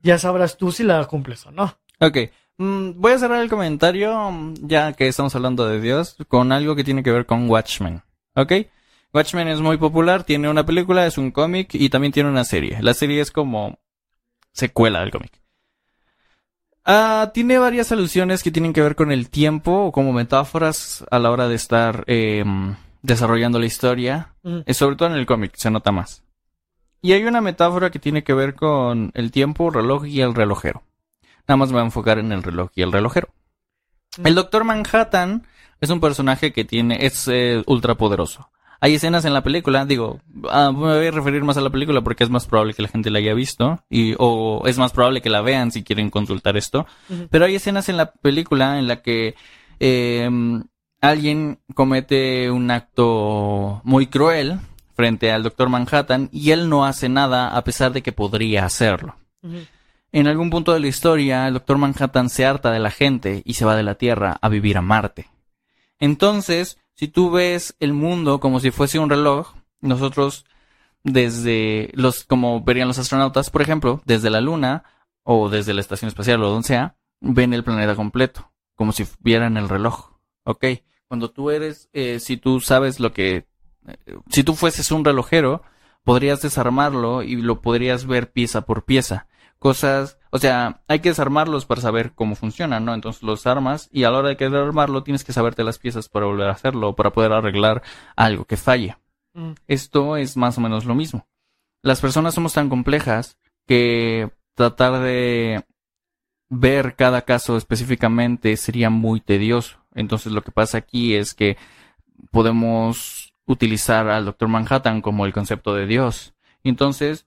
Ya 0.00 0.18
sabrás 0.18 0.58
tú 0.58 0.70
si 0.70 0.82
la 0.82 1.02
cumples 1.06 1.46
o 1.46 1.50
no. 1.50 1.78
Ok. 1.98 2.18
Mm, 2.58 2.90
voy 3.00 3.12
a 3.12 3.18
cerrar 3.18 3.40
el 3.40 3.48
comentario, 3.48 4.30
mm, 4.30 4.68
ya 4.68 4.92
que 4.92 5.08
estamos 5.08 5.34
hablando 5.34 5.66
de 5.66 5.80
Dios, 5.80 6.18
con 6.28 6.52
algo 6.52 6.76
que 6.76 6.84
tiene 6.84 7.02
que 7.02 7.10
ver 7.10 7.24
con 7.24 7.48
Watchmen. 7.48 8.02
¿Ok? 8.34 8.52
Watchmen 9.12 9.48
es 9.48 9.60
muy 9.60 9.76
popular, 9.78 10.24
tiene 10.24 10.48
una 10.48 10.66
película, 10.66 11.06
es 11.06 11.18
un 11.18 11.30
cómic 11.30 11.74
y 11.74 11.88
también 11.88 12.12
tiene 12.12 12.28
una 12.28 12.44
serie. 12.44 12.78
La 12.82 12.94
serie 12.94 13.20
es 13.20 13.30
como 13.30 13.78
secuela 14.52 15.00
del 15.00 15.10
cómic. 15.10 15.40
Ah, 16.84 17.30
tiene 17.34 17.58
varias 17.58 17.90
alusiones 17.90 18.42
que 18.42 18.52
tienen 18.52 18.72
que 18.72 18.82
ver 18.82 18.94
con 18.94 19.10
el 19.10 19.28
tiempo 19.28 19.86
o 19.86 19.92
como 19.92 20.12
metáforas 20.12 21.04
a 21.10 21.18
la 21.18 21.30
hora 21.30 21.48
de 21.48 21.56
estar 21.56 22.04
em, 22.06 22.76
desarrollando 23.02 23.58
la 23.58 23.66
historia. 23.66 24.34
Mm. 24.42 24.58
Eh, 24.66 24.74
sobre 24.74 24.96
todo 24.96 25.08
en 25.08 25.16
el 25.16 25.26
cómic, 25.26 25.52
se 25.56 25.70
nota 25.70 25.90
más. 25.90 26.22
Y 27.02 27.12
hay 27.12 27.24
una 27.24 27.40
metáfora 27.40 27.90
que 27.90 27.98
tiene 27.98 28.22
que 28.22 28.34
ver 28.34 28.54
con 28.54 29.10
el 29.14 29.30
tiempo, 29.30 29.70
reloj 29.70 30.06
y 30.06 30.20
el 30.20 30.34
relojero. 30.34 30.84
Nada 31.48 31.56
más 31.56 31.68
me 31.68 31.74
voy 31.74 31.82
a 31.82 31.86
enfocar 31.86 32.18
en 32.18 32.32
el 32.32 32.42
reloj 32.42 32.70
y 32.74 32.82
el 32.82 32.92
relojero. 32.92 33.28
El 34.24 34.34
Doctor 34.34 34.64
Manhattan 34.64 35.46
es 35.80 35.90
un 35.90 36.00
personaje 36.00 36.52
que 36.52 36.64
tiene, 36.64 37.04
es 37.04 37.28
eh, 37.28 37.62
ultra 37.66 37.96
poderoso. 37.96 38.50
Hay 38.80 38.94
escenas 38.94 39.24
en 39.24 39.34
la 39.34 39.42
película, 39.42 39.86
digo, 39.86 40.20
ah, 40.50 40.70
me 40.72 40.78
voy 40.78 41.06
a 41.06 41.10
referir 41.10 41.42
más 41.42 41.56
a 41.56 41.60
la 41.60 41.70
película 41.70 42.02
porque 42.02 42.24
es 42.24 42.30
más 42.30 42.46
probable 42.46 42.74
que 42.74 42.82
la 42.82 42.88
gente 42.88 43.10
la 43.10 43.18
haya 43.18 43.34
visto 43.34 43.82
y 43.88 44.14
o 44.18 44.62
es 44.66 44.78
más 44.78 44.92
probable 44.92 45.22
que 45.22 45.30
la 45.30 45.40
vean 45.40 45.72
si 45.72 45.82
quieren 45.82 46.10
consultar 46.10 46.56
esto. 46.56 46.86
Pero 47.30 47.44
hay 47.46 47.54
escenas 47.54 47.88
en 47.88 47.96
la 47.96 48.12
película 48.12 48.78
en 48.78 48.86
la 48.86 49.02
que 49.02 49.34
eh, 49.80 50.28
alguien 51.00 51.58
comete 51.74 52.50
un 52.50 52.70
acto 52.70 53.80
muy 53.84 54.06
cruel 54.06 54.58
frente 54.94 55.30
al 55.30 55.42
Doctor 55.42 55.68
Manhattan 55.68 56.28
y 56.32 56.50
él 56.50 56.68
no 56.68 56.84
hace 56.84 57.08
nada 57.08 57.56
a 57.56 57.64
pesar 57.64 57.92
de 57.92 58.02
que 58.02 58.12
podría 58.12 58.64
hacerlo. 58.64 59.16
En 60.12 60.26
algún 60.26 60.50
punto 60.50 60.72
de 60.72 60.80
la 60.80 60.86
historia, 60.86 61.46
el 61.46 61.54
Doctor 61.54 61.78
Manhattan 61.78 62.30
se 62.30 62.46
harta 62.46 62.72
de 62.72 62.78
la 62.78 62.90
gente 62.90 63.42
y 63.44 63.54
se 63.54 63.64
va 63.64 63.76
de 63.76 63.82
la 63.82 63.96
Tierra 63.96 64.38
a 64.40 64.48
vivir 64.48 64.78
a 64.78 64.82
Marte. 64.82 65.28
Entonces, 65.98 66.78
si 66.96 67.08
tú 67.08 67.30
ves 67.30 67.76
el 67.78 67.92
mundo 67.92 68.40
como 68.40 68.60
si 68.60 68.70
fuese 68.70 68.98
un 68.98 69.10
reloj, 69.10 69.54
nosotros 69.80 70.44
desde 71.04 71.90
los, 71.94 72.24
como 72.24 72.62
verían 72.62 72.88
los 72.88 72.98
astronautas, 72.98 73.50
por 73.50 73.62
ejemplo, 73.62 74.02
desde 74.04 74.30
la 74.30 74.40
Luna 74.40 74.84
o 75.22 75.48
desde 75.48 75.74
la 75.74 75.80
Estación 75.80 76.08
Espacial 76.08 76.42
o 76.42 76.48
donde 76.48 76.66
sea, 76.66 76.96
ven 77.20 77.54
el 77.54 77.64
planeta 77.64 77.94
completo, 77.94 78.50
como 78.74 78.92
si 78.92 79.06
vieran 79.20 79.56
el 79.56 79.68
reloj. 79.68 80.12
¿Ok? 80.44 80.64
Cuando 81.08 81.30
tú 81.30 81.50
eres, 81.50 81.88
eh, 81.92 82.18
si 82.18 82.36
tú 82.36 82.60
sabes 82.60 82.98
lo 82.98 83.12
que, 83.12 83.46
eh, 83.86 84.18
si 84.30 84.42
tú 84.42 84.54
fueses 84.54 84.90
un 84.90 85.04
relojero, 85.04 85.62
podrías 86.02 86.42
desarmarlo 86.42 87.22
y 87.22 87.36
lo 87.36 87.60
podrías 87.60 88.06
ver 88.06 88.32
pieza 88.32 88.62
por 88.62 88.84
pieza 88.84 89.28
cosas, 89.58 90.18
o 90.36 90.38
sea, 90.38 90.82
hay 90.86 90.98
que 91.00 91.08
desarmarlos 91.08 91.64
para 91.64 91.80
saber 91.80 92.12
cómo 92.14 92.34
funcionan, 92.34 92.84
¿no? 92.84 92.92
Entonces 92.92 93.22
los 93.22 93.46
armas 93.46 93.88
y 93.90 94.04
a 94.04 94.10
la 94.10 94.18
hora 94.18 94.28
de 94.28 94.36
querer 94.36 94.56
armarlo 94.56 95.02
tienes 95.02 95.24
que 95.24 95.32
saberte 95.32 95.64
las 95.64 95.78
piezas 95.78 96.10
para 96.10 96.26
volver 96.26 96.48
a 96.48 96.52
hacerlo, 96.52 96.94
para 96.94 97.10
poder 97.10 97.32
arreglar 97.32 97.82
algo 98.16 98.44
que 98.44 98.58
falle. 98.58 98.98
Mm. 99.32 99.52
Esto 99.66 100.18
es 100.18 100.36
más 100.36 100.58
o 100.58 100.60
menos 100.60 100.84
lo 100.84 100.94
mismo. 100.94 101.26
Las 101.80 102.02
personas 102.02 102.34
somos 102.34 102.52
tan 102.52 102.68
complejas 102.68 103.38
que 103.66 104.30
tratar 104.54 105.00
de 105.00 105.64
ver 106.50 106.96
cada 106.96 107.22
caso 107.22 107.56
específicamente 107.56 108.58
sería 108.58 108.90
muy 108.90 109.22
tedioso. 109.22 109.78
Entonces 109.94 110.32
lo 110.32 110.42
que 110.42 110.52
pasa 110.52 110.76
aquí 110.76 111.14
es 111.14 111.32
que 111.32 111.56
podemos 112.30 113.32
utilizar 113.46 114.10
al 114.10 114.26
Doctor 114.26 114.48
Manhattan 114.48 115.00
como 115.00 115.24
el 115.24 115.32
concepto 115.32 115.74
de 115.74 115.86
Dios. 115.86 116.34
Entonces, 116.62 117.26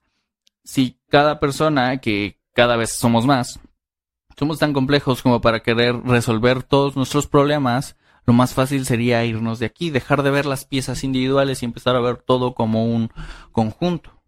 si 0.62 0.96
cada 1.08 1.40
persona, 1.40 1.96
que 1.96 2.39
cada 2.54 2.76
vez 2.76 2.92
somos 2.92 3.26
más, 3.26 3.60
somos 4.38 4.58
tan 4.58 4.72
complejos 4.72 5.22
como 5.22 5.40
para 5.40 5.60
querer 5.60 6.00
resolver 6.02 6.62
todos 6.62 6.96
nuestros 6.96 7.26
problemas, 7.26 7.96
lo 8.26 8.32
más 8.32 8.54
fácil 8.54 8.86
sería 8.86 9.24
irnos 9.24 9.58
de 9.58 9.66
aquí, 9.66 9.90
dejar 9.90 10.22
de 10.22 10.30
ver 10.30 10.46
las 10.46 10.64
piezas 10.64 11.04
individuales 11.04 11.62
y 11.62 11.66
empezar 11.66 11.96
a 11.96 12.00
ver 12.00 12.18
todo 12.18 12.54
como 12.54 12.84
un 12.84 13.10
conjunto. 13.52 14.22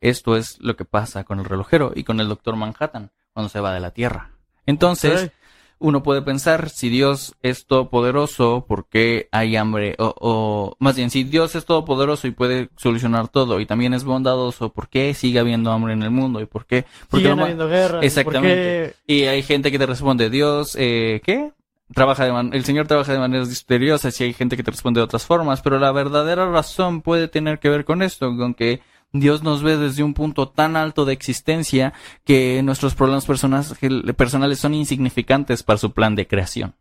Esto 0.00 0.36
es 0.36 0.58
lo 0.60 0.76
que 0.76 0.84
pasa 0.84 1.24
con 1.24 1.38
el 1.38 1.46
relojero 1.46 1.92
y 1.94 2.04
con 2.04 2.20
el 2.20 2.28
Doctor 2.28 2.56
Manhattan 2.56 3.12
cuando 3.32 3.48
se 3.48 3.60
va 3.60 3.72
de 3.72 3.80
la 3.80 3.92
Tierra. 3.92 4.32
Entonces. 4.66 5.32
Uno 5.78 6.02
puede 6.02 6.22
pensar, 6.22 6.70
si 6.70 6.88
Dios 6.88 7.34
es 7.42 7.66
todopoderoso, 7.66 8.64
¿por 8.66 8.86
qué 8.88 9.28
hay 9.32 9.56
hambre? 9.56 9.96
O, 9.98 10.14
o 10.18 10.76
más 10.78 10.96
bien, 10.96 11.10
si 11.10 11.24
Dios 11.24 11.54
es 11.54 11.64
todopoderoso 11.64 12.26
y 12.26 12.30
puede 12.30 12.70
solucionar 12.76 13.28
todo 13.28 13.60
y 13.60 13.66
también 13.66 13.92
es 13.94 14.04
bondadoso, 14.04 14.72
¿por 14.72 14.88
qué 14.88 15.12
sigue 15.14 15.38
habiendo 15.38 15.72
hambre 15.72 15.92
en 15.92 16.02
el 16.02 16.10
mundo? 16.10 16.40
¿Y 16.40 16.46
por 16.46 16.66
qué? 16.66 16.84
Siguen 17.12 17.36
ma- 17.36 17.42
habiendo 17.44 17.68
guerras. 17.68 18.02
¿y 18.02 18.06
Exactamente. 18.06 18.84
por 18.94 18.94
qué? 19.06 19.14
Y 19.14 19.22
hay 19.24 19.42
gente 19.42 19.70
que 19.70 19.78
te 19.78 19.86
responde, 19.86 20.30
Dios, 20.30 20.76
eh, 20.78 21.20
¿qué? 21.24 21.52
Trabaja 21.92 22.24
de 22.24 22.32
man- 22.32 22.50
el 22.54 22.64
Señor 22.64 22.86
trabaja 22.86 23.12
de 23.12 23.18
maneras 23.18 23.48
misteriosas 23.48 24.18
y 24.20 24.24
hay 24.24 24.32
gente 24.32 24.56
que 24.56 24.62
te 24.62 24.70
responde 24.70 25.00
de 25.00 25.04
otras 25.04 25.26
formas, 25.26 25.60
pero 25.60 25.78
la 25.78 25.92
verdadera 25.92 26.50
razón 26.50 27.02
puede 27.02 27.28
tener 27.28 27.58
que 27.58 27.68
ver 27.68 27.84
con 27.84 28.00
esto, 28.00 28.34
con 28.36 28.54
que 28.54 28.80
Dios 29.14 29.44
nos 29.44 29.62
ve 29.62 29.76
desde 29.76 30.02
un 30.02 30.12
punto 30.12 30.48
tan 30.48 30.76
alto 30.76 31.04
de 31.04 31.12
existencia 31.12 31.94
que 32.24 32.60
nuestros 32.64 32.96
problemas 32.96 33.24
personales 33.24 34.58
son 34.58 34.74
insignificantes 34.74 35.62
para 35.62 35.78
su 35.78 35.92
plan 35.92 36.16
de 36.16 36.26
creación. 36.26 36.74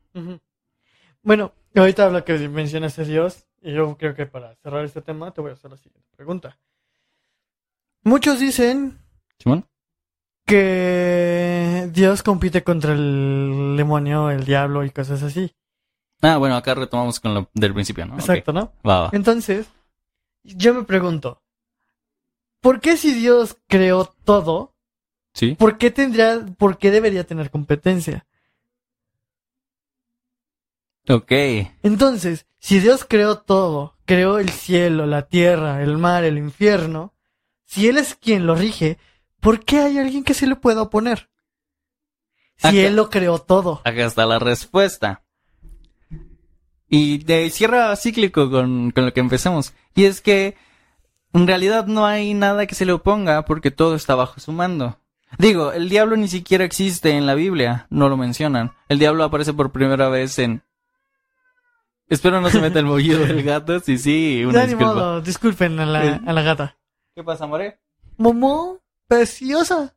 Bueno, 1.21 1.53
ahorita 1.75 2.05
habla 2.05 2.25
que 2.25 2.49
mencionaste 2.49 3.03
a 3.03 3.05
Dios, 3.05 3.45
y 3.61 3.71
yo 3.73 3.95
creo 3.97 4.15
que 4.15 4.25
para 4.25 4.55
cerrar 4.55 4.83
este 4.83 5.03
tema 5.03 5.31
te 5.31 5.41
voy 5.41 5.51
a 5.51 5.53
hacer 5.53 5.69
la 5.69 5.77
siguiente 5.77 6.09
pregunta. 6.15 6.57
Muchos 8.03 8.39
dicen 8.39 8.97
que 10.47 11.87
Dios 11.93 12.23
compite 12.23 12.63
contra 12.63 12.93
el 12.93 13.75
demonio, 13.77 14.31
el 14.31 14.43
diablo 14.43 14.83
y 14.83 14.89
cosas 14.89 15.21
así. 15.21 15.53
Ah, 16.23 16.37
bueno, 16.37 16.55
acá 16.55 16.73
retomamos 16.73 17.19
con 17.19 17.35
lo 17.35 17.49
del 17.53 17.75
principio, 17.75 18.07
¿no? 18.07 18.15
Exacto, 18.15 18.51
¿no? 18.51 18.73
Va, 18.85 19.01
va. 19.03 19.09
Entonces, 19.13 19.67
yo 20.43 20.73
me 20.73 20.83
pregunto, 20.83 21.42
¿por 22.63 22.79
qué 22.79 22.95
si 22.97 23.13
Dios 23.13 23.57
creó 23.67 24.05
todo, 24.23 24.73
¿Sí? 25.33 25.53
por 25.55 25.77
qué 25.77 25.91
tendría, 25.91 26.43
por 26.57 26.77
qué 26.79 26.89
debería 26.89 27.25
tener 27.25 27.51
competencia? 27.51 28.25
Ok. 31.09 31.31
Entonces, 31.83 32.45
si 32.59 32.79
Dios 32.79 33.05
creó 33.07 33.39
todo, 33.39 33.97
creó 34.05 34.39
el 34.39 34.49
cielo, 34.49 35.05
la 35.05 35.23
tierra, 35.27 35.83
el 35.83 35.97
mar, 35.97 36.23
el 36.23 36.37
infierno, 36.37 37.13
si 37.65 37.87
Él 37.89 37.97
es 37.97 38.15
quien 38.15 38.45
lo 38.47 38.55
rige, 38.55 38.97
¿por 39.41 39.65
qué 39.65 39.79
hay 39.79 39.97
alguien 39.97 40.23
que 40.23 40.33
se 40.33 40.47
le 40.47 40.55
pueda 40.55 40.81
oponer? 40.83 41.29
Si 42.55 42.67
Acá- 42.67 42.77
Él 42.87 42.95
lo 42.95 43.09
creó 43.09 43.39
todo. 43.39 43.81
Acá 43.83 44.05
está 44.05 44.25
la 44.25 44.39
respuesta. 44.39 45.23
Y 46.87 47.17
de 47.23 47.49
cierra 47.49 47.93
cíclico 47.97 48.49
con, 48.49 48.91
con 48.91 49.05
lo 49.07 49.13
que 49.13 49.19
empezamos. 49.19 49.73
Y 49.95 50.05
es 50.05 50.21
que 50.21 50.55
en 51.33 51.47
realidad 51.47 51.87
no 51.87 52.05
hay 52.05 52.33
nada 52.33 52.65
que 52.67 52.75
se 52.75 52.85
le 52.85 52.91
oponga 52.93 53.43
porque 53.45 53.71
todo 53.71 53.95
está 53.95 54.15
bajo 54.15 54.39
su 54.39 54.51
mando. 54.51 54.99
Digo, 55.37 55.71
el 55.71 55.89
diablo 55.89 56.15
ni 56.15 56.27
siquiera 56.27 56.63
existe 56.63 57.11
en 57.11 57.25
la 57.25 57.33
Biblia, 57.33 57.87
no 57.89 58.07
lo 58.07 58.17
mencionan. 58.17 58.71
El 58.87 58.99
diablo 58.99 59.23
aparece 59.23 59.53
por 59.53 59.71
primera 59.71 60.09
vez 60.09 60.37
en... 60.39 60.61
Espero 62.07 62.39
no 62.41 62.49
se 62.49 62.61
meta 62.61 62.77
el 62.79 62.85
mollido 62.85 63.25
del 63.25 63.41
gato, 63.43 63.79
sí, 63.79 63.97
sí, 63.97 64.43
una 64.45 64.67
modo, 64.75 65.21
disculpen 65.21 65.79
a 65.79 65.85
la, 65.85 66.05
Eh. 66.05 66.21
a 66.27 66.33
la 66.33 66.41
gata. 66.43 66.77
¿Qué 67.15 67.23
pasa, 67.23 67.47
More? 67.47 67.79
Momo, 68.17 68.79
preciosa, 69.07 69.95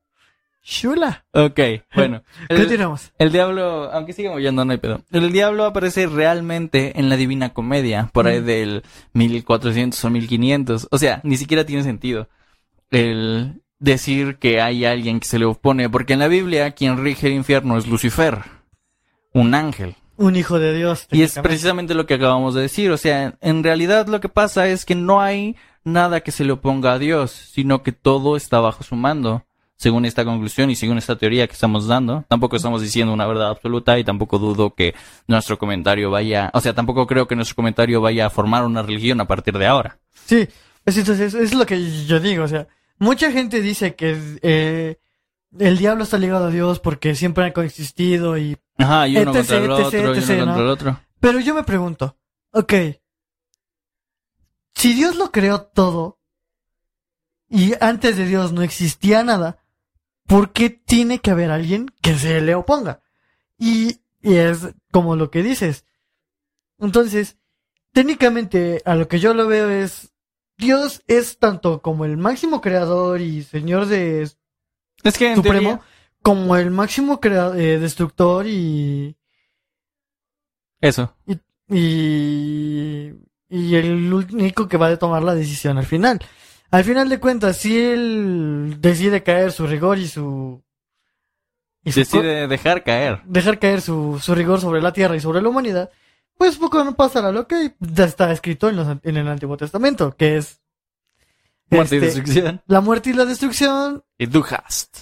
chula. 0.67 1.25
Ok, 1.33 1.61
bueno. 1.95 2.23
El, 2.49 2.59
Continuamos. 2.59 3.12
el 3.19 3.31
diablo, 3.31 3.91
aunque 3.93 4.12
siga 4.12 4.33
mollando, 4.33 4.64
no 4.64 4.73
hay 4.73 4.79
pedo. 4.79 5.01
El 5.12 5.31
diablo 5.31 5.64
aparece 5.64 6.07
realmente 6.09 6.99
en 6.99 7.09
la 7.09 7.17
Divina 7.17 7.51
Comedia, 7.53 8.11
por 8.12 8.27
ahí 8.27 8.41
Mm. 8.41 8.45
del 8.45 8.83
1400 9.12 10.05
o 10.05 10.11
1500. 10.11 10.89
O 10.91 10.99
sea, 10.99 11.21
ni 11.23 11.37
siquiera 11.37 11.64
tiene 11.64 11.85
sentido 11.85 12.29
el 12.91 13.62
decir 13.79 14.37
que 14.39 14.61
hay 14.61 14.85
alguien 14.85 15.21
que 15.21 15.29
se 15.29 15.39
le 15.39 15.45
opone, 15.45 15.89
porque 15.89 16.14
en 16.14 16.19
la 16.19 16.29
Biblia 16.29 16.73
quien 16.73 17.03
rige 17.03 17.29
el 17.29 17.35
infierno 17.35 17.79
es 17.79 17.87
Lucifer, 17.87 18.41
un 19.33 19.55
ángel. 19.55 19.95
Un 20.17 20.35
hijo 20.35 20.59
de 20.59 20.75
Dios. 20.75 21.07
Y 21.12 21.23
es 21.23 21.39
precisamente 21.43 21.95
lo 21.95 22.07
que 22.07 22.14
acabamos 22.14 22.55
de 22.55 22.62
decir. 22.62 22.91
O 22.91 22.97
sea, 22.97 23.35
en 23.41 23.62
realidad 23.62 24.07
lo 24.09 24.19
que 24.21 24.31
pasa 24.31 24.67
es 24.67 24.85
que 24.87 24.95
no 24.95 25.21
hay 25.21 25.57
nada 25.85 26.21
que 26.23 26.33
se 26.33 26.43
le 26.45 26.53
oponga 26.53 26.95
a 26.95 26.99
Dios, 26.99 27.31
sino 27.33 27.83
que 27.83 27.93
todo 27.93 28.37
está 28.37 28.59
bajo 28.61 28.83
su 28.83 28.97
mando. 28.97 29.45
Según 29.77 30.07
esta 30.07 30.24
conclusión 30.24 30.70
y 30.70 30.77
según 30.77 30.97
esta 30.97 31.16
teoría 31.16 31.47
que 31.47 31.53
estamos 31.53 31.87
dando, 31.87 32.24
tampoco 32.29 32.57
estamos 32.57 32.81
diciendo 32.81 33.12
una 33.12 33.27
verdad 33.27 33.51
absoluta 33.51 33.99
y 33.99 34.05
tampoco 34.05 34.39
dudo 34.39 34.74
que 34.74 34.95
nuestro 35.27 35.59
comentario 35.59 36.11
vaya, 36.11 36.51
o 36.55 36.61
sea, 36.61 36.74
tampoco 36.74 37.07
creo 37.07 37.29
que 37.29 37.37
nuestro 37.37 37.57
comentario 37.57 38.01
vaya 38.01 38.27
a 38.27 38.31
formar 38.31 38.64
una 38.64 38.83
religión 38.83 39.20
a 39.20 39.27
partir 39.27 39.59
de 39.59 39.66
ahora. 39.66 39.99
Sí, 40.24 40.49
pues 40.83 40.97
entonces 40.97 41.35
es 41.35 41.55
lo 41.55 41.66
que 41.66 42.07
yo 42.07 42.20
digo, 42.20 42.45
o 42.45 42.49
sea, 42.49 42.68
mucha 42.99 43.31
gente 43.31 43.61
dice 43.61 43.95
que 43.95 44.39
eh, 44.41 44.99
el 45.59 45.77
diablo 45.77 46.05
está 46.05 46.16
ligado 46.16 46.47
a 46.47 46.51
Dios 46.51 46.81
porque 46.81 47.14
siempre 47.14 47.45
ha 47.45 47.53
coexistido 47.53 48.39
y... 48.39 48.57
Ajá, 48.79 49.07
y 49.09 49.18
uno 49.18 49.31
Etc, 49.33 49.37
contra 49.37 49.57
el 49.59 49.70
otro, 49.70 50.14
etc, 50.14 50.29
y 50.29 50.33
uno 50.33 50.45
contra 50.47 50.62
el 50.62 50.70
otro. 50.70 51.01
Pero 51.20 51.41
yo 51.41 51.55
me 51.55 51.64
pregunto, 51.64 52.16
ok, 52.53 52.72
si 54.74 54.95
Dios 54.95 55.16
lo 55.16 55.31
creó 55.33 55.62
todo 55.62 56.18
y 57.49 57.74
antes 57.81 58.16
de 58.16 58.27
Dios 58.27 58.53
no 58.53 58.62
existía 58.62 59.22
nada, 59.22 59.59
¿por 60.27 60.53
qué 60.53 60.70
tiene 60.70 61.20
que 61.20 61.31
haber 61.31 61.51
alguien 61.51 61.91
que 62.03 62.14
se 62.14 62.41
le 62.41 62.55
oponga? 62.55 63.03
Y, 63.59 64.01
y 64.22 64.35
es 64.35 64.68
como 64.93 65.16
lo 65.16 65.31
que 65.31 65.43
dices. 65.43 65.85
Entonces, 66.79 67.39
técnicamente 67.93 68.83
a 68.85 68.95
lo 68.95 69.09
que 69.09 69.18
yo 69.18 69.35
lo 69.35 69.47
veo 69.47 69.70
es, 69.70 70.12
Dios 70.59 71.03
es 71.07 71.39
tanto 71.39 71.81
como 71.81 72.05
el 72.05 72.16
máximo 72.16 72.61
creador 72.61 73.20
y 73.20 73.43
señor 73.43 73.87
de 73.87 74.22
Es 74.22 75.18
que 75.18 75.31
en 75.31 75.37
supremo, 75.37 75.68
teoría, 75.68 75.81
como 76.22 76.57
el 76.57 76.70
máximo 76.70 77.20
eh, 77.22 77.79
destructor 77.79 78.47
y, 78.47 79.16
eso. 80.81 81.14
y, 81.68 83.12
y 83.49 83.74
el 83.74 84.12
único 84.12 84.68
que 84.68 84.77
va 84.77 84.89
a 84.89 84.99
tomar 84.99 85.22
la 85.22 85.35
decisión 85.35 85.79
al 85.79 85.87
final. 85.87 86.20
Al 86.71 86.85
final 86.85 87.09
de 87.09 87.21
cuentas, 87.21 87.57
si 87.59 87.79
él 87.79 88.77
decide 88.81 89.23
caer 89.23 89.53
su 89.53 89.67
rigor 89.67 89.99
y 89.99 90.09
su... 90.09 90.62
Y 91.85 91.93
su 91.93 92.01
Decide 92.01 92.49
dejar 92.49 92.83
caer. 92.83 93.23
dejar 93.27 93.59
caer 93.61 93.81
su, 93.81 94.19
su 94.21 94.35
rigor 94.35 94.61
sobre 94.61 94.83
la 94.83 94.93
tierra 94.93 95.14
y 95.17 95.21
sobre 95.21 95.41
la 95.41 95.49
humanidad, 95.49 95.91
pues 96.37 96.57
poco 96.57 96.83
no 96.83 96.97
pasará 96.97 97.31
lo 97.31 97.47
que 97.47 97.75
ya 97.79 98.05
está 98.05 98.33
escrito 98.33 98.69
en, 98.69 98.77
los, 98.77 98.89
en 99.03 99.17
el 99.17 99.29
Antiguo 99.29 99.57
Testamento, 99.57 100.14
que 100.17 100.37
es 100.39 100.61
Muerte 101.71 101.97
y 101.97 101.99
este, 101.99 102.07
destrucción. 102.07 102.62
la 102.67 102.81
muerte 102.81 103.11
y 103.11 103.12
la 103.12 103.25
destrucción. 103.25 104.05
Y 104.19 104.27
du 104.27 104.45
hast. 104.49 104.97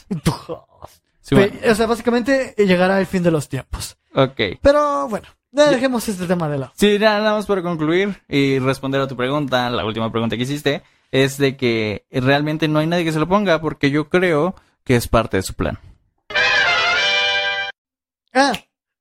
Sí, 1.21 1.35
Pe- 1.35 1.49
bueno. 1.51 1.73
O 1.73 1.75
sea, 1.75 1.87
básicamente 1.87 2.55
llegará 2.59 3.01
el 3.01 3.07
fin 3.07 3.23
de 3.23 3.31
los 3.31 3.49
tiempos. 3.49 3.97
Ok. 4.15 4.41
Pero 4.63 5.09
bueno, 5.09 5.27
dejemos 5.53 6.07
este 6.09 6.27
tema 6.27 6.49
de 6.51 6.59
lado. 6.59 6.73
Sí, 6.77 6.99
nada 6.99 7.33
más 7.33 7.47
para 7.47 7.63
concluir 7.63 8.23
y 8.29 8.59
responder 8.59 9.01
a 9.01 9.09
tu 9.09 9.17
pregunta, 9.17 9.69
la 9.71 9.85
última 9.87 10.11
pregunta 10.13 10.37
que 10.37 10.43
hiciste, 10.43 10.83
es 11.15 11.39
de 11.39 11.57
que 11.57 12.07
realmente 12.11 12.67
no 12.67 12.81
hay 12.81 12.89
nadie 12.89 13.05
que 13.05 13.13
se 13.13 13.21
lo 13.21 13.29
ponga 13.29 13.61
porque 13.61 13.93
yo 13.93 14.09
creo 14.09 14.57
que 14.83 14.97
es 14.97 15.07
parte 15.07 15.37
de 15.37 15.45
su 15.45 15.55
plan. 15.55 15.79
Ah, 18.33 18.53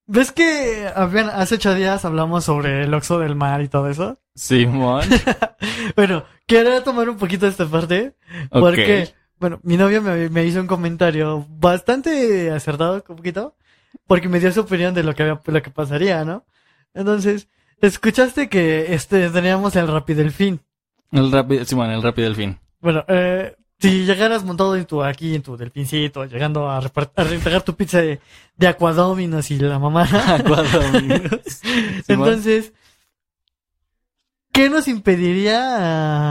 ¿ves 0.06 0.32
que 0.32 0.92
hace 0.96 1.56
ocho 1.56 1.74
días 1.74 2.06
hablamos 2.06 2.44
sobre 2.44 2.84
el 2.84 2.94
Oxo 2.94 3.18
del 3.18 3.34
mar 3.36 3.64
y 3.64 3.68
todo 3.68 3.90
eso? 3.90 4.20
Simón. 4.36 5.04
Bueno, 5.96 6.24
quería 6.46 6.84
tomar 6.84 7.10
un 7.10 7.18
poquito 7.18 7.46
de 7.46 7.52
esta 7.52 7.66
parte 7.66 8.16
porque, 8.52 9.14
bueno, 9.40 9.60
mi 9.64 9.78
novia 9.78 10.00
me, 10.00 10.30
me 10.30 10.46
hizo 10.46 10.60
un 10.60 10.68
comentario 10.68 11.48
bastante 11.50 12.52
acertado, 12.52 13.04
un 13.08 13.16
poquito, 13.16 13.56
porque 14.06 14.30
me 14.30 14.40
dio 14.40 14.52
su 14.52 14.62
opinión 14.62 14.94
de 14.94 15.04
lo 15.04 15.16
que 15.16 15.24
había, 15.24 15.42
lo 15.44 15.62
que 15.62 15.72
pasaría, 15.72 16.26
¿no? 16.26 16.46
Entonces, 16.94 17.48
escuchaste 17.82 18.50
que 18.50 18.94
este 18.94 19.30
teníamos 19.30 19.76
el 19.76 19.88
Rapidelfín. 19.88 20.62
El 21.14 21.32
rápido, 21.32 21.64
Simón, 21.64 21.92
el 21.92 22.02
rápido 22.02 22.28
del 22.28 22.36
fin. 22.36 22.60
Bueno, 22.82 23.06
eh, 23.08 23.56
si 23.80 24.04
llegaras 24.04 24.44
montado 24.44 24.76
en 24.76 24.86
tu, 24.86 25.04
aquí 25.04 25.36
en 25.36 25.44
tu 25.44 25.56
delfincito, 25.56 26.26
llegando 26.26 26.70
a, 26.70 26.82
entregar 27.32 27.62
tu 27.62 27.76
pizza 27.76 28.02
de, 28.02 28.20
de 28.58 28.68
y 29.50 29.60
la 29.60 29.78
mamá. 29.80 30.08
Entonces, 32.08 32.74
¿qué 34.52 34.70
nos 34.70 34.88
impediría 34.88 35.60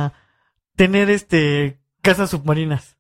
ah, 0.07 0.13
tener 0.75 1.11
este 1.11 1.79
casas 2.01 2.31
submarinas? 2.31 2.97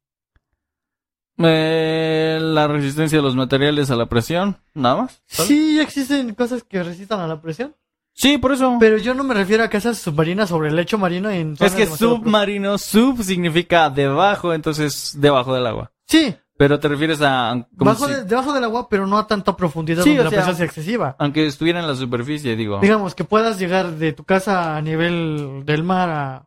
Eh, 1.38 2.38
la 2.40 2.68
resistencia 2.68 3.18
de 3.18 3.22
los 3.22 3.34
materiales 3.34 3.90
a 3.90 3.96
la 3.96 4.06
presión, 4.06 4.58
nada 4.74 5.02
más. 5.02 5.22
¿sabes? 5.26 5.48
Sí, 5.48 5.80
existen 5.80 6.34
cosas 6.36 6.62
que 6.62 6.82
resistan 6.84 7.18
a 7.18 7.26
la 7.26 7.40
presión, 7.40 7.74
Sí, 8.14 8.38
por 8.38 8.52
eso. 8.52 8.76
pero 8.78 8.98
yo 8.98 9.14
no 9.14 9.24
me 9.24 9.34
refiero 9.34 9.64
a 9.64 9.68
casas 9.68 9.98
submarinas 9.98 10.48
sobre 10.50 10.68
el 10.68 10.76
lecho 10.76 10.98
marino 10.98 11.30
en 11.30 11.56
es 11.58 11.72
que 11.74 11.86
submarino, 11.86 12.76
sub 12.78 13.22
significa 13.22 13.88
debajo, 13.90 14.52
entonces 14.52 15.14
debajo 15.18 15.54
del 15.54 15.66
agua. 15.66 15.92
Sí, 16.06 16.34
Pero 16.58 16.78
te 16.78 16.88
refieres 16.88 17.20
a... 17.22 17.66
como 17.76 17.90
bajo 17.90 18.06
si- 18.06 18.12
de- 18.14 18.24
debajo 18.24 18.52
del 18.52 18.64
agua, 18.64 18.88
pero 18.88 19.06
no 19.06 19.16
a 19.18 19.26
tanta 19.26 19.56
profundidad 19.56 20.02
Sí, 20.04 20.10
donde 20.10 20.20
o 20.20 20.24
la 20.24 20.30
sea, 20.30 20.38
presión 20.40 20.56
sea 20.56 20.66
excesiva. 20.66 21.16
Aunque 21.18 21.46
estuviera 21.46 21.80
en 21.80 21.86
la 21.86 21.94
superficie, 21.96 22.54
digo. 22.54 22.80
Digamos 22.80 23.14
que 23.14 23.24
puedas 23.24 23.58
llegar 23.58 23.92
de 23.92 24.12
tu 24.12 24.24
casa 24.24 24.76
a 24.76 24.82
nivel 24.82 25.62
del 25.64 25.82
mar 25.82 26.10
a 26.10 26.46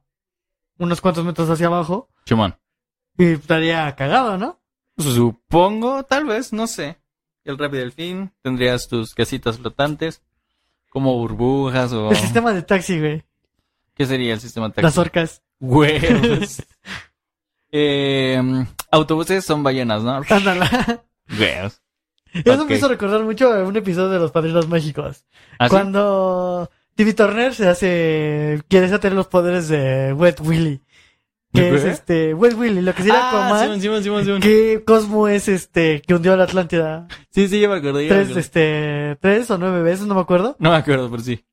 unos 0.77 1.01
cuantos 1.01 1.25
metros 1.25 1.49
hacia 1.49 1.67
abajo 1.67 2.09
Chimón. 2.25 2.55
y 3.17 3.25
estaría 3.33 3.93
cagado, 3.95 4.37
¿no? 4.37 4.59
Supongo, 4.97 6.03
tal 6.03 6.25
vez, 6.25 6.53
no 6.53 6.67
sé. 6.67 6.97
El 7.43 7.57
rápido 7.57 7.81
del 7.81 7.91
fin, 7.91 8.31
tendrías 8.41 8.87
tus 8.87 9.13
casitas 9.13 9.57
flotantes, 9.57 10.21
como 10.95 11.13
burbujas 11.17 11.91
o... 11.91 12.09
El 12.09 12.15
sistema 12.15 12.53
de 12.53 12.61
taxi, 12.61 12.97
güey. 12.97 13.21
¿Qué 13.95 14.05
sería 14.05 14.33
el 14.33 14.39
sistema 14.39 14.69
taxi? 14.69 14.81
Las 14.81 14.97
orcas. 14.97 15.41
Huevos. 15.59 16.63
eh, 17.73 18.41
autobuses 18.91 19.43
son 19.43 19.61
ballenas, 19.61 20.03
¿no? 20.03 20.21
Ándala. 20.29 21.03
Huevos. 21.37 21.81
Eso 22.33 22.65
me 22.65 22.75
hizo 22.75 22.87
recordar 22.87 23.25
mucho 23.25 23.51
a 23.51 23.65
un 23.65 23.75
episodio 23.75 24.07
de 24.07 24.19
Los 24.19 24.31
Padrinos 24.31 24.69
Mágicos. 24.69 25.25
¿Ah, 25.59 25.67
sí? 25.67 25.71
Cuando 25.71 26.71
Timmy 26.95 27.11
Turner 27.11 27.53
se 27.53 27.67
hace... 27.67 28.63
Quiere 28.69 28.87
tener 28.97 29.17
los 29.17 29.27
poderes 29.27 29.67
de 29.67 30.13
Wet 30.13 30.39
Willy. 30.39 30.81
Que 31.55 31.71
¿De 31.71 31.75
es 31.77 31.83
qué? 31.83 31.89
este... 31.89 32.33
Wet 32.33 32.53
Willy, 32.55 32.81
lo 32.81 32.93
que 32.93 33.03
sería 33.03 33.19
Ah, 33.29 33.47
Aquaman. 33.47 33.81
Simón, 33.81 34.03
Simón, 34.03 34.23
Simón. 34.25 34.41
Que 34.41 34.83
Cosmo 34.85 35.27
es 35.27 35.47
este... 35.47 36.01
Que 36.05 36.13
hundió 36.13 36.33
a 36.33 36.37
la 36.37 36.43
Atlántida. 36.43 37.07
Sí, 37.31 37.47
sí, 37.47 37.59
yo 37.59 37.69
me 37.69 37.77
acuerdo, 37.77 38.01
yo 38.01 38.13
me 38.13 38.23
Tres, 38.23 38.37
este... 38.37 39.17
Tres 39.21 39.49
o 39.51 39.57
nueve 39.57 39.81
veces, 39.81 40.05
no 40.05 40.15
me 40.15 40.21
acuerdo. 40.21 40.55
No 40.59 40.71
me 40.71 40.75
acuerdo, 40.77 41.09
pero 41.09 41.23
sí. 41.23 41.43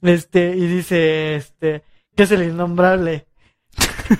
Este... 0.00 0.56
Y 0.56 0.66
dice... 0.66 1.36
Este... 1.36 1.82
Que 2.16 2.24
es 2.24 2.30
el 2.32 2.42
innombrable. 2.42 3.26
Sí, 4.08 4.18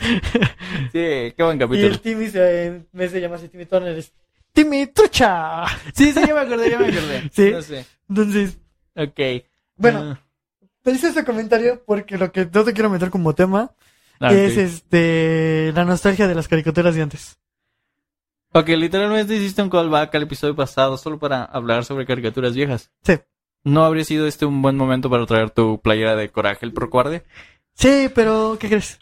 qué 0.93 1.35
buen 1.39 1.57
Y 1.57 1.61
capítulo. 1.61 1.87
el 1.89 2.01
Timmy 2.01 2.29
se... 2.29 2.67
En 2.67 2.89
vez 2.93 3.13
de 3.13 3.21
llamarse 3.21 3.49
Timmy 3.49 3.67
Turner 3.67 3.97
es... 3.99 4.13
Timmy 4.53 4.87
Trucha. 4.87 5.65
Sí, 5.95 6.13
sí, 6.13 6.21
yo 6.29 6.35
me 6.35 6.41
acordé, 6.43 6.71
yo 6.71 6.79
me 6.79 6.87
acordé. 6.89 7.31
Sí. 7.33 7.51
No 7.53 7.63
sé. 7.63 7.85
Entonces... 8.09 8.59
Ok. 8.95 9.45
Bueno, 9.77 10.19
te 10.83 10.91
hice 10.91 11.09
ese 11.09 11.25
comentario 11.25 11.83
porque 11.87 12.19
lo 12.19 12.31
que 12.33 12.47
no 12.53 12.65
te 12.65 12.73
quiero 12.73 12.91
meter 12.91 13.11
como 13.11 13.35
tema 13.35 13.73
Ah, 14.23 14.29
ok. 14.29 14.33
es 14.35 14.57
este 14.57 15.73
la 15.75 15.85
nostalgia 15.85 16.29
de 16.29 16.35
las 16.35 16.47
caricaturas 16.47 16.95
de 16.95 17.03
antes. 17.03 17.39
Ok, 18.53 18.69
literalmente 18.69 19.35
hiciste 19.35 19.63
un 19.63 19.71
callback 19.71 20.15
al 20.15 20.23
episodio 20.23 20.55
pasado 20.55 20.97
solo 20.97 21.19
para 21.19 21.43
hablar 21.45 21.85
sobre 21.85 22.07
caricaturas 22.07 22.55
viejas. 22.55 22.91
Sí. 23.03 23.19
¿No 23.65 23.85
habría 23.85 24.05
sido 24.05 24.27
este 24.27 24.45
un 24.45 24.63
buen 24.63 24.77
momento 24.77 25.11
para 25.11 25.27
traer 25.27 25.51
tu 25.51 25.81
playera 25.81 26.15
de 26.17 26.29
Coraje 26.29 26.67
el 26.67 26.73
Procuarde? 26.73 27.25
Sí, 27.75 28.11
pero 28.15 28.57
¿qué 28.61 28.69
crees? 28.69 28.99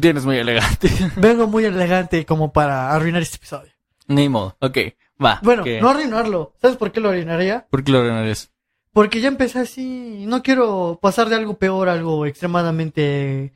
Tienes 0.00 0.24
muy 0.24 0.36
elegante. 0.36 0.90
Vengo 1.16 1.46
muy 1.46 1.64
elegante 1.64 2.26
como 2.26 2.52
para 2.52 2.92
arruinar 2.92 3.22
este 3.22 3.36
episodio. 3.36 3.72
Ni 4.08 4.28
modo. 4.28 4.56
Ok, 4.60 4.78
va. 5.22 5.40
Bueno, 5.42 5.64
no 5.80 5.88
arruinarlo. 5.88 6.54
¿Sabes 6.60 6.76
por 6.76 6.92
qué 6.92 7.00
lo 7.00 7.10
arruinaría? 7.10 7.66
¿Por 7.70 7.84
qué 7.84 7.92
lo 7.92 7.98
arruinarías? 7.98 8.50
Porque 8.92 9.20
ya 9.20 9.28
empecé 9.28 9.60
así, 9.60 10.24
no 10.26 10.42
quiero 10.42 10.98
pasar 11.00 11.28
de 11.28 11.36
algo 11.36 11.54
peor 11.54 11.88
a 11.88 11.94
algo 11.94 12.26
extremadamente 12.26 13.54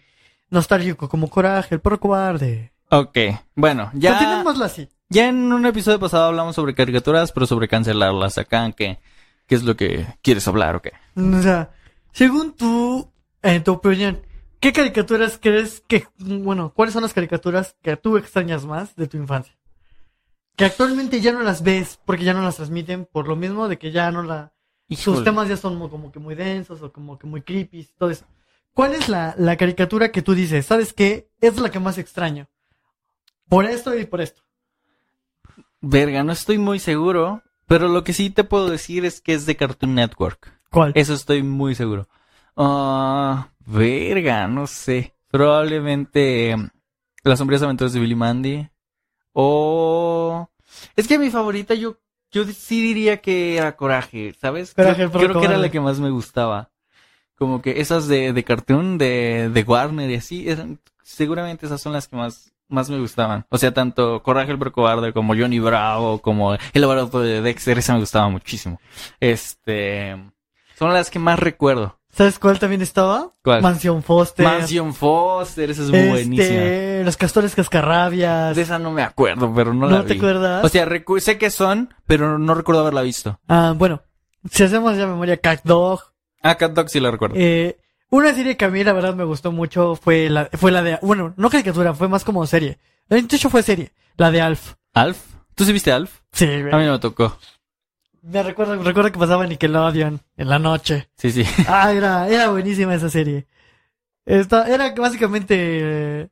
nostálgico, 0.50 1.08
como 1.08 1.28
Coraje, 1.28 1.74
el 1.74 1.80
porco 1.80 2.00
cobarde. 2.08 2.72
Ok, 2.90 3.16
bueno, 3.54 3.90
ya, 3.94 4.12
Continuémoslo 4.18 4.64
así. 4.64 4.88
ya 5.08 5.28
en 5.28 5.52
un 5.52 5.66
episodio 5.66 5.98
pasado 5.98 6.26
hablamos 6.26 6.54
sobre 6.54 6.74
caricaturas, 6.74 7.32
pero 7.32 7.46
sobre 7.46 7.68
cancelarlas. 7.68 8.38
Acá, 8.38 8.70
¿qué, 8.72 9.00
qué 9.46 9.54
es 9.54 9.64
lo 9.64 9.76
que 9.76 10.06
quieres 10.22 10.46
hablar 10.46 10.76
o 10.76 10.82
qué? 10.82 10.92
O 11.16 11.42
sea, 11.42 11.70
según 12.12 12.52
tú, 12.54 13.10
en 13.42 13.64
tu 13.64 13.72
opinión, 13.72 14.22
¿qué 14.60 14.72
caricaturas 14.72 15.38
crees 15.42 15.82
que, 15.88 16.06
bueno, 16.18 16.72
cuáles 16.74 16.92
son 16.94 17.02
las 17.02 17.12
caricaturas 17.12 17.74
que 17.82 17.96
tú 17.96 18.16
extrañas 18.16 18.64
más 18.64 18.94
de 18.94 19.08
tu 19.08 19.16
infancia? 19.16 19.54
Que 20.54 20.64
actualmente 20.64 21.20
ya 21.20 21.32
no 21.32 21.40
las 21.42 21.62
ves 21.62 21.98
porque 22.04 22.24
ya 22.24 22.32
no 22.34 22.40
las 22.42 22.56
transmiten 22.56 23.04
por 23.04 23.28
lo 23.28 23.36
mismo 23.36 23.68
de 23.68 23.78
que 23.78 23.90
ya 23.92 24.10
no 24.10 24.22
la... 24.22 24.52
Sus 24.88 25.00
Híjole. 25.00 25.24
temas 25.24 25.48
ya 25.48 25.56
son 25.56 25.76
mo- 25.76 25.90
como 25.90 26.12
que 26.12 26.20
muy 26.20 26.36
densos 26.36 26.80
o 26.80 26.92
como 26.92 27.18
que 27.18 27.26
muy 27.26 27.42
creepy, 27.42 27.88
todo 27.98 28.08
eso. 28.10 28.24
¿Cuál 28.76 28.92
es 28.92 29.08
la, 29.08 29.34
la 29.38 29.56
caricatura 29.56 30.12
que 30.12 30.20
tú 30.20 30.34
dices, 30.34 30.66
sabes 30.66 30.92
qué? 30.92 31.30
Es 31.40 31.58
la 31.58 31.70
que 31.70 31.80
más 31.80 31.96
extraño. 31.96 32.46
Por 33.48 33.64
esto 33.64 33.98
y 33.98 34.04
por 34.04 34.20
esto. 34.20 34.42
Verga, 35.80 36.22
no 36.22 36.32
estoy 36.32 36.58
muy 36.58 36.78
seguro, 36.78 37.42
pero 37.66 37.88
lo 37.88 38.04
que 38.04 38.12
sí 38.12 38.28
te 38.28 38.44
puedo 38.44 38.68
decir 38.68 39.06
es 39.06 39.22
que 39.22 39.32
es 39.32 39.46
de 39.46 39.56
Cartoon 39.56 39.94
Network. 39.94 40.60
¿Cuál? 40.70 40.92
Eso 40.94 41.14
estoy 41.14 41.42
muy 41.42 41.74
seguro. 41.74 42.06
Ah, 42.54 43.48
verga, 43.64 44.46
no 44.46 44.66
sé. 44.66 45.14
Probablemente 45.30 46.50
em, 46.50 46.68
Las 47.24 47.38
sombrías 47.38 47.62
aventuras 47.62 47.94
de 47.94 48.00
Billy 48.00 48.14
Mandy. 48.14 48.68
O... 49.32 50.50
Es 50.96 51.08
que 51.08 51.18
mi 51.18 51.30
favorita 51.30 51.72
yo, 51.72 51.96
yo 52.30 52.44
sí 52.44 52.82
diría 52.82 53.22
que 53.22 53.56
era 53.56 53.74
Coraje, 53.74 54.34
¿sabes? 54.38 54.74
Coraje, 54.74 55.08
creo, 55.08 55.30
creo 55.30 55.40
que 55.40 55.46
era 55.46 55.56
la 55.56 55.70
que 55.70 55.80
más 55.80 55.98
me 55.98 56.10
gustaba. 56.10 56.68
Como 57.38 57.60
que 57.62 57.80
esas 57.80 58.08
de, 58.08 58.32
de 58.32 58.44
Cartoon, 58.44 58.98
de, 58.98 59.50
de 59.52 59.62
Warner 59.62 60.10
y 60.10 60.14
así, 60.16 60.48
eran, 60.48 60.80
seguramente 61.02 61.66
esas 61.66 61.80
son 61.80 61.92
las 61.92 62.08
que 62.08 62.16
más, 62.16 62.52
más 62.68 62.88
me 62.90 62.98
gustaban. 62.98 63.44
O 63.50 63.58
sea, 63.58 63.72
tanto 63.74 64.22
Coraje 64.22 64.52
el 64.52 64.72
Cobarde 64.72 65.12
como 65.12 65.34
Johnny 65.34 65.58
Bravo, 65.58 66.20
como 66.20 66.54
El 66.54 66.80
laboratorio 66.80 67.28
de 67.30 67.42
Dexter, 67.42 67.78
esa 67.78 67.92
me 67.94 68.00
gustaba 68.00 68.28
muchísimo. 68.28 68.80
Este, 69.20 70.16
son 70.78 70.92
las 70.92 71.10
que 71.10 71.18
más 71.18 71.38
recuerdo. 71.38 71.98
¿Sabes 72.16 72.38
cuál 72.38 72.58
también 72.58 72.80
estaba? 72.80 73.32
¿Cuál? 73.44 73.60
Mansión 73.60 74.02
Foster. 74.02 74.46
Mansion 74.46 74.94
Foster, 74.94 75.70
esa 75.70 75.82
es 75.82 75.90
muy 75.90 75.98
Este, 75.98 76.10
buenísima. 76.10 77.04
Los 77.04 77.16
castores 77.18 77.54
cascarrabias. 77.54 78.56
De 78.56 78.62
esa 78.62 78.78
no 78.78 78.90
me 78.90 79.02
acuerdo, 79.02 79.52
pero 79.54 79.74
no, 79.74 79.86
¿No 79.86 79.98
la 79.98 80.04
te 80.06 80.14
vi. 80.14 80.18
acuerdas? 80.20 80.64
O 80.64 80.68
sea, 80.70 80.88
sé 81.18 81.36
que 81.36 81.50
son, 81.50 81.92
pero 82.06 82.38
no 82.38 82.54
recuerdo 82.54 82.80
haberla 82.80 83.02
visto. 83.02 83.38
Ah, 83.48 83.74
bueno, 83.76 84.00
si 84.50 84.62
hacemos 84.62 84.96
ya 84.96 85.06
memoria, 85.06 85.36
Cat 85.36 85.60
Dog. 85.64 86.00
Ah, 86.50 86.56
Cat 86.56 86.72
Dog 86.72 86.88
sí 86.88 87.00
la 87.00 87.10
recuerdo. 87.10 87.36
Eh, 87.38 87.76
una 88.10 88.32
serie 88.34 88.56
que 88.56 88.64
a 88.64 88.68
mí 88.68 88.84
la 88.84 88.92
verdad 88.92 89.14
me 89.14 89.24
gustó 89.24 89.52
mucho 89.52 89.96
fue 89.96 90.28
la, 90.30 90.48
fue 90.52 90.70
la 90.70 90.82
de, 90.82 90.98
bueno, 91.02 91.34
no 91.36 91.50
caricatura, 91.50 91.94
fue 91.94 92.08
más 92.08 92.24
como 92.24 92.46
serie. 92.46 92.78
De 93.08 93.18
hecho 93.18 93.50
fue 93.50 93.62
serie, 93.62 93.92
la 94.16 94.30
de 94.30 94.40
Alf. 94.40 94.74
¿Alf? 94.94 95.18
¿Tú 95.54 95.64
sí 95.64 95.72
viste 95.72 95.92
Alf? 95.92 96.20
Sí, 96.32 96.46
A 96.46 96.76
mí 96.76 96.84
no 96.84 96.92
me 96.92 96.98
tocó. 96.98 97.36
Me 98.22 98.42
recuerdo, 98.42 98.82
recuerdo 98.82 99.12
que 99.12 99.18
pasaba 99.18 99.46
Nickelodeon 99.46 100.20
en 100.36 100.48
la 100.48 100.58
noche. 100.58 101.08
Sí, 101.16 101.30
sí. 101.30 101.44
Ah, 101.68 101.92
era, 101.92 102.28
era 102.28 102.48
buenísima 102.50 102.94
esa 102.94 103.08
serie. 103.08 103.46
Esta, 104.24 104.68
era 104.68 104.92
básicamente, 104.94 105.54
eh, 105.58 106.28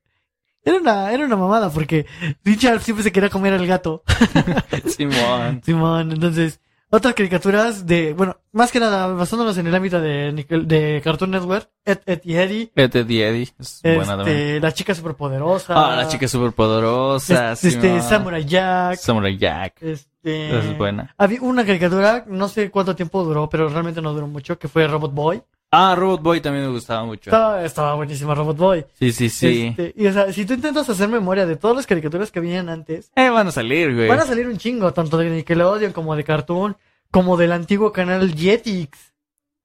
era 0.65 0.79
una, 0.79 1.13
era 1.13 1.25
una 1.25 1.37
mamada 1.37 1.71
porque 1.71 2.07
Richard 2.45 2.81
siempre 2.81 3.05
se 3.05 3.13
quería 3.13 3.31
comer 3.31 3.53
al 3.53 3.67
gato. 3.67 4.03
Simón. 4.87 5.63
Simón, 5.65 6.13
entonces, 6.13 6.61
otras 6.95 7.15
caricaturas 7.15 7.87
de, 7.87 8.15
bueno, 8.15 8.37
más 8.53 8.71
que 8.71 8.79
nada, 8.79 9.09
basándonos 9.09 9.59
en 9.59 9.67
el 9.67 9.75
ámbito 9.75 10.01
de, 10.01 10.33
de 10.33 11.01
Cartoon 11.03 11.33
Network, 11.33 11.69
Ed, 11.85 11.99
Ed 12.07 12.21
y 12.23 12.37
Eddie, 12.37 12.73
Ed, 12.77 12.95
Ed 12.95 13.09
y 13.09 13.21
Eddie. 13.21 13.49
Es 13.59 13.81
buena 13.83 14.17
también. 14.17 14.37
este, 14.37 14.61
la 14.61 14.73
chica 14.73 14.95
superpoderosa. 14.95 15.75
Ah, 15.77 15.97
la 15.97 16.09
chica 16.09 16.29
superpoderosa. 16.29 17.53
Este, 17.53 17.69
este. 17.69 18.01
Samurai 18.01 18.45
Jack. 18.45 18.97
Samurai 18.99 19.37
Jack. 19.37 19.83
Este, 19.83 20.57
es 20.57 20.79
buena. 20.79 21.13
Había 21.19 21.43
una 21.43 21.67
caricatura, 21.67 22.25
no 22.29 22.49
sé 22.49 22.71
cuánto 22.71 22.95
tiempo 22.95 23.25
duró, 23.25 23.49
pero 23.49 23.69
realmente 23.69 24.01
no 24.01 24.15
duró 24.15 24.29
mucho, 24.29 24.57
que 24.57 24.69
fue 24.69 24.87
Robot 24.87 25.13
Boy. 25.13 25.43
Ah, 25.77 25.95
Robot 25.97 26.23
Boy 26.23 26.41
también 26.41 26.67
me 26.67 26.71
gustaba 26.73 27.05
mucho. 27.05 27.31
Estaba, 27.31 27.65
estaba 27.65 27.95
buenísima 27.95 28.35
Robot 28.35 28.57
Boy. 28.57 28.85
Sí, 28.99 29.11
sí, 29.13 29.29
sí. 29.29 29.75
Este, 29.77 29.93
y 29.97 30.07
o 30.07 30.13
sea, 30.13 30.33
si 30.33 30.45
tú 30.45 30.55
intentas 30.55 30.89
hacer 30.89 31.09
memoria 31.09 31.47
de 31.47 31.57
todas 31.57 31.77
las 31.77 31.87
caricaturas 31.87 32.31
que 32.31 32.41
venían 32.41 32.69
antes, 32.69 33.11
Eh, 33.17 33.29
van 33.31 33.49
a 33.49 33.51
salir, 33.51 33.95
güey. 33.95 34.09
van 34.09 34.21
a 34.21 34.27
salir 34.27 34.47
un 34.47 34.57
chingo, 34.59 34.93
tanto 34.93 35.17
de 35.17 35.31
Nickelodeon 35.31 35.93
como 35.93 36.15
de 36.15 36.23
Cartoon, 36.25 36.77
como 37.11 37.37
del 37.37 37.53
antiguo 37.53 37.93
canal 37.93 38.35
Jetix, 38.35 38.99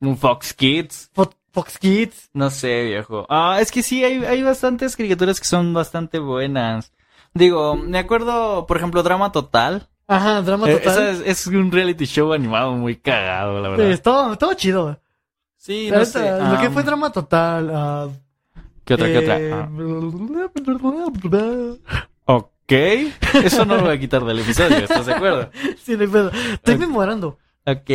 Un 0.01 0.17
Fox 0.17 0.53
Kids. 0.53 1.11
Fo- 1.15 1.33
Fox 1.51 1.77
Kids. 1.77 2.29
No 2.33 2.49
sé, 2.49 2.83
viejo. 2.85 3.25
Ah, 3.29 3.57
es 3.59 3.71
que 3.71 3.83
sí, 3.83 4.03
hay, 4.03 4.23
hay 4.23 4.41
bastantes 4.43 4.95
caricaturas 4.95 5.39
que 5.39 5.45
son 5.45 5.73
bastante 5.73 6.19
buenas. 6.19 6.91
Digo, 7.33 7.75
me 7.75 7.99
acuerdo, 7.99 8.65
por 8.65 8.77
ejemplo, 8.77 9.03
Drama 9.03 9.31
Total. 9.31 9.87
Ajá, 10.07 10.41
drama 10.41 10.67
Eh, 10.69 10.77
total. 10.77 10.91
esa 10.91 11.09
es, 11.11 11.21
es 11.25 11.47
un 11.47 11.71
reality 11.71 12.05
show 12.05 12.33
animado 12.33 12.71
muy 12.73 12.95
cagado, 12.95 13.61
la 13.61 13.69
verdad. 13.69 13.91
estaba, 13.91 14.33
estaba 14.33 14.55
chido. 14.55 14.99
Sí, 15.59 15.91
no 15.91 16.05
sé. 16.05 16.31
lo 16.39 16.57
que 16.61 16.69
fue 16.69 16.83
drama 16.83 17.11
total. 17.11 18.13
¿Qué 18.85 18.93
otra, 18.93 19.07
qué 19.07 19.17
otra? 19.19 19.39
eh, 19.39 19.51
Ah, 19.53 19.69
ok. 22.25 22.71
Eso 23.43 23.65
no 23.65 23.75
lo 23.75 23.81
voy 23.83 23.95
a 23.95 23.99
quitar 23.99 24.23
del 24.23 24.39
episodio, 24.39 24.77
¿estás 24.77 25.05
de 25.05 25.13
acuerdo? 25.13 25.51
sí, 25.83 25.97
no 25.97 26.09
pedo. 26.09 26.31
Estoy 26.53 26.77
memorando. 26.77 27.37
Ok. 27.65 27.89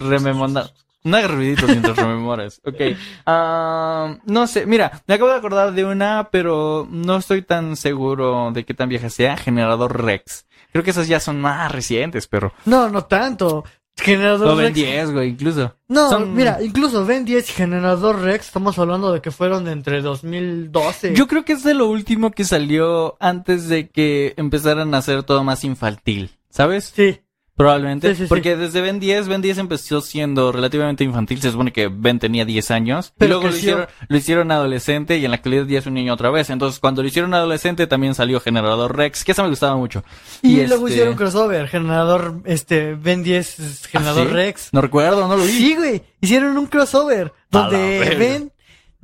Rememorando. 0.00 0.70
No 1.04 1.18
hagas 1.18 1.30
ruiditos 1.30 1.68
mientras 1.68 1.96
rememoras. 1.96 2.60
Ok. 2.64 2.80
Ah, 3.26 4.16
no 4.24 4.46
sé, 4.46 4.64
mira, 4.66 5.02
me 5.06 5.14
acabo 5.14 5.30
de 5.30 5.36
acordar 5.36 5.72
de 5.72 5.84
una, 5.84 6.30
pero 6.32 6.88
no 6.90 7.16
estoy 7.18 7.42
tan 7.42 7.76
seguro 7.76 8.50
de 8.52 8.64
qué 8.64 8.72
tan 8.74 8.88
vieja 8.88 9.10
sea. 9.10 9.36
Generador 9.36 10.02
Rex. 10.02 10.46
Creo 10.72 10.82
que 10.82 10.90
esas 10.90 11.08
ya 11.08 11.20
son 11.20 11.40
más 11.40 11.70
recientes, 11.70 12.26
pero. 12.26 12.52
No, 12.64 12.88
no 12.88 13.04
tanto. 13.04 13.64
Generador 13.98 14.46
Lo 14.48 14.56
ven 14.56 14.66
Rex. 14.66 14.74
10, 14.76 15.10
güey, 15.12 15.28
incluso. 15.30 15.74
No, 15.88 16.10
Son- 16.10 16.34
mira, 16.34 16.58
incluso 16.62 17.06
Ben 17.06 17.24
10 17.24 17.48
y 17.48 17.52
Generador 17.52 18.20
Rex, 18.20 18.46
estamos 18.46 18.78
hablando 18.78 19.12
de 19.12 19.20
que 19.22 19.30
fueron 19.30 19.64
de 19.64 19.72
entre 19.72 20.02
2012. 20.02 21.14
Yo 21.14 21.26
creo 21.26 21.44
que 21.44 21.54
es 21.54 21.62
de 21.64 21.74
lo 21.74 21.88
último 21.88 22.30
que 22.30 22.44
salió 22.44 23.16
antes 23.20 23.68
de 23.68 23.88
que 23.88 24.34
empezaran 24.36 24.94
a 24.94 24.98
hacer 24.98 25.22
todo 25.22 25.42
más 25.44 25.64
infantil, 25.64 26.30
¿sabes? 26.50 26.92
Sí, 26.94 27.20
Probablemente. 27.56 28.10
Sí, 28.10 28.14
sí, 28.16 28.22
sí. 28.24 28.28
porque 28.28 28.54
desde 28.56 28.82
Ben 28.82 29.00
10, 29.00 29.28
Ben 29.28 29.40
10 29.40 29.58
empezó 29.58 30.00
siendo 30.02 30.52
relativamente 30.52 31.04
infantil. 31.04 31.40
Se 31.40 31.50
supone 31.50 31.72
que 31.72 31.88
Ben 31.88 32.18
tenía 32.18 32.44
10 32.44 32.70
años. 32.70 33.14
Pero 33.16 33.26
y 33.26 33.30
luego 33.32 33.48
lo 33.48 33.56
hicieron, 33.56 33.86
lo 34.08 34.16
hicieron 34.16 34.50
adolescente 34.50 35.16
y 35.16 35.24
en 35.24 35.30
la 35.30 35.36
actualidad 35.36 35.66
ya 35.66 35.78
es 35.78 35.86
un 35.86 35.94
niño 35.94 36.12
otra 36.12 36.30
vez. 36.30 36.50
Entonces, 36.50 36.78
cuando 36.78 37.02
lo 37.02 37.08
hicieron 37.08 37.32
adolescente 37.32 37.86
también 37.86 38.14
salió 38.14 38.40
Generador 38.40 38.94
Rex, 38.96 39.24
que 39.24 39.32
esa 39.32 39.42
me 39.42 39.48
gustaba 39.48 39.76
mucho. 39.76 40.04
y, 40.42 40.66
luego 40.66 40.86
este- 40.86 40.96
hicieron 40.98 41.14
crossover, 41.16 41.68
Generador, 41.68 42.42
este, 42.44 42.94
Ben 42.94 43.22
10, 43.22 43.58
es 43.58 43.86
Generador 43.86 44.28
¿Ah? 44.30 44.34
Rex. 44.34 44.68
No 44.72 44.82
recuerdo, 44.82 45.26
no 45.26 45.36
lo 45.36 45.44
vi. 45.44 45.52
Sí, 45.52 45.74
güey, 45.76 46.02
hicieron 46.20 46.58
un 46.58 46.66
crossover 46.66 47.32
donde. 47.50 48.16
Ben 48.18 48.52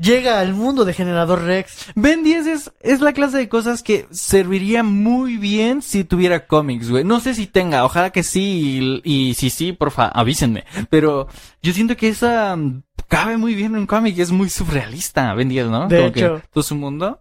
llega 0.02 0.40
al 0.40 0.52
mundo 0.52 0.84
de 0.84 0.92
Generador 0.92 1.42
Rex. 1.44 1.92
Ben 1.94 2.24
10 2.24 2.46
es, 2.46 2.72
es 2.80 3.00
la 3.00 3.12
clase 3.12 3.38
de 3.38 3.48
cosas 3.48 3.82
que 3.82 4.06
serviría 4.10 4.82
muy 4.82 5.36
bien 5.36 5.80
si 5.80 6.04
tuviera 6.04 6.46
cómics, 6.46 6.90
güey. 6.90 7.04
No 7.04 7.20
sé 7.20 7.34
si 7.34 7.46
tenga, 7.46 7.84
ojalá 7.84 8.10
que 8.10 8.22
sí, 8.22 9.00
y, 9.04 9.28
y 9.30 9.34
si 9.34 9.50
sí, 9.50 9.72
porfa, 9.72 10.08
avísenme. 10.08 10.64
Pero 10.90 11.28
yo 11.62 11.72
siento 11.72 11.96
que 11.96 12.08
esa 12.08 12.56
mm, 12.56 12.82
cabe 13.08 13.36
muy 13.36 13.54
bien 13.54 13.72
en 13.74 13.80
un 13.80 13.86
cómic, 13.86 14.18
es 14.18 14.32
muy 14.32 14.50
surrealista, 14.50 15.32
Ben 15.34 15.48
10, 15.48 15.66
¿no? 15.68 15.88
De 15.88 15.96
Como 15.96 16.08
hecho. 16.08 16.36
que 16.36 16.48
todo 16.52 16.62
su 16.64 16.74
mundo. 16.74 17.20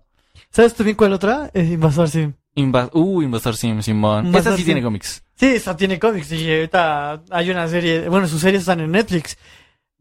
¿Sabes 0.49 0.73
tú 0.73 0.83
bien 0.83 0.97
cuál 0.97 1.13
otra? 1.13 1.49
Es 1.53 1.69
Invasor 1.69 2.09
Sim. 2.09 2.33
Uh, 2.93 3.21
Invasor 3.21 3.55
Sim, 3.55 3.81
Simón. 3.81 4.25
Invasor 4.27 4.47
Esa 4.47 4.57
sí 4.57 4.63
Sim. 4.63 4.65
tiene 4.65 4.81
cómics. 4.81 5.23
Sí, 5.35 5.47
esa 5.47 5.75
tiene 5.75 5.97
cómics 5.97 6.31
y 6.33 6.51
ahorita 6.53 7.23
hay 7.31 7.49
una 7.49 7.67
serie, 7.67 8.09
bueno, 8.09 8.27
sus 8.27 8.41
series 8.41 8.61
están 8.61 8.79
en 8.81 8.91
Netflix. 8.91 9.37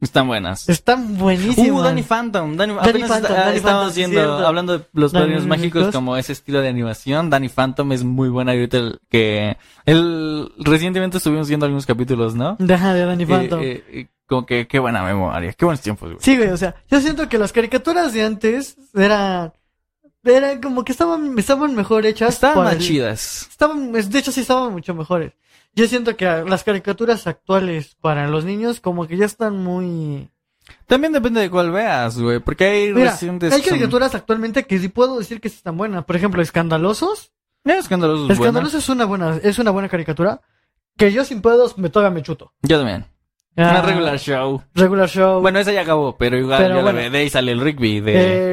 Están 0.00 0.26
buenas. 0.26 0.68
Están 0.68 1.18
buenísimas. 1.18 1.70
Uh, 1.80 1.82
Danny 1.82 2.02
Phantom. 2.02 2.56
Danny, 2.56 2.74
Danny 2.74 2.88
apenas 2.88 3.08
Phantom, 3.10 3.30
está- 3.32 3.44
Danny 3.44 3.60
Phantom, 3.60 3.84
sí, 3.84 3.90
haciendo, 3.90 4.14
cierto. 4.20 4.46
hablando 4.46 4.78
de 4.78 4.84
los 4.94 5.12
Danny 5.12 5.24
padrinos 5.24 5.46
mágicos 5.46 5.92
como 5.94 6.16
ese 6.16 6.32
estilo 6.32 6.60
de 6.62 6.68
animación. 6.68 7.28
Danny 7.28 7.48
Phantom 7.50 7.92
es 7.92 8.02
muy 8.02 8.28
buena. 8.30 8.52
Ahorita 8.52 8.78
el 8.78 8.98
que, 9.10 9.56
el, 9.84 10.50
recientemente 10.58 11.18
estuvimos 11.18 11.48
viendo 11.48 11.66
algunos 11.66 11.84
capítulos, 11.84 12.34
¿no? 12.34 12.56
Deja 12.58 12.94
de 12.94 13.04
Danny 13.04 13.26
Phantom. 13.26 13.60
Eh, 13.60 13.64
eh, 13.72 13.84
eh, 13.92 14.06
como 14.26 14.46
que, 14.46 14.66
qué 14.66 14.78
buena 14.78 15.02
memoria. 15.02 15.52
Qué 15.52 15.64
buenos 15.64 15.82
tiempos, 15.82 16.08
güey. 16.08 16.20
Sí, 16.22 16.36
güey, 16.36 16.48
o 16.50 16.56
sea, 16.56 16.74
yo 16.90 17.00
siento 17.00 17.28
que 17.28 17.36
las 17.36 17.52
caricaturas 17.52 18.12
de 18.14 18.22
antes 18.22 18.76
eran, 18.94 19.52
eran 20.24 20.60
como 20.62 20.84
que 20.84 20.92
estaban, 20.92 21.38
estaban 21.38 21.74
mejor 21.74 22.06
hechas. 22.06 22.34
Estaban 22.34 22.54
para 22.56 22.68
más 22.70 22.76
el- 22.76 22.82
chidas. 22.82 23.48
Estaban, 23.50 23.92
de 23.92 24.18
hecho 24.18 24.32
sí 24.32 24.40
estaban 24.40 24.72
mucho 24.72 24.94
mejores. 24.94 25.32
Yo 25.74 25.86
siento 25.86 26.16
que 26.16 26.24
las 26.46 26.64
caricaturas 26.64 27.26
actuales 27.26 27.96
para 28.00 28.26
los 28.28 28.44
niños 28.44 28.80
como 28.80 29.06
que 29.06 29.16
ya 29.16 29.26
están 29.26 29.56
muy... 29.62 30.28
También 30.86 31.12
depende 31.12 31.40
de 31.40 31.50
cuál 31.50 31.70
veas, 31.70 32.18
güey. 32.18 32.38
Porque 32.40 32.64
hay 32.64 32.92
Mira, 32.92 33.10
recientes. 33.12 33.52
hay 33.52 33.60
que 33.60 33.68
son- 33.70 33.78
caricaturas 33.78 34.14
actualmente 34.14 34.64
que 34.66 34.78
sí 34.78 34.88
puedo 34.88 35.18
decir 35.18 35.40
que 35.40 35.48
están 35.48 35.76
buenas. 35.76 36.04
Por 36.04 36.16
ejemplo, 36.16 36.42
Escandalosos. 36.42 37.32
Eh, 37.64 37.76
escandalosos. 37.78 38.30
Escandalosos 38.30 38.82
es 38.82 38.88
una 38.88 39.04
buena, 39.04 39.38
es 39.42 39.58
una 39.58 39.70
buena 39.70 39.88
caricatura 39.88 40.40
que 40.96 41.12
yo 41.12 41.24
sin 41.24 41.40
pedos 41.42 41.76
me 41.78 41.88
todavía 41.90 42.14
me 42.14 42.22
chuto. 42.22 42.52
Yo 42.62 42.78
también. 42.78 43.06
Una 43.56 43.78
Ah, 43.80 43.82
regular 43.82 44.18
show. 44.18 44.62
Regular 44.74 45.08
Show. 45.08 45.40
Bueno, 45.40 45.58
esa 45.58 45.72
ya 45.72 45.82
acabó, 45.82 46.16
pero 46.16 46.38
igual 46.38 46.58
Pero 46.62 46.76
yo 46.76 46.82
bueno. 46.82 47.00
la. 47.00 47.10
De 47.10 47.18
ahí 47.18 47.28
sale 47.30 47.52
el 47.52 47.60
Rigby 47.60 48.00
de 48.00 48.12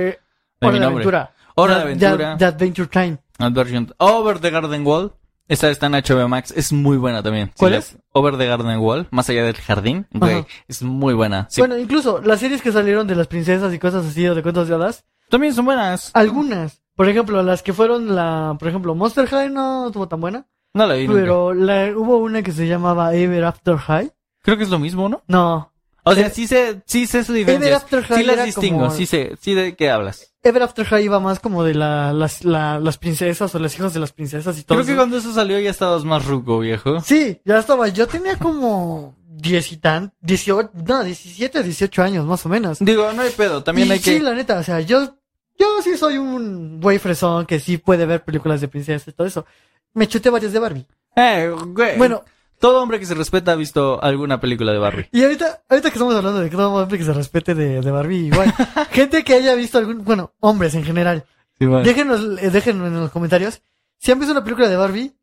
eh, 0.10 0.20
de 0.60 0.68
Hora 0.68 0.72
mi 0.74 0.80
de. 0.80 0.86
Aventura. 0.86 1.34
Hora 1.56 1.76
de 1.78 1.82
Aventura. 1.84 2.34
The, 2.34 2.38
The 2.40 2.46
Adventure 2.46 2.88
Time. 2.90 3.18
Adversion. 3.38 3.94
Over 4.00 4.40
the 4.40 4.50
Garden 4.50 4.86
Wall. 4.86 5.14
Esta 5.48 5.70
está 5.70 5.86
en 5.88 5.94
HBO 5.94 6.28
Max. 6.28 6.54
Es 6.56 6.74
muy 6.74 6.98
buena 6.98 7.24
también. 7.24 7.52
¿Cuál 7.58 7.76
es? 7.76 7.98
Over 8.12 8.38
the 8.38 8.46
Garden 8.48 8.80
Wall. 8.80 9.08
Más 9.12 9.30
allá 9.30 9.44
del 9.46 9.56
jardín. 9.56 10.06
Güey, 10.12 10.46
es 10.68 10.82
muy 10.84 11.14
buena. 11.14 11.48
Sí. 11.50 11.62
Bueno, 11.62 11.78
incluso 11.78 12.22
las 12.22 12.40
series 12.40 12.62
que 12.62 12.72
salieron 12.72 13.08
de 13.08 13.16
las 13.16 13.28
princesas 13.28 13.74
y 13.74 13.80
cosas 13.80 14.06
así, 14.06 14.28
o 14.28 14.36
de 14.36 14.42
cuentos 14.44 14.68
de 14.68 14.76
hadas, 14.76 15.06
También 15.30 15.54
son 15.54 15.66
buenas. 15.66 16.12
algunas. 16.14 16.82
Por 16.96 17.08
ejemplo, 17.08 17.42
las 17.44 17.62
que 17.64 17.74
fueron 17.74 18.16
la, 18.16 18.56
por 18.60 18.68
ejemplo, 18.68 18.96
Monster 18.96 19.28
High 19.28 19.50
no 19.52 19.88
estuvo 19.88 20.08
tan 20.08 20.20
buena, 20.20 20.48
No 20.74 20.86
la 20.88 20.96
vi 20.96 21.08
nunca. 21.08 21.22
pero 21.22 21.54
la, 21.54 21.92
hubo 21.96 22.18
una 22.18 22.42
que 22.42 22.52
se 22.52 22.68
llamaba 22.68 23.14
Ever 23.14 23.46
After 23.46 23.78
High. 23.78 24.12
Creo 24.42 24.58
que 24.58 24.64
es 24.64 24.70
lo 24.70 24.80
mismo, 24.80 25.08
¿no? 25.08 25.22
No, 25.28 25.72
O 26.10 26.16
sea, 26.16 26.30
sí 26.30 26.48
sé, 26.48 26.82
sí 26.86 27.08
sé 27.08 27.24
su 27.24 27.34
Ever 27.34 27.46
diferencia. 27.60 28.06
Sí 28.16 28.24
las 28.24 28.46
distingo. 28.46 28.80
como- 28.86 28.92
Sí 28.96 29.06
sé, 29.06 29.36
sí 29.42 29.54
de 29.54 29.76
qué 29.76 29.90
hablas. 29.90 30.34
Ever 30.44 30.64
After 30.64 30.86
High 30.86 31.04
iba 31.06 31.20
más 31.20 31.40
como 31.40 31.64
de 31.64 31.74
la, 31.76 32.14
las, 32.14 32.46
la- 32.46 32.80
las 32.80 32.98
princesas 32.98 33.54
o 33.54 33.60
las 33.60 33.76
hijas 33.76 33.94
de 33.94 34.00
las 34.00 34.14
princesas 34.14 34.58
y 34.58 34.64
todo 34.64 34.78
Creo 34.78 34.88
que 34.88 34.96
cuando 34.96 35.18
eso 35.18 35.34
salió 35.34 35.60
ya 35.60 35.70
estabas 35.70 36.06
más 36.06 36.26
ruco, 36.26 36.60
viejo. 36.60 37.02
Sí, 37.02 37.42
ya 37.44 37.58
estaba. 37.60 37.88
Yo 37.90 38.08
tenía 38.08 38.38
como 38.38 39.16
diez 39.30 39.72
y 39.72 39.78
tan, 39.78 40.14
dieciocho, 40.22 40.72
no, 40.88 41.04
diecisiete, 41.04 41.62
dieciocho 41.64 42.02
años 42.02 42.26
más 42.26 42.46
o 42.46 42.50
menos. 42.50 42.78
Digo, 42.80 43.12
no 43.14 43.22
hay 43.22 43.30
pedo. 43.32 43.62
También 43.64 43.88
Y 43.88 43.92
hay 43.92 44.00
que... 44.00 44.12
Sí, 44.18 44.20
la 44.20 44.34
neta, 44.34 44.58
o 44.60 44.64
sea, 44.64 44.80
yo, 44.80 45.16
yo 45.60 45.82
sí 45.84 45.96
soy 45.98 46.18
un 46.18 46.80
güey 46.82 46.98
fresón 46.98 47.46
que 47.46 47.60
sí 47.60 47.78
puede 47.78 48.06
ver 48.06 48.24
películas 48.24 48.62
de 48.62 48.68
princesas 48.68 49.08
y 49.08 49.12
todo 49.12 49.28
eso. 49.28 49.46
Me 49.94 50.08
chuté 50.08 50.30
varias 50.30 50.54
de 50.54 50.60
Barbie. 50.60 50.88
Eh, 51.16 51.54
güey. 51.68 51.98
Bueno, 51.98 52.24
Todo 52.60 52.82
hombre 52.82 53.00
que 53.00 53.06
se 53.06 53.14
respeta 53.14 53.52
ha 53.52 53.56
visto 53.56 54.02
alguna 54.04 54.40
película 54.40 54.72
de 54.72 54.80
Barbie. 54.80 55.10
y 55.12 55.24
ahorita, 55.24 55.62
ahorita 55.70 55.90
que 55.90 55.96
estamos 55.96 56.16
hablando 56.16 56.40
de 56.40 56.50
que 56.50 56.56
todo 56.56 56.74
hombre 56.74 56.98
que 56.98 57.04
se 57.04 57.14
respete 57.14 57.54
de, 57.54 57.82
de 57.82 57.92
Barbie, 57.92 58.28
igual, 58.28 58.52
gente 58.92 59.24
que 59.24 59.34
haya 59.34 59.54
visto 59.56 59.78
algún, 59.78 60.04
bueno, 60.04 60.34
hombres 60.40 60.74
en 60.76 60.84
general, 60.84 61.26
déjenos, 61.60 62.22
eh, 62.42 62.50
déjenos 62.50 62.88
en 62.88 63.00
los 63.00 63.12
comentarios 63.12 63.62
si 64.00 64.12
han 64.12 64.20
visto 64.20 64.32
una 64.32 64.44
película 64.44 64.68
de 64.70 64.76
Barbie, 64.76 65.14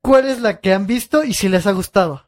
cuál 0.00 0.26
es 0.28 0.40
la 0.40 0.60
que 0.60 0.72
han 0.72 0.86
visto 0.86 1.24
y 1.24 1.32
si 1.34 1.48
les 1.48 1.66
ha 1.66 1.72
gustado. 1.72 2.24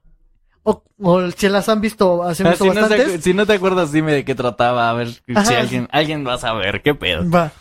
O, 0.64 0.82
o 1.00 1.30
si 1.30 1.48
las 1.48 1.68
han 1.68 1.80
visto, 1.80 2.22
hace 2.24 2.44
Ah, 2.46 2.50
visto 2.50 2.64
si, 2.64 2.70
no 2.70 2.80
bastantes. 2.82 3.24
si 3.24 3.32
no 3.34 3.46
te 3.46 3.54
acuerdas, 3.54 3.90
dime 3.90 4.12
de 4.12 4.24
qué 4.24 4.34
trataba. 4.34 4.90
A 4.90 4.92
ver 4.92 5.09
si 5.09 5.54
alguien, 5.54 5.88
alguien 5.92 6.26
va 6.26 6.34
a 6.34 6.38
saber. 6.38 6.82
¿Qué 6.82 6.94
pedo? 6.94 7.28
Va. 7.30 7.52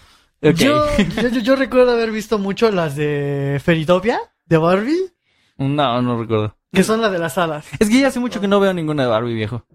Yo, 0.42 0.52
yo, 1.22 1.30
yo- 1.30 1.40
yo 1.40 1.56
recuerdo 1.56 1.92
haber 1.94 2.12
visto 2.12 2.38
mucho 2.38 2.70
las 2.70 2.96
de 2.96 3.62
Feritopia, 3.64 4.20
de 4.46 4.58
Barbie, 4.58 5.14
No, 5.58 6.02
no 6.02 6.20
recuerdo. 6.20 6.56
Que 6.74 6.84
son 6.84 7.02
las 7.02 7.12
de 7.12 7.20
las 7.20 7.38
hadas. 7.38 7.66
Es 7.80 7.90
que 7.90 8.00
ya 8.00 8.08
hace 8.08 8.20
mucho 8.20 8.40
que 8.42 8.48
no 8.48 8.60
veo 8.60 8.74
ninguna 8.74 9.04
de 9.04 9.10
Barbie, 9.10 9.34
viejo. 9.34 9.66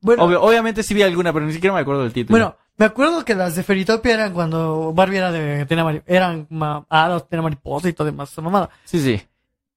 Bueno, 0.00 0.24
Obvio- 0.24 0.40
obviamente 0.42 0.82
sí 0.82 0.94
vi 0.94 1.02
alguna, 1.02 1.32
pero 1.32 1.44
ni 1.46 1.52
siquiera 1.52 1.74
me 1.74 1.80
acuerdo 1.80 2.02
del 2.02 2.12
título. 2.12 2.32
bueno, 2.32 2.56
me 2.78 2.86
acuerdo 2.86 3.24
que 3.24 3.34
las 3.34 3.54
de 3.56 3.62
Feritopia 3.62 4.14
eran 4.14 4.32
cuando 4.32 4.92
Barbie 4.94 5.18
era 5.18 5.30
de, 5.30 5.66
tenía 5.66 5.84
mari- 5.84 6.02
eran 6.06 6.46
ma- 6.48 6.86
hadas, 6.88 7.28
tenía 7.28 7.42
mariposa 7.42 7.88
y 7.88 7.92
todo 7.92 8.06
demás, 8.06 8.32
esa 8.32 8.40
mamada. 8.40 8.70
Sí, 8.84 8.98
sí. 9.00 9.20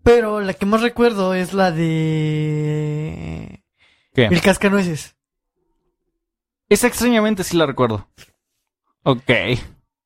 Pero 0.01 0.39
la 0.41 0.53
que 0.53 0.65
más 0.65 0.81
recuerdo 0.81 1.33
es 1.33 1.53
la 1.53 1.71
de 1.71 3.63
¿Qué? 4.13 4.25
El 4.25 4.41
Cascanueces. 4.41 5.15
Esa 6.69 6.87
extrañamente 6.87 7.43
sí 7.43 7.57
la 7.57 7.65
recuerdo. 7.65 8.07
Ok. 9.03 9.29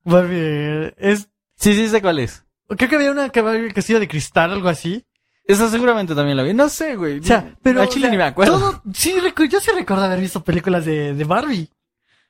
Barbie 0.04 0.38
eh, 0.40 0.94
es, 0.98 1.30
Sí, 1.56 1.74
sí 1.76 1.88
sé 1.90 2.02
cuál 2.02 2.20
es. 2.20 2.44
creo 2.68 2.90
que 2.90 2.96
había 2.96 3.12
una 3.12 3.30
que 3.30 3.42
que 3.74 3.82
de 4.00 4.08
cristal, 4.08 4.52
algo 4.52 4.70
así. 4.70 5.06
Esa 5.48 5.70
seguramente 5.70 6.14
también 6.14 6.36
la 6.38 6.44
vi. 6.44 6.54
No 6.54 6.68
sé, 6.70 6.96
güey. 6.96 7.20
O 7.20 7.24
sea, 7.24 7.56
pero. 7.62 7.82
A 7.82 7.88
Chile 7.88 8.08
o 8.08 8.10
sea, 8.10 8.12
ni 8.12 8.18
me 8.18 8.24
acuerdo. 8.24 8.60
todo- 8.60 8.82
sí, 8.94 9.16
yo 9.50 9.60
sí 9.62 9.72
recuerdo 9.72 10.04
haber 10.04 10.20
visto 10.20 10.44
películas 10.44 10.86
de, 10.86 11.14
de 11.14 11.24
Barbie. 11.24 11.70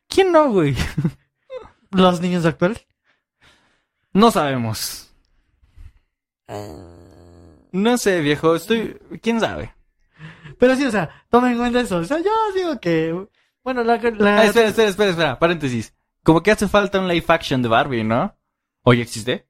¿Quién 0.08 0.32
no, 0.32 0.52
güey? 0.52 0.76
Los 1.92 2.22
niños 2.22 2.46
actuales. 2.46 2.86
No 4.14 4.30
sabemos. 4.32 5.10
No 7.72 7.98
sé, 7.98 8.22
viejo. 8.22 8.56
Estoy... 8.56 8.98
¿Quién 9.22 9.40
sabe? 9.40 9.74
Pero 10.60 10.76
sí, 10.76 10.86
o 10.86 10.92
sea, 10.92 11.10
tomen 11.30 11.54
en 11.54 11.58
cuenta 11.58 11.82
eso. 11.82 11.98
O 11.98 12.04
sea, 12.06 12.20
yo 12.20 12.32
digo 12.56 12.80
que. 12.80 13.28
Bueno, 13.64 13.84
la. 13.84 13.98
la 13.98 14.40
Ah, 14.40 14.46
espera, 14.46 14.68
espera, 14.70 14.90
espera, 14.90 15.10
espera. 15.12 15.40
Paréntesis. 15.40 15.94
Como 16.24 16.42
que 16.44 16.52
hace 16.52 16.68
falta 16.68 17.00
un 17.00 17.08
live 17.08 17.26
action 17.28 17.62
de 17.62 17.70
Barbie, 17.70 18.04
¿no? 18.04 18.36
¿Hoy 18.84 19.02
existe? 19.02 19.47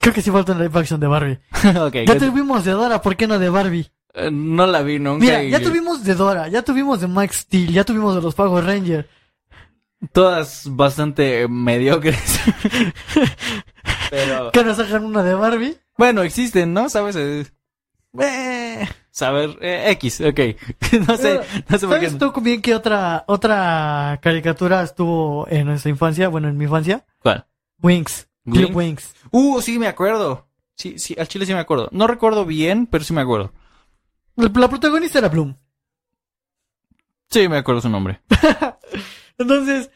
Creo 0.00 0.14
que 0.14 0.22
sí 0.22 0.30
falta 0.30 0.52
un 0.52 0.58
live 0.60 0.78
action 0.78 1.00
de 1.00 1.06
Barbie. 1.06 1.38
Ya 2.06 2.18
tuvimos 2.18 2.64
de 2.64 2.72
Dora, 2.72 3.02
¿por 3.02 3.16
qué 3.16 3.26
no 3.26 3.38
de 3.38 3.48
Barbie? 3.50 3.90
Eh, 4.14 4.30
no 4.32 4.66
la 4.66 4.82
vi 4.82 4.98
nunca. 4.98 5.24
Mira, 5.24 5.42
y- 5.42 5.50
ya 5.50 5.60
tuvimos 5.60 6.02
de 6.04 6.14
Dora, 6.14 6.48
ya 6.48 6.62
tuvimos 6.62 7.00
de 7.00 7.08
Max 7.08 7.38
Steel, 7.40 7.72
ya 7.72 7.84
tuvimos 7.84 8.14
de 8.14 8.22
los 8.22 8.34
Power 8.34 8.64
Rangers. 8.64 9.06
Todas 10.12 10.62
bastante 10.70 11.46
mediocres. 11.48 12.40
Pero... 14.10 14.50
Que 14.52 14.64
nos 14.64 14.76
sacan 14.76 15.04
una 15.04 15.22
de 15.22 15.34
Barbie. 15.34 15.76
Bueno, 15.96 16.22
existen, 16.22 16.72
¿no? 16.72 16.88
¿Sabes? 16.88 17.16
Eh, 17.16 17.44
Eh, 18.20 18.88
saber... 19.10 19.58
eh, 19.60 19.90
X, 19.92 20.20
ok. 20.20 20.40
no 21.08 21.16
sé, 21.16 21.40
no 21.68 21.78
sé 21.78 21.86
por 21.88 21.98
qué. 22.00 22.06
¿Sabes 22.10 22.18
tú 22.18 22.32
bien 22.40 22.62
que 22.62 22.74
otra, 22.74 23.24
otra 23.26 24.18
caricatura 24.22 24.82
estuvo 24.82 25.46
en 25.48 25.66
nuestra 25.66 25.90
infancia? 25.90 26.28
Bueno, 26.28 26.48
en 26.48 26.56
mi 26.56 26.64
infancia. 26.64 27.04
¿Cuál? 27.20 27.46
Wings. 27.82 28.27
Club 28.50 28.76
Wings. 28.76 29.14
Uh, 29.30 29.60
sí, 29.60 29.78
me 29.78 29.86
acuerdo. 29.86 30.48
Sí, 30.74 30.98
sí, 30.98 31.14
al 31.18 31.28
chile 31.28 31.44
sí 31.46 31.52
me 31.52 31.60
acuerdo. 31.60 31.88
No 31.92 32.06
recuerdo 32.06 32.44
bien, 32.44 32.86
pero 32.86 33.04
sí 33.04 33.12
me 33.12 33.20
acuerdo. 33.20 33.52
La, 34.36 34.50
la 34.54 34.68
protagonista 34.68 35.18
era 35.18 35.28
Bloom. 35.28 35.56
Sí, 37.30 37.48
me 37.48 37.58
acuerdo 37.58 37.80
su 37.80 37.88
nombre. 37.88 38.22
Entonces, 39.38 39.90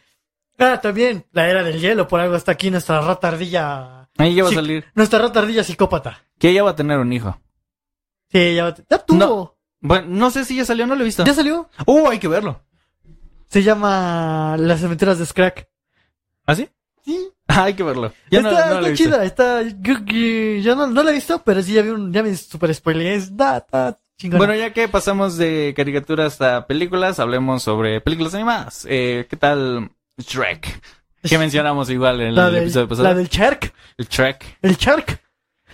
ah, 0.59 0.81
también, 0.81 1.27
la 1.33 1.49
era 1.49 1.63
del 1.63 1.81
hielo, 1.81 2.09
por 2.09 2.21
algo 2.21 2.37
está 2.37 2.53
aquí 2.53 2.71
nuestra 2.71 3.01
rata 3.01 3.29
ardilla. 3.29 4.09
Ahí 4.19 4.35
ya 4.35 4.45
va 4.45 4.51
a 4.51 4.55
salir. 4.55 4.85
Nuestra 4.95 5.19
rata 5.19 5.41
ardilla 5.41 5.65
psicópata. 5.65 6.23
Que 6.39 6.51
ella 6.51 6.63
va 6.63 6.71
a 6.71 6.77
tener 6.77 6.99
un 6.99 7.13
hijo. 7.13 7.41
Sí, 8.31 8.55
ya, 8.55 8.75
ya 8.75 8.99
tuvo. 8.99 9.19
No. 9.19 9.57
Bueno, 9.81 10.07
no 10.09 10.31
sé 10.31 10.45
si 10.45 10.57
ya 10.57 10.65
salió, 10.65 10.87
no 10.87 10.95
lo 10.95 11.03
he 11.03 11.07
visto. 11.07 11.25
Ya 11.25 11.35
salió. 11.35 11.69
Uh, 11.87 12.09
hay 12.09 12.19
que 12.19 12.29
verlo. 12.29 12.63
Se 13.49 13.63
llama 13.63 14.57
Las 14.59 14.83
aventuras 14.85 15.19
de 15.19 15.27
Scrack. 15.27 15.69
¿Ah, 16.47 16.55
sí? 16.55 16.69
Sí. 17.05 17.31
Hay 17.57 17.75
que 17.75 17.83
verlo. 17.83 18.13
Ya 18.31 18.41
no, 18.41 18.51
está 18.51 18.71
no 18.71 18.81
lo 18.81 18.87
está 18.87 18.97
chida, 18.97 19.25
está. 19.25 19.63
Yo, 19.63 20.77
no, 20.77 20.87
no 20.87 21.03
la 21.03 21.11
he 21.11 21.15
visto, 21.15 21.43
pero 21.45 21.63
sí 21.63 21.75
ya 21.75 21.83
vi 21.83 21.91
un. 21.91 22.13
Ya 22.13 22.23
me 22.23 22.35
super. 22.37 22.71
Está, 22.71 23.59
está 23.59 23.99
chingona. 24.17 24.39
Bueno, 24.39 24.55
ya 24.55 24.73
que 24.73 24.89
pasamos 24.89 25.37
de 25.37 25.75
caricaturas 25.77 26.41
a 26.41 26.67
películas, 26.67 27.19
hablemos 27.19 27.63
sobre 27.63 28.01
películas 28.01 28.35
animadas. 28.35 28.87
Eh, 28.89 29.27
¿Qué 29.29 29.37
tal 29.37 29.91
Shrek? 30.19 30.81
Que 31.23 31.39
mencionamos 31.39 31.89
igual 31.91 32.21
en 32.21 32.35
la, 32.35 32.49
el 32.49 32.55
del, 32.55 32.63
episodio 32.65 32.89
pasado. 32.89 33.09
la 33.09 33.15
del 33.15 33.29
Shark. 33.29 33.73
El 33.97 34.09
Shrek. 34.09 34.59
El 34.63 34.77
Shark. 34.77 35.21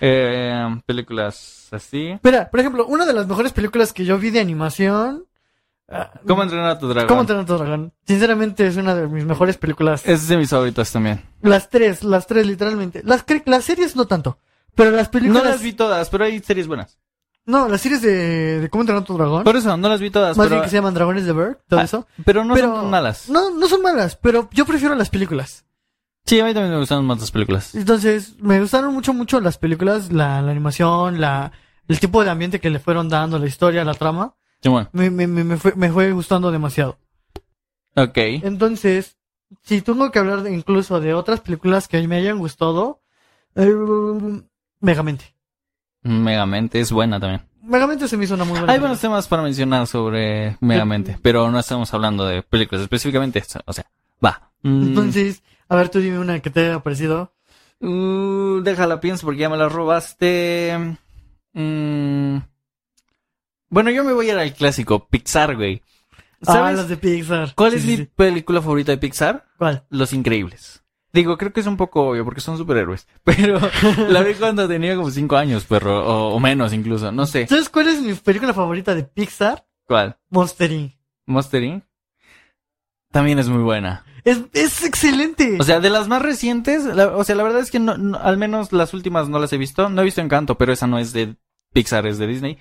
Eh, 0.01 0.81
películas 0.85 1.69
así. 1.71 2.19
Mira, 2.23 2.51
por 2.51 2.61
ejemplo, 2.61 2.87
una 2.87 3.07
de 3.07 3.13
las 3.13 3.27
mejores 3.27 3.53
películas 3.53 3.93
que 3.93 4.05
yo 4.05 4.19
vi 4.19 4.31
de 4.31 4.41
animación. 4.41 5.25
¿Cómo 6.27 6.43
entrenar 6.43 6.71
a 6.71 6.79
tu 6.79 6.87
dragón? 6.89 7.09
¿Cómo 7.09 7.21
entrenar 7.23 7.45
a 7.45 7.47
tu 7.47 7.57
dragón? 7.57 7.93
Sinceramente 8.07 8.67
es 8.67 8.77
una 8.77 8.95
de 8.95 9.07
mis 9.09 9.25
mejores 9.25 9.57
películas. 9.57 10.07
Es 10.07 10.29
de 10.29 10.37
mis 10.37 10.51
favoritas 10.51 10.93
también. 10.93 11.23
Las 11.41 11.71
tres, 11.71 12.05
las 12.05 12.27
tres 12.27 12.47
literalmente. 12.47 13.03
Las, 13.05 13.25
las 13.47 13.65
series 13.65 13.97
no 13.97 14.07
tanto. 14.07 14.39
Pero 14.75 14.91
las 14.91 15.07
No 15.07 15.13
películas. 15.13 15.45
las 15.45 15.63
vi 15.63 15.73
todas, 15.73 16.11
pero 16.11 16.25
hay 16.25 16.39
series 16.41 16.67
buenas. 16.67 16.99
No, 17.47 17.67
las 17.69 17.81
series 17.81 18.03
de, 18.03 18.61
de 18.61 18.69
cómo 18.69 18.83
entrenar 18.83 19.03
a 19.03 19.07
tu 19.07 19.15
dragón. 19.17 19.45
Por 19.45 19.57
eso, 19.57 19.75
no 19.79 19.89
las 19.89 20.01
vi 20.01 20.11
todas, 20.11 20.37
más 20.37 20.45
pero, 20.47 20.57
bien 20.57 20.65
que 20.65 20.69
se 20.71 20.77
llaman 20.77 20.93
Dragones 20.93 21.25
de 21.25 21.33
Bird, 21.33 21.57
todo 21.67 21.81
Ah, 21.81 21.85
eso. 21.85 22.07
pero 22.25 22.45
no 22.45 22.53
pero 22.53 22.77
son 22.77 22.91
malas. 22.91 23.31
No, 23.31 23.51
no 23.51 23.67
son 23.67 23.81
malas, 23.81 24.17
pero 24.17 24.51
yo 24.53 24.67
prefiero 24.67 24.95
las 24.95 25.09
películas. 25.09 25.65
Sí, 26.27 26.39
a 26.39 26.45
mí 26.45 26.53
también 26.53 26.75
me 26.75 26.79
gustan 26.79 27.03
más 27.07 27.19
las 27.21 27.31
películas. 27.31 27.75
Entonces, 27.75 28.37
me 28.39 28.61
gustaron 28.61 28.93
mucho, 28.93 29.15
mucho 29.15 29.41
las 29.41 29.57
películas, 29.57 30.13
la, 30.13 30.43
la 30.43 30.51
animación, 30.51 31.23
la, 31.23 31.53
el 31.89 31.99
tipo 31.99 32.23
de 32.23 32.29
ambiente 32.29 32.61
que 32.61 32.69
le 32.69 32.79
fueron 32.81 33.09
dando, 33.09 33.39
la 33.39 33.47
historia, 33.47 33.83
la 33.83 33.95
trama. 33.95 34.35
Sí, 34.63 34.69
bueno. 34.69 34.89
Me, 34.93 35.11
me, 35.11 35.27
me, 35.27 35.45
me 35.45 35.57
fue, 35.57 35.75
me 35.77 35.91
fue 35.91 36.13
gustando 36.13 36.51
demasiado. 36.51 36.99
Ok. 37.97 38.17
Entonces, 38.43 39.17
si 39.63 39.83
tengo 39.83 40.11
que 40.11 40.19
hablar 40.19 40.43
de- 40.43 40.53
incluso 40.55 41.01
de 41.01 41.15
otras 41.15 41.41
películas 41.41 41.89
que 41.89 42.07
me 42.09 42.17
hayan 42.17 42.39
gustado, 42.39 43.01
eh, 43.55 43.73
Megamente. 44.81 45.35
Megamente 46.03 46.81
es 46.81 46.93
buena 46.93 47.19
también. 47.19 47.43
Megamente 47.63 48.07
se 48.09 48.17
me 48.17 48.25
hizo 48.25 48.35
una 48.35 48.45
muy 48.45 48.59
buena. 48.59 48.73
Hay 48.73 48.79
buenos 48.79 49.01
temas 49.01 49.27
para 49.27 49.43
mencionar 49.43 49.87
sobre 49.89 50.57
Megamente, 50.61 51.19
pero 51.23 51.51
no 51.51 51.59
estamos 51.59 51.93
hablando 51.93 52.25
de 52.27 52.43
películas 52.43 52.83
específicamente. 52.83 53.43
O 53.67 53.73
sea, 53.73 53.87
va. 54.25 54.53
Mm, 54.63 54.83
Entonces, 54.85 55.43
a 55.69 55.75
ver, 55.77 55.89
tú 55.89 55.99
dime 55.99 56.19
una 56.21 56.39
que 56.41 56.51
te 56.51 56.61
haya 56.67 56.79
parecido. 56.81 57.33
uh, 57.81 58.61
déjala 58.63 59.01
pienso 59.01 59.27
porque 59.27 59.41
ya 59.41 59.49
me 59.51 59.57
la 59.57 59.69
robaste. 59.69 60.97
Mm, 61.53 62.37
bueno, 63.71 63.91
yo 63.91 64.05
me 64.05 64.13
voy 64.13 64.29
a 64.31 64.33
ir 64.33 64.39
al 64.39 64.53
clásico, 64.55 65.09
Pixar, 65.09 65.57
güey. 65.57 65.83
Ah, 66.47 66.53
¿Sabes 66.53 66.77
las 66.77 66.89
de 66.89 66.97
Pixar. 66.97 67.55
cuál 67.57 67.73
Sí, 67.73 67.77
es 67.79 67.83
sí, 67.83 67.89
mi 67.89 67.97
sí. 67.99 68.11
película 68.15 68.63
favorita 68.63 68.93
de 68.93 68.99
Pixar? 68.99 69.47
¿Cuál? 69.59 69.85
Los 69.91 70.13
Increíbles. 70.13 70.83
Digo, 71.13 71.37
creo 71.39 71.53
que 71.53 71.61
es 71.61 71.67
un 71.67 71.77
poco 71.79 72.03
obvio 72.11 72.25
porque 72.25 72.41
son 72.41 72.59
superhéroes. 72.59 73.09
Pero 73.25 73.59
la 74.09 74.21
vi 74.23 74.35
cuando 74.35 74.69
tenía 74.69 74.95
como 74.95 75.11
cinco 75.11 75.37
años, 75.37 75.65
perro. 75.65 76.07
O, 76.07 76.35
o 76.35 76.41
menos 76.41 76.73
incluso. 76.73 77.11
No 77.13 77.27
sé. 77.27 77.47
¿Sabes 77.49 77.69
cuál 77.69 77.89
es 77.89 78.01
mi 78.01 78.13
película 78.15 78.53
favorita 78.55 78.95
de 78.95 79.05
Pixar? 79.05 79.67
¿Cuál? 79.87 80.17
Monster 80.31 80.71
Inc. 80.71 80.93
Monster 81.27 81.63
Inc. 81.63 81.85
También 83.11 83.39
es 83.39 83.49
muy 83.49 83.63
buena. 83.63 84.05
Es, 84.25 84.43
es 84.53 84.85
excelente. 84.85 85.57
O 85.59 85.65
sea, 85.65 85.81
de 85.81 85.89
las 85.91 86.09
más 86.09 86.21
recientes, 86.21 86.85
la- 86.85 87.17
o 87.17 87.25
sea, 87.25 87.35
la 87.37 87.43
verdad 87.43 87.61
es 87.63 87.71
que 87.71 87.79
no, 87.79 87.97
no- 87.97 88.19
al 88.19 88.37
menos 88.37 88.73
las 88.73 88.93
últimas 88.93 89.29
no 89.31 89.39
las 89.39 89.53
he 89.53 89.57
visto. 89.59 89.89
No 89.89 90.03
he 90.03 90.05
visto 90.05 90.21
Encanto, 90.21 90.59
pero 90.59 90.73
esa 90.75 90.87
no 90.87 90.99
es 90.99 91.13
de 91.15 91.37
Pixar, 91.73 92.07
es 92.07 92.19
de 92.19 92.27
Disney. 92.27 92.59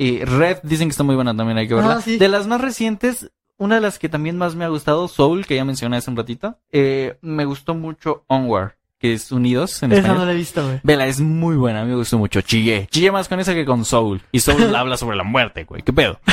Y 0.00 0.24
Red 0.24 0.60
dicen 0.62 0.88
que 0.88 0.92
está 0.92 1.02
muy 1.04 1.14
buena 1.14 1.36
también, 1.36 1.58
hay 1.58 1.68
que 1.68 1.74
verla. 1.74 1.96
Ah, 1.96 2.00
sí. 2.00 2.16
De 2.16 2.28
las 2.30 2.46
más 2.46 2.58
recientes, 2.62 3.30
una 3.58 3.74
de 3.74 3.82
las 3.82 3.98
que 3.98 4.08
también 4.08 4.38
más 4.38 4.54
me 4.54 4.64
ha 4.64 4.68
gustado, 4.68 5.08
Soul, 5.08 5.44
que 5.44 5.56
ya 5.56 5.64
mencioné 5.66 5.98
hace 5.98 6.10
un 6.10 6.16
ratito, 6.16 6.56
eh, 6.72 7.18
me 7.20 7.44
gustó 7.44 7.74
mucho 7.74 8.24
Onward, 8.26 8.72
que 8.98 9.12
es 9.12 9.30
Unidos 9.30 9.82
en 9.82 9.92
Esa 9.92 10.00
español. 10.00 10.20
no 10.20 10.24
la 10.24 10.32
he 10.32 10.36
visto, 10.36 10.64
güey. 10.64 10.80
Vela, 10.84 11.06
es 11.06 11.20
muy 11.20 11.54
buena, 11.56 11.84
me 11.84 11.94
gustó 11.94 12.16
mucho. 12.16 12.40
Chillé. 12.40 12.86
Chillé 12.90 13.12
más 13.12 13.28
con 13.28 13.40
esa 13.40 13.52
que 13.52 13.66
con 13.66 13.84
Soul. 13.84 14.22
Y 14.32 14.40
Soul 14.40 14.74
habla 14.74 14.96
sobre 14.96 15.18
la 15.18 15.24
muerte, 15.24 15.64
güey. 15.64 15.82
¿Qué 15.82 15.92
pedo? 15.92 16.18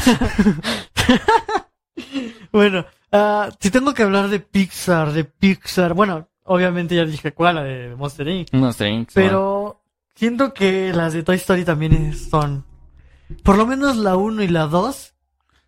Bueno, 2.52 2.86
ah, 3.12 3.50
si 3.60 3.70
tengo 3.70 3.94
que 3.94 4.04
hablar 4.04 4.30
de 4.30 4.40
Pixar, 4.40 5.12
de 5.12 5.26
Pixar, 5.26 5.94
bueno, 5.94 6.30
obviamente 6.46 6.96
ya 6.96 7.04
dije 7.06 7.34
cuál, 7.34 7.56
la 7.56 7.64
de 7.64 7.96
Monster 7.96 8.28
Inc. 8.30 8.54
No 8.54 8.72
sé. 8.72 9.06
Pero 9.14 9.82
siento 10.16 10.54
que 10.54 10.94
las 10.94 11.14
de 11.14 11.24
Toy 11.24 11.36
Story 11.36 11.66
también 11.66 12.16
son, 12.16 12.66
por 13.44 13.58
lo 13.58 13.66
menos 13.68 13.96
la 13.98 14.16
1 14.16 14.44
y 14.44 14.48
la 14.48 14.68
2, 14.68 15.14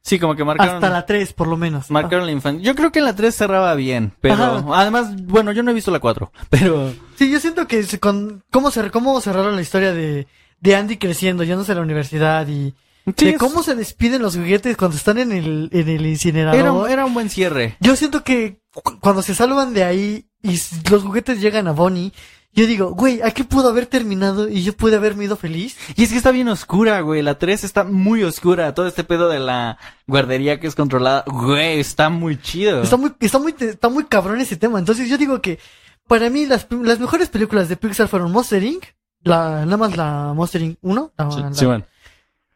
Sí, 0.02 0.18
como 0.18 0.34
que 0.36 0.46
marcaron... 0.46 0.76
hasta 0.76 0.90
la 0.90 1.06
3 1.06 1.34
por 1.34 1.48
lo 1.48 1.58
menos. 1.58 1.92
Marcaron 1.92 2.26
la 2.26 2.32
infancia. 2.32 2.64
Yo 2.64 2.74
creo 2.74 2.92
que 2.92 3.00
en 3.00 3.06
la 3.06 3.16
3 3.16 3.36
cerraba 3.36 3.76
bien, 3.76 4.14
pero 4.22 4.36
Ajá. 4.36 4.64
además, 4.76 5.14
bueno, 5.26 5.52
yo 5.52 5.62
no 5.62 5.72
he 5.72 5.74
visto 5.74 5.92
la 5.92 6.00
4, 6.00 6.32
pero 6.50 6.94
Sí, 7.16 7.30
yo 7.30 7.40
siento 7.40 7.68
que 7.68 7.84
se- 7.84 8.00
con 8.00 8.44
cómo, 8.50 8.72
cer- 8.72 8.92
cómo 8.92 9.20
cerraron 9.22 9.56
la 9.56 9.62
historia 9.62 9.92
de, 9.94 10.26
de 10.62 10.76
Andy 10.76 10.98
creciendo, 10.98 11.44
yéndose 11.44 11.74
a 11.74 11.76
la 11.76 11.82
universidad 11.82 12.48
y 12.48 12.74
Sí, 13.18 13.26
de 13.26 13.32
es- 13.32 13.38
cómo 13.38 13.62
se 13.62 13.76
despiden 13.76 14.22
los 14.22 14.36
juguetes 14.38 14.78
cuando 14.78 14.96
están 14.96 15.18
en 15.18 15.32
el, 15.34 15.70
en 15.74 15.90
el 15.90 16.06
incinerador. 16.06 16.60
era, 16.60 16.72
un- 16.72 16.90
era 16.90 17.06
un 17.06 17.14
buen 17.14 17.30
cierre. 17.30 17.76
Yo 17.82 17.96
siento 17.98 18.24
que 18.24 18.62
cu- 18.74 19.00
cuando 19.02 19.22
se 19.22 19.36
salvan 19.36 19.74
de 19.74 19.84
ahí 19.84 20.26
y 20.42 20.58
los 20.90 21.04
juguetes 21.04 21.42
llegan 21.42 21.68
a 21.68 21.72
Bonnie, 21.74 22.14
yo 22.54 22.66
digo, 22.68 22.92
güey, 22.92 23.22
aquí 23.22 23.44
pudo 23.44 23.70
haber 23.70 23.86
terminado 23.86 24.50
y 24.50 24.64
yo 24.64 24.74
pude 24.76 24.96
haberme 24.96 25.26
ido 25.26 25.36
feliz. 25.38 25.78
Y 25.96 26.04
es 26.04 26.10
que 26.10 26.18
está 26.18 26.32
bien 26.32 26.48
oscura, 26.50 27.02
güey. 27.02 27.22
La 27.22 27.38
3 27.38 27.64
está 27.64 27.84
muy 27.84 28.24
oscura. 28.24 28.74
Todo 28.74 28.88
este 28.88 29.04
pedo 29.04 29.30
de 29.30 29.40
la 29.40 29.78
guardería 30.08 30.60
que 30.60 30.68
es 30.68 30.76
controlada, 30.76 31.24
güey, 31.28 31.80
está 31.80 32.10
muy 32.10 32.42
chido. 32.42 32.82
Está 32.82 32.98
muy, 32.98 33.14
está 33.20 33.40
muy, 33.40 33.56
está 33.60 33.90
muy 33.90 34.06
cabrón 34.06 34.42
ese 34.42 34.58
tema. 34.58 34.80
Entonces 34.80 35.08
yo 35.10 35.18
digo 35.18 35.42
que 35.42 35.60
para 36.08 36.30
mí 36.30 36.46
las, 36.48 36.68
las 36.72 37.00
mejores 37.00 37.30
películas 37.30 37.70
de 37.70 37.78
Pixar 37.78 38.08
fueron 38.08 38.32
Monster 38.32 38.64
Inc. 38.64 38.84
La, 39.22 39.64
nada 39.66 39.78
más 39.78 39.96
la 39.96 40.34
Monster 40.34 40.62
Inc. 40.62 40.78
1, 40.82 41.12
la- 41.18 41.32
Sí, 41.32 41.40
la- 41.42 41.54
sí, 41.54 41.66
bueno. 41.66 41.86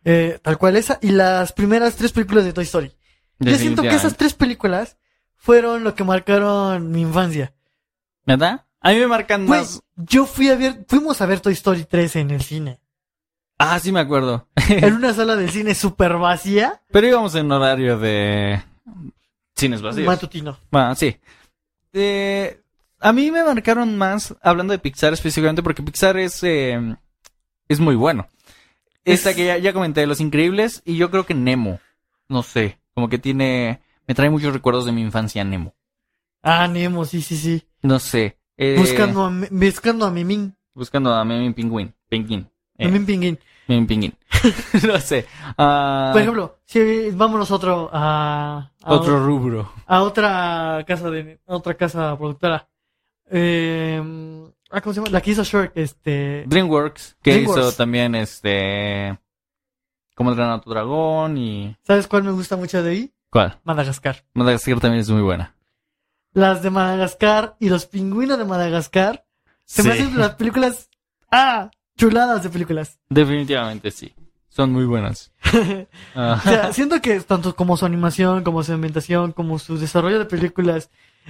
eh, 0.06 0.40
tal 0.42 0.58
cual 0.58 0.76
esa, 0.76 0.98
y 1.02 1.12
las 1.12 1.54
primeras 1.54 1.96
tres 1.96 2.12
películas 2.12 2.46
de 2.46 2.54
Toy 2.54 2.64
Story. 2.64 2.92
Yo 3.40 3.56
siento 3.58 3.82
que 3.84 3.90
esas 3.96 4.18
tres 4.18 4.34
películas 4.34 4.98
fueron 5.36 5.84
lo 5.84 5.94
que 5.96 6.04
marcaron 6.04 6.90
mi 6.92 7.02
infancia. 7.02 7.54
¿Verdad? 8.26 8.63
A 8.84 8.92
mí 8.92 8.98
me 9.00 9.08
marcan 9.08 9.46
Güey, 9.48 9.62
más. 9.62 9.82
yo 9.96 10.26
fui 10.26 10.50
a 10.50 10.56
ver, 10.56 10.86
fuimos 10.88 11.20
a 11.22 11.26
ver 11.26 11.40
Toy 11.40 11.54
Story 11.54 11.86
3 11.86 12.18
en 12.18 12.32
el 12.32 12.42
cine. 12.42 12.80
Ah, 13.58 13.80
sí 13.80 13.92
me 13.92 14.02
acuerdo. 14.02 14.48
En 14.68 14.94
una 14.96 15.14
sala 15.14 15.36
de 15.36 15.48
cine 15.50 15.74
súper 15.74 16.18
vacía, 16.18 16.82
Pero 16.92 17.08
íbamos 17.08 17.34
en 17.36 17.52
horario 17.52 17.98
de 17.98 18.62
cines 19.56 19.82
vacíos. 19.82 20.06
matutino. 20.08 20.58
Bueno, 20.70 20.96
sí. 20.96 21.18
Eh, 21.94 22.60
a 23.00 23.14
mí 23.14 23.32
me 23.32 23.44
marcaron 23.44 23.98
más, 23.98 24.36
hablando 24.42 24.72
de 24.74 24.80
Pixar 24.80 25.14
específicamente, 25.14 25.64
porque 25.64 25.84
Pixar 25.84 26.18
es, 26.18 26.44
eh, 26.44 26.98
es 27.70 27.80
muy 27.80 27.96
bueno. 27.96 28.28
Esta 29.06 29.30
Es- 29.30 29.36
que 29.36 29.46
ya, 29.46 29.58
ya 29.58 29.74
comenté, 29.74 30.06
Los 30.08 30.20
Increíbles, 30.20 30.82
y 30.86 30.98
yo 30.98 31.10
creo 31.12 31.26
que 31.26 31.34
Nemo. 31.34 31.80
No 32.28 32.44
sé, 32.44 32.80
como 32.94 33.10
que 33.10 33.18
tiene... 33.20 33.82
Me 34.08 34.16
trae 34.16 34.30
muchos 34.30 34.54
recuerdos 34.54 34.86
de 34.86 34.92
mi 34.92 35.02
infancia 35.02 35.44
Nemo. 35.46 35.74
Ah, 36.42 36.68
Nemo, 36.68 37.06
sí, 37.06 37.22
sí, 37.22 37.38
sí. 37.38 37.66
No 37.82 38.00
sé. 38.00 38.38
Eh, 38.58 38.76
Buscando 38.78 39.26
a, 39.26 39.32
buscando 39.52 40.06
a 40.06 40.12
Mimín. 40.12 40.56
Buscando 40.74 41.14
a 41.14 41.24
Mimi 41.24 41.54
Pingüín. 41.54 41.94
Pingüín. 42.10 42.50
Eh, 42.78 42.86
Mimín 42.88 43.06
Pinguín. 43.06 43.40
Mimi 43.68 43.86
Pingüín. 43.86 44.14
no 44.88 45.00
sé. 45.00 45.26
Ah, 45.58 46.10
Por 46.12 46.22
ejemplo, 46.22 46.58
si 46.66 47.12
vámonos 47.12 47.52
otro 47.52 47.90
a, 47.94 48.72
a, 48.82 48.94
otro 48.94 49.24
rubro. 49.26 49.72
a 49.86 50.02
otra 50.02 50.84
casa 50.88 51.10
de 51.10 51.40
a 51.48 51.56
otra 51.56 51.76
casa 51.76 52.18
productora. 52.18 52.68
Eh, 53.30 54.02
¿cómo 54.82 54.94
se 54.94 55.00
llama? 55.00 55.12
La 55.12 55.22
que 55.22 55.32
hizo 55.32 55.44
Shrek, 55.44 55.72
este 55.76 56.46
DreamWorks, 56.48 57.18
que 57.22 57.32
DreamWorks. 57.32 57.62
hizo 57.68 57.72
también 57.78 58.16
este... 58.16 59.18
Como 60.16 60.30
entrenar 60.30 60.60
a 60.60 60.62
tu 60.62 60.70
dragón 60.70 61.38
y... 61.38 61.76
¿Sabes 61.82 62.08
cuál 62.08 62.24
me 62.24 62.32
gusta 62.32 62.56
mucho 62.56 62.84
de 62.84 62.92
ahí? 62.92 63.14
¿Cuál? 63.32 63.60
Madagascar. 63.64 64.24
Madagascar 64.36 64.80
también 64.80 65.02
es 65.02 65.10
muy 65.10 65.22
buena. 65.24 65.56
Las 66.34 66.62
de 66.64 66.70
Madagascar 66.70 67.56
y 67.60 67.70
los 67.70 67.86
pingüinos 67.86 68.38
de 68.38 68.46
Madagascar 68.46 69.26
se 69.66 69.84
me 69.84 69.92
hacen 69.92 70.18
las 70.18 70.36
películas 70.36 70.90
ah, 71.32 71.70
chuladas 71.98 72.44
de 72.44 72.50
películas. 72.50 73.00
Definitivamente 73.10 73.92
sí. 73.92 74.14
Son 74.50 74.72
muy 74.72 74.86
buenas. 74.86 75.32
Ah, 76.16 76.40
O 76.46 76.48
sea, 76.50 76.74
siento 76.74 77.02
que 77.02 77.20
tanto 77.22 77.56
como 77.56 77.76
su 77.76 77.86
animación, 77.86 78.44
como 78.44 78.64
su 78.64 78.72
ambientación, 78.74 79.32
como 79.32 79.58
su 79.58 79.78
desarrollo 79.80 80.20
de 80.20 80.26
películas 80.26 80.90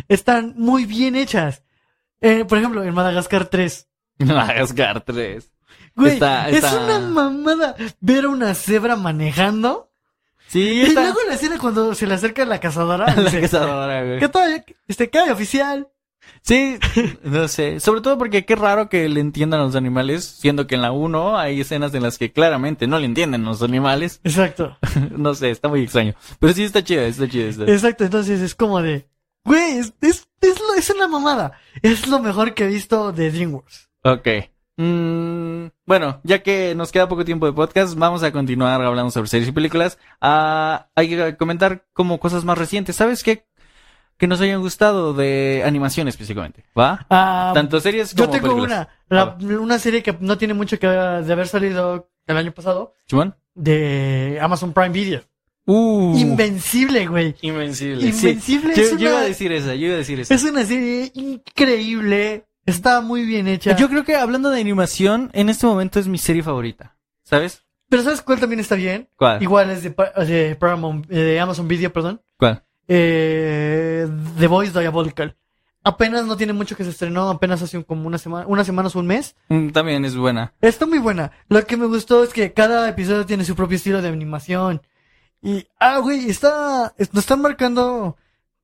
están 0.10 0.56
muy 0.58 0.86
bien 0.86 1.16
hechas. 1.16 1.64
Eh, 2.20 2.44
por 2.46 2.58
ejemplo, 2.58 2.84
en 2.84 2.94
Madagascar 2.94 3.46
3. 3.46 3.88
Madagascar 4.20 5.02
3. 5.02 5.50
Güey, 5.96 6.14
Está- 6.14 6.50
es 6.50 6.64
una 6.64 7.00
mamada 7.00 7.76
ver 8.02 8.26
a 8.26 8.30
una 8.30 8.54
cebra 8.56 8.96
manejando. 8.96 9.90
Sí, 10.48 10.60
Y 10.62 10.82
está 10.82 11.02
luego 11.02 11.20
la 11.28 11.34
escena 11.36 11.58
cuando 11.58 11.96
se 11.96 12.06
le 12.06 12.14
acerca 12.14 12.46
la 12.46 12.60
cazadora. 12.60 13.06
la 13.16 13.24
dice, 13.24 13.42
cazadora, 13.42 14.04
güey. 14.04 14.20
¿Qué 14.20 14.30
tal? 14.30 14.64
Este, 14.88 15.10
¿qué 15.10 15.20
hay, 15.20 15.30
oficial? 15.32 15.88
Sí, 16.42 16.78
no 17.24 17.48
sé. 17.48 17.80
Sobre 17.80 18.02
todo 18.02 18.18
porque 18.18 18.46
qué 18.46 18.56
raro 18.56 18.88
que 18.88 19.10
le 19.10 19.20
entiendan 19.20 19.60
a 19.60 19.64
los 19.64 19.76
animales, 19.76 20.24
siendo 20.24 20.68
que 20.68 20.76
en 20.76 20.82
la 20.82 20.92
1 20.92 21.38
hay 21.38 21.62
escenas 21.62 21.94
en 21.96 22.04
las 22.04 22.18
que 22.18 22.32
claramente 22.32 22.88
no 22.88 23.00
le 23.00 23.06
entienden 23.06 23.44
los 23.44 23.62
animales. 23.62 24.22
Exacto. 24.24 24.78
no 25.12 25.36
sé, 25.36 25.50
está 25.50 25.68
muy 25.70 25.82
extraño. 25.84 26.14
Pero 26.40 26.54
sí 26.54 26.64
está 26.64 26.84
chida, 26.84 27.04
está 27.06 27.28
chida. 27.28 27.50
Está... 27.50 27.64
Exacto, 27.66 28.04
entonces 28.06 28.40
es 28.42 28.56
como 28.56 28.82
de, 28.82 29.08
güey, 29.44 29.80
es, 29.80 29.94
es, 30.02 30.28
es, 30.42 30.60
lo- 30.60 30.76
es 30.78 30.90
una 30.92 31.08
mamada. 31.08 31.60
Es 31.82 32.08
lo 32.08 32.20
mejor 32.20 32.54
que 32.54 32.66
he 32.66 32.68
visto 32.68 33.12
de 33.12 33.32
DreamWorks. 33.32 33.90
Ok. 34.04 34.28
Mm, 34.78 35.68
bueno, 35.86 36.20
ya 36.24 36.42
que 36.42 36.74
nos 36.76 36.92
queda 36.92 37.08
poco 37.08 37.24
tiempo 37.26 37.46
de 37.46 37.54
podcast, 37.54 37.96
vamos 37.96 38.24
a 38.24 38.32
continuar 38.32 38.82
hablando 38.82 39.12
sobre 39.12 39.28
series 39.30 39.50
y 39.50 39.52
películas. 39.52 40.00
Ah, 40.20 40.88
hay 40.96 41.10
que 41.10 41.38
comentar 41.38 41.86
como 41.94 42.20
cosas 42.20 42.44
más 42.44 42.58
recientes. 42.58 42.96
¿Sabes 42.96 43.24
qué? 43.24 43.46
Que 44.18 44.28
nos 44.28 44.42
hayan 44.42 44.62
gustado 44.62 45.14
de 45.14 45.64
animación 45.66 46.08
específicamente. 46.08 46.64
¿Va? 46.78 47.06
Ah, 47.10 47.52
Tanto 47.54 47.80
series 47.82 48.14
como 48.14 48.26
yo 48.26 48.30
tengo 48.32 48.48
películas. 48.56 48.88
una, 49.10 49.38
la- 49.40 49.60
una 49.60 49.80
serie 49.80 50.02
que 50.04 50.16
no 50.20 50.38
tiene 50.38 50.54
mucho 50.54 50.80
que 50.80 50.88
ver 50.88 51.24
de 51.24 51.34
haber 51.34 51.48
salido 51.48 52.10
el 52.28 52.38
año 52.38 52.52
pasado, 52.52 52.94
¿Simón? 53.06 53.36
de 53.56 54.40
Amazon 54.42 54.74
Prime 54.74 54.90
Video. 54.90 55.22
Uh, 55.66 56.18
Invencible, 56.18 57.08
güey. 57.08 57.36
invencible. 57.42 58.08
Invencible 58.08 58.76
Sí. 58.76 58.82
es 58.82 58.92
Yo, 58.92 58.98
yo 58.98 59.10
iba 59.10 59.20
a 59.20 59.24
decir 59.24 59.52
esa, 59.52 59.76
yo 59.76 59.86
iba 59.88 59.96
a 59.96 59.98
decir 60.00 60.20
esa. 60.20 60.34
Es 60.34 60.44
una 60.44 60.66
serie 60.66 61.12
increíble. 61.14 62.46
Está 62.66 63.02
muy 63.02 63.26
bien 63.26 63.48
hecha. 63.48 63.76
Yo 63.76 63.90
creo 63.90 64.04
que 64.04 64.16
hablando 64.16 64.50
de 64.50 64.60
animación, 64.62 65.30
en 65.34 65.50
este 65.50 65.66
momento 65.68 66.00
es 66.00 66.08
mi 66.08 66.18
serie 66.18 66.44
favorita. 66.44 66.96
¿Sabes? 67.24 67.64
Pero 67.90 68.04
¿sabes 68.04 68.22
cuál 68.22 68.40
también 68.40 68.60
está 68.60 68.76
bien? 68.76 69.08
¿Cuál? 69.18 69.42
Igual 69.44 69.70
es 69.70 69.84
de, 69.84 69.92
Pa- 69.92 70.12
de 70.26 70.58
Paramount- 70.60 71.06
eh, 71.10 71.16
de 71.18 71.40
Amazon 71.40 71.68
Video, 71.68 71.92
perdón. 71.94 72.22
¿Cuál? 72.38 72.64
Eh, 72.88 74.08
The 74.40 74.48
Voice 74.48 74.78
Diabolical. 74.78 75.36
Apenas 75.86 76.26
no 76.26 76.38
tiene 76.38 76.54
mucho 76.54 76.78
que 76.78 76.86
se 76.86 76.92
estrenó, 76.92 77.30
apenas 77.30 77.62
hace 77.62 77.78
un- 77.78 77.84
como 77.84 78.08
una 78.08 78.18
semana, 78.18 78.48
una 78.48 78.64
semana 78.64 78.90
o 78.94 79.00
un 79.00 79.06
mes. 79.08 79.36
Mm, 79.50 79.70
También 79.70 80.06
es 80.06 80.16
buena. 80.16 80.54
Está 80.62 80.86
muy 80.86 81.00
buena. 81.00 81.32
Lo 81.50 81.66
que 81.66 81.76
me 81.76 81.86
gustó 81.88 82.24
es 82.24 82.32
que 82.32 82.54
cada 82.54 82.88
episodio 82.88 83.26
tiene 83.26 83.44
su 83.44 83.56
propio 83.56 83.76
estilo 83.76 84.02
de 84.02 84.08
animación. 84.08 84.82
Y, 85.42 85.68
ah, 85.80 85.98
güey, 86.00 86.30
está, 86.30 86.94
están 86.98 87.42
marcando 87.42 88.16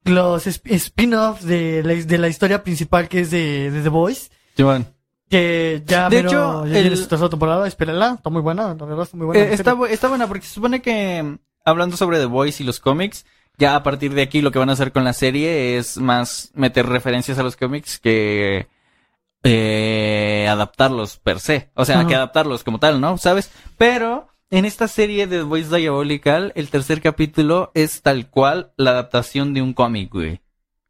los 0.06 0.48
sp- 0.48 0.70
spin-offs 0.76 1.46
de 1.46 1.84
la, 1.84 1.94
de 1.94 2.18
la 2.18 2.28
historia 2.28 2.64
principal 2.64 3.08
que 3.08 3.22
es 3.22 3.32
de, 3.32 3.70
de 3.72 3.82
The 3.82 3.90
Voice. 3.90 4.30
Que 5.30 5.84
ya, 5.86 6.10
De 6.10 6.24
mero- 6.24 6.30
hecho, 6.30 6.66
ya 6.66 6.80
el- 6.80 6.98
su 6.98 7.08
tercera 7.08 7.30
temporada, 7.30 7.68
espérenla, 7.68 8.14
está 8.18 8.30
muy 8.32 8.42
buena, 8.42 8.68
la 8.74 8.86
verdad 8.86 9.04
está 9.04 9.16
muy 9.18 9.28
buena. 9.28 9.44
Eh, 9.44 9.54
está, 9.54 9.76
bu- 9.76 9.88
está 9.88 10.08
buena 10.08 10.28
porque 10.28 10.46
se 10.48 10.54
supone 10.56 10.82
que 10.82 11.38
hablando 11.66 11.96
sobre 11.98 12.18
The 12.18 12.26
Voice 12.26 12.64
y 12.64 12.66
los 12.66 12.80
cómics, 12.80 13.26
ya 13.58 13.76
a 13.76 13.84
partir 13.84 14.14
de 14.16 14.24
aquí 14.24 14.42
lo 14.42 14.52
que 14.52 14.58
van 14.60 14.70
a 14.70 14.74
hacer 14.74 14.92
con 14.92 15.04
la 15.04 15.14
serie 15.14 15.78
es 15.78 15.98
más 15.98 16.50
meter 16.56 16.88
referencias 16.88 17.38
a 17.38 17.44
los 17.44 17.58
cómics 17.58 18.00
que 18.00 18.68
eh, 19.44 20.48
adaptarlos 20.50 21.18
per 21.18 21.40
se. 21.40 21.70
O 21.76 21.86
sea, 21.86 22.00
Ajá. 22.00 22.08
que 22.08 22.16
adaptarlos 22.16 22.64
como 22.64 22.80
tal, 22.80 23.00
¿no? 23.00 23.18
¿Sabes? 23.18 23.52
Pero 23.78 24.29
en 24.52 24.66
esta 24.66 24.88
serie 24.88 25.28
de 25.28 25.38
The 25.38 25.44
Voice 25.44 25.76
Diabolical, 25.76 26.52
el 26.56 26.70
tercer 26.70 27.02
capítulo 27.02 27.72
es 27.74 28.02
tal 28.02 28.30
cual 28.30 28.72
la 28.78 28.92
adaptación 28.92 29.54
de 29.54 29.62
un 29.62 29.74
cómic, 29.74 30.12
güey. 30.12 30.42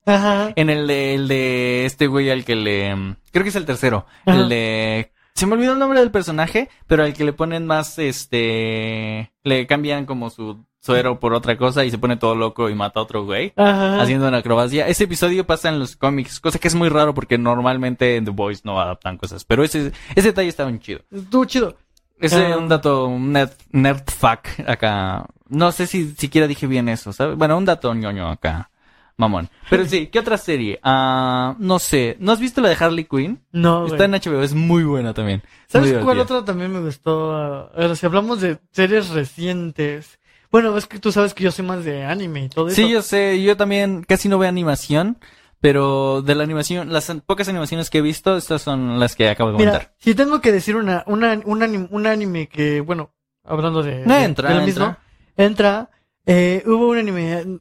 Ajá. 0.05 0.53
En 0.55 0.69
el 0.69 0.87
de, 0.87 1.15
el 1.15 1.27
de 1.27 1.85
este 1.85 2.07
güey 2.07 2.29
al 2.29 2.45
que 2.45 2.55
le... 2.55 3.15
Creo 3.31 3.43
que 3.43 3.49
es 3.49 3.55
el 3.55 3.65
tercero. 3.65 4.05
Ajá. 4.25 4.39
El 4.39 4.49
de 4.49 5.11
se 5.39 5.45
me 5.47 5.53
olvidó 5.53 5.71
el 5.71 5.79
nombre 5.79 6.01
del 6.01 6.11
personaje, 6.11 6.67
pero 6.85 7.05
al 7.05 7.13
que 7.13 7.23
le 7.23 7.31
ponen 7.31 7.65
más, 7.65 7.97
este, 7.97 9.31
le 9.45 9.67
cambian 9.67 10.05
como 10.05 10.29
su 10.29 10.65
suero 10.81 11.21
por 11.21 11.33
otra 11.33 11.57
cosa 11.57 11.85
y 11.85 11.91
se 11.91 11.97
pone 11.97 12.17
todo 12.17 12.35
loco 12.35 12.69
y 12.69 12.75
mata 12.75 12.99
a 12.99 13.03
otro 13.03 13.23
güey. 13.23 13.53
Ajá. 13.55 14.01
Haciendo 14.01 14.27
una 14.27 14.39
acrobacia. 14.39 14.89
Ese 14.89 15.05
episodio 15.05 15.47
pasa 15.47 15.69
en 15.69 15.79
los 15.79 15.95
cómics, 15.95 16.41
cosa 16.41 16.59
que 16.59 16.67
es 16.67 16.75
muy 16.75 16.89
raro 16.89 17.13
porque 17.13 17.37
normalmente 17.37 18.17
en 18.17 18.25
The 18.25 18.31
Boys 18.31 18.65
no 18.65 18.81
adaptan 18.81 19.17
cosas. 19.17 19.45
Pero 19.45 19.63
ese, 19.63 19.93
ese 20.13 20.27
detalle 20.27 20.49
estaba 20.49 20.69
muy 20.69 20.79
chido. 20.79 20.99
Estuvo 21.09 21.45
chido. 21.45 21.77
Ese 22.19 22.47
es 22.49 22.53
Ah. 22.53 22.57
un 22.57 22.67
dato, 22.69 23.07
un 23.07 23.31
nerd, 23.31 23.51
nerd 23.71 24.03
fuck 24.09 24.39
acá. 24.67 25.25
No 25.47 25.71
sé 25.71 25.87
si 25.87 26.11
siquiera 26.17 26.47
dije 26.47 26.67
bien 26.67 26.89
eso, 26.89 27.13
¿sabes? 27.13 27.37
Bueno, 27.37 27.57
un 27.57 27.65
dato 27.65 27.93
ñoño 27.93 28.29
acá. 28.29 28.69
Mamón. 29.17 29.49
Pero 29.69 29.85
sí, 29.85 30.07
¿qué 30.07 30.19
otra 30.19 30.37
serie? 30.37 30.79
Ah, 30.81 31.53
no 31.59 31.77
sé. 31.79 32.15
¿No 32.21 32.31
has 32.31 32.39
visto 32.39 32.61
la 32.61 32.69
de 32.69 32.77
Harley 32.79 33.03
Quinn? 33.03 33.41
No, 33.51 33.81
güey. 33.81 33.91
Está 33.91 34.05
en 34.05 34.11
HBO, 34.13 34.41
es 34.41 34.53
muy 34.53 34.83
buena 34.83 35.13
también. 35.13 35.43
¿Sabes 35.67 35.91
Muy 35.93 36.03
cuál 36.03 36.15
divertida. 36.15 36.37
otra 36.39 36.45
también 36.45 36.71
me 36.71 36.79
gustó? 36.79 37.35
A 37.35 37.69
ver, 37.75 37.97
si 37.97 38.05
hablamos 38.05 38.39
de 38.39 38.59
series 38.71 39.09
recientes. 39.09 40.19
Bueno, 40.51 40.75
es 40.77 40.87
que 40.87 40.99
tú 40.99 41.11
sabes 41.11 41.33
que 41.33 41.43
yo 41.43 41.51
soy 41.51 41.65
más 41.65 41.83
de 41.83 42.05
anime 42.05 42.45
y 42.45 42.49
todo 42.49 42.67
eso. 42.67 42.75
Sí, 42.77 42.89
yo 42.89 43.01
sé, 43.01 43.41
yo 43.43 43.57
también 43.57 44.03
casi 44.07 44.29
no 44.29 44.39
veo 44.39 44.47
animación, 44.49 45.17
pero 45.61 46.21
de 46.21 46.35
la 46.35 46.43
animación, 46.43 46.91
las 46.93 47.11
pocas 47.25 47.47
animaciones 47.49 47.89
que 47.89 47.97
he 47.99 48.01
visto, 48.01 48.37
estas 48.37 48.61
son 48.61 48.99
las 48.99 49.15
que 49.15 49.29
acabo 49.29 49.51
de 49.51 49.57
Mira, 49.57 49.71
comentar. 49.71 49.95
si 49.99 50.15
tengo 50.15 50.41
que 50.41 50.51
decir 50.51 50.75
una, 50.75 51.03
una, 51.07 51.39
un, 51.45 51.59
anim- 51.61 51.87
un 51.91 52.07
anime 52.07 52.47
que, 52.47 52.81
bueno, 52.81 53.11
hablando 53.43 53.83
de, 53.83 54.05
No, 54.05 54.15
de- 54.15 54.23
entra, 54.23 54.49
de 54.49 54.55
lo 54.55 54.61
entra. 54.63 54.85
mismo, 54.87 54.97
entra, 55.37 55.89
eh, 56.25 56.63
hubo 56.65 56.89
un 56.89 56.97
anime, 56.97 57.59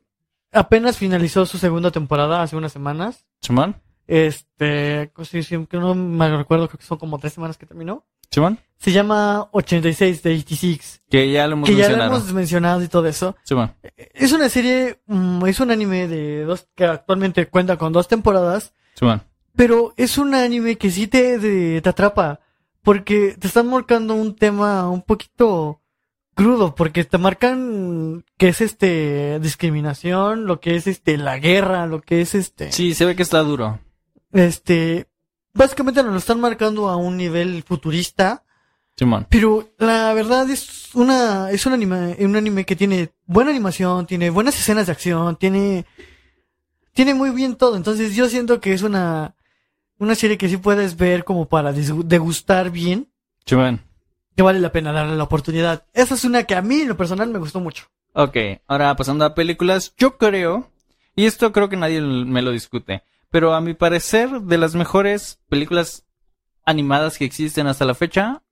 apenas 0.53 0.97
finalizó 0.97 1.45
su 1.47 1.59
segunda 1.59 1.91
temporada 1.91 2.43
hace 2.43 2.57
unas 2.57 2.73
semanas. 2.73 3.25
¿Simón? 3.41 3.77
Este, 4.07 5.13
sí, 5.25 5.43
sí, 5.43 5.67
que 5.67 5.79
no 5.79 5.95
me 5.95 6.37
recuerdo, 6.37 6.69
creo 6.69 6.79
que 6.79 6.87
son 6.87 6.99
como 6.99 7.19
tres 7.19 7.33
semanas 7.35 7.59
que 7.59 7.67
terminó. 7.67 8.07
¿Simón? 8.31 8.59
Se 8.79 8.93
llama 8.93 9.49
86 9.53 10.23
de 10.23 10.31
86, 10.35 11.03
Que 11.11 11.33
ya 11.33 11.47
lo 11.49 11.55
hemos 11.55 11.69
que 11.69 11.75
ya 11.75 11.89
lo 11.91 12.03
hemos 12.05 12.33
mencionado 12.33 12.83
y 12.83 12.89
todo 12.89 13.07
eso. 13.07 13.37
Simón. 13.43 13.75
Es 14.15 14.33
una 14.33 14.49
serie, 14.49 15.01
mm, 15.07 15.45
es 15.47 15.59
un 15.61 15.71
anime 15.73 16.07
de 16.07 16.45
dos, 16.45 16.69
que 16.77 16.85
actualmente 16.85 17.47
cuenta 17.49 17.77
con 17.77 17.93
dos 17.93 18.07
temporadas, 18.07 18.73
Simón. 18.95 19.23
pero 19.57 19.95
es 19.97 20.17
un 20.19 20.35
anime 20.35 20.77
que 20.77 20.91
sí 20.91 21.09
te, 21.09 21.39
de- 21.39 21.81
te 21.81 21.89
atrapa, 21.89 22.39
porque 22.83 23.35
te 23.39 23.49
están 23.49 23.69
marcando 23.69 24.15
un 24.15 24.37
tema 24.37 24.89
un 24.89 25.03
poquito 25.03 25.81
crudo, 26.35 26.77
porque 26.77 27.03
te 27.05 27.19
marcan 27.19 28.25
que 28.37 28.49
es 28.51 28.61
este 28.61 29.41
discriminación, 29.41 30.47
lo 30.47 30.61
que 30.61 30.77
es 30.77 30.87
este 30.87 31.17
la 31.17 31.39
guerra, 31.41 31.87
lo 31.89 32.01
que 32.01 32.21
es 32.21 32.37
este 32.37 32.71
Sí, 32.71 32.95
se 32.95 33.05
ve 33.07 33.17
que 33.17 33.25
está 33.25 33.41
duro. 33.41 33.81
este 34.33 35.08
básicamente 35.59 36.03
nos 36.03 36.13
lo 36.13 36.19
están 36.19 36.41
marcando 36.41 36.89
a 36.89 36.97
un 36.97 37.17
nivel 37.17 37.63
futurista, 37.65 38.45
Simón. 38.97 39.27
pero 39.29 39.69
la 39.79 40.15
verdad 40.15 40.49
es 40.49 40.95
una 40.95 41.51
es 41.51 41.67
un 41.67 41.73
anime 41.75 42.17
un 42.21 42.37
anime 42.37 42.65
que 42.65 42.77
tiene 42.77 43.11
buena 43.27 43.51
animación, 43.51 44.07
tiene 44.07 44.31
buenas 44.31 44.59
escenas 44.59 44.87
de 44.87 44.93
acción, 44.93 45.37
tiene 45.37 45.85
tiene 46.95 47.13
muy 47.15 47.31
bien 47.31 47.57
todo, 47.57 47.77
entonces 47.77 48.15
yo 48.17 48.29
siento 48.29 48.61
que 48.61 48.73
es 48.73 48.83
una 48.83 49.35
una 49.99 50.15
serie 50.15 50.39
que 50.39 50.49
sí 50.49 50.57
puedes 50.57 50.97
ver 50.97 51.25
como 51.25 51.47
para 51.47 51.73
degustar 51.73 52.71
bien, 52.71 53.09
Simón. 53.45 53.81
que 54.37 54.43
vale 54.43 54.61
la 54.61 54.71
pena 54.71 54.93
darle 54.93 55.17
la 55.17 55.25
oportunidad. 55.25 55.87
Esa 55.93 56.15
es 56.15 56.25
una 56.25 56.45
que 56.45 56.55
a 56.55 56.63
mí 56.63 56.83
en 56.83 56.89
lo 56.89 56.97
personal 56.97 57.29
me 57.31 57.41
gustó 57.41 57.59
mucho. 57.59 57.87
Ok, 58.13 58.37
ahora 58.69 58.95
pasando 58.95 59.25
a 59.25 59.35
películas, 59.35 59.93
yo 59.99 60.17
creo, 60.17 60.71
y 61.17 61.27
esto 61.27 61.51
creo 61.53 61.69
que 61.69 61.77
nadie 61.77 62.01
me 62.01 62.43
lo 62.43 62.53
discute, 62.53 63.03
pero 63.31 63.55
a 63.55 63.61
mi 63.61 63.75
parecer, 63.75 64.43
de 64.43 64.59
las 64.59 64.75
mejores 64.75 65.39
películas 65.49 66.05
animadas 66.65 67.19
que 67.19 67.25
existen 67.25 67.67
hasta 67.67 67.85
la 67.85 67.95
fecha, 67.95 68.43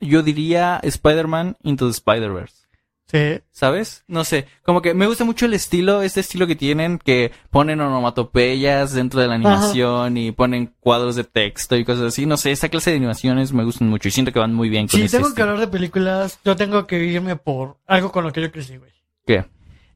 yo 0.00 0.22
diría 0.22 0.80
Spider-Man 0.82 1.56
Into 1.62 1.86
the 1.86 1.92
Spider-Verse. 1.92 2.68
Sí. 3.10 3.40
¿Sabes? 3.50 4.04
No 4.06 4.22
sé, 4.22 4.46
como 4.62 4.82
que 4.82 4.92
me 4.92 5.06
gusta 5.06 5.24
mucho 5.24 5.46
el 5.46 5.54
estilo, 5.54 6.02
este 6.02 6.20
estilo 6.20 6.46
que 6.46 6.56
tienen, 6.56 6.98
que 6.98 7.32
ponen 7.50 7.80
onomatopeyas 7.80 8.92
dentro 8.92 9.22
de 9.22 9.28
la 9.28 9.36
animación 9.36 10.18
y 10.18 10.30
ponen 10.30 10.74
cuadros 10.78 11.16
de 11.16 11.24
texto 11.24 11.74
y 11.76 11.86
cosas 11.86 12.04
así. 12.04 12.26
No 12.26 12.36
sé, 12.36 12.52
esa 12.52 12.68
clase 12.68 12.90
de 12.90 12.96
animaciones 12.96 13.54
me 13.54 13.64
gustan 13.64 13.88
mucho 13.88 14.08
y 14.08 14.10
siento 14.10 14.30
que 14.30 14.38
van 14.38 14.54
muy 14.54 14.68
bien 14.68 14.88
con 14.88 15.00
Si 15.00 15.06
ese 15.06 15.16
tengo 15.16 15.34
que 15.34 15.40
hablar 15.40 15.58
de 15.58 15.68
películas, 15.68 16.38
yo 16.44 16.54
tengo 16.54 16.86
que 16.86 17.02
irme 17.02 17.36
por 17.36 17.78
algo 17.86 18.12
con 18.12 18.24
lo 18.24 18.32
que 18.32 18.42
yo 18.42 18.52
crecí, 18.52 18.76
güey. 18.76 18.92
¿Qué? 19.26 19.46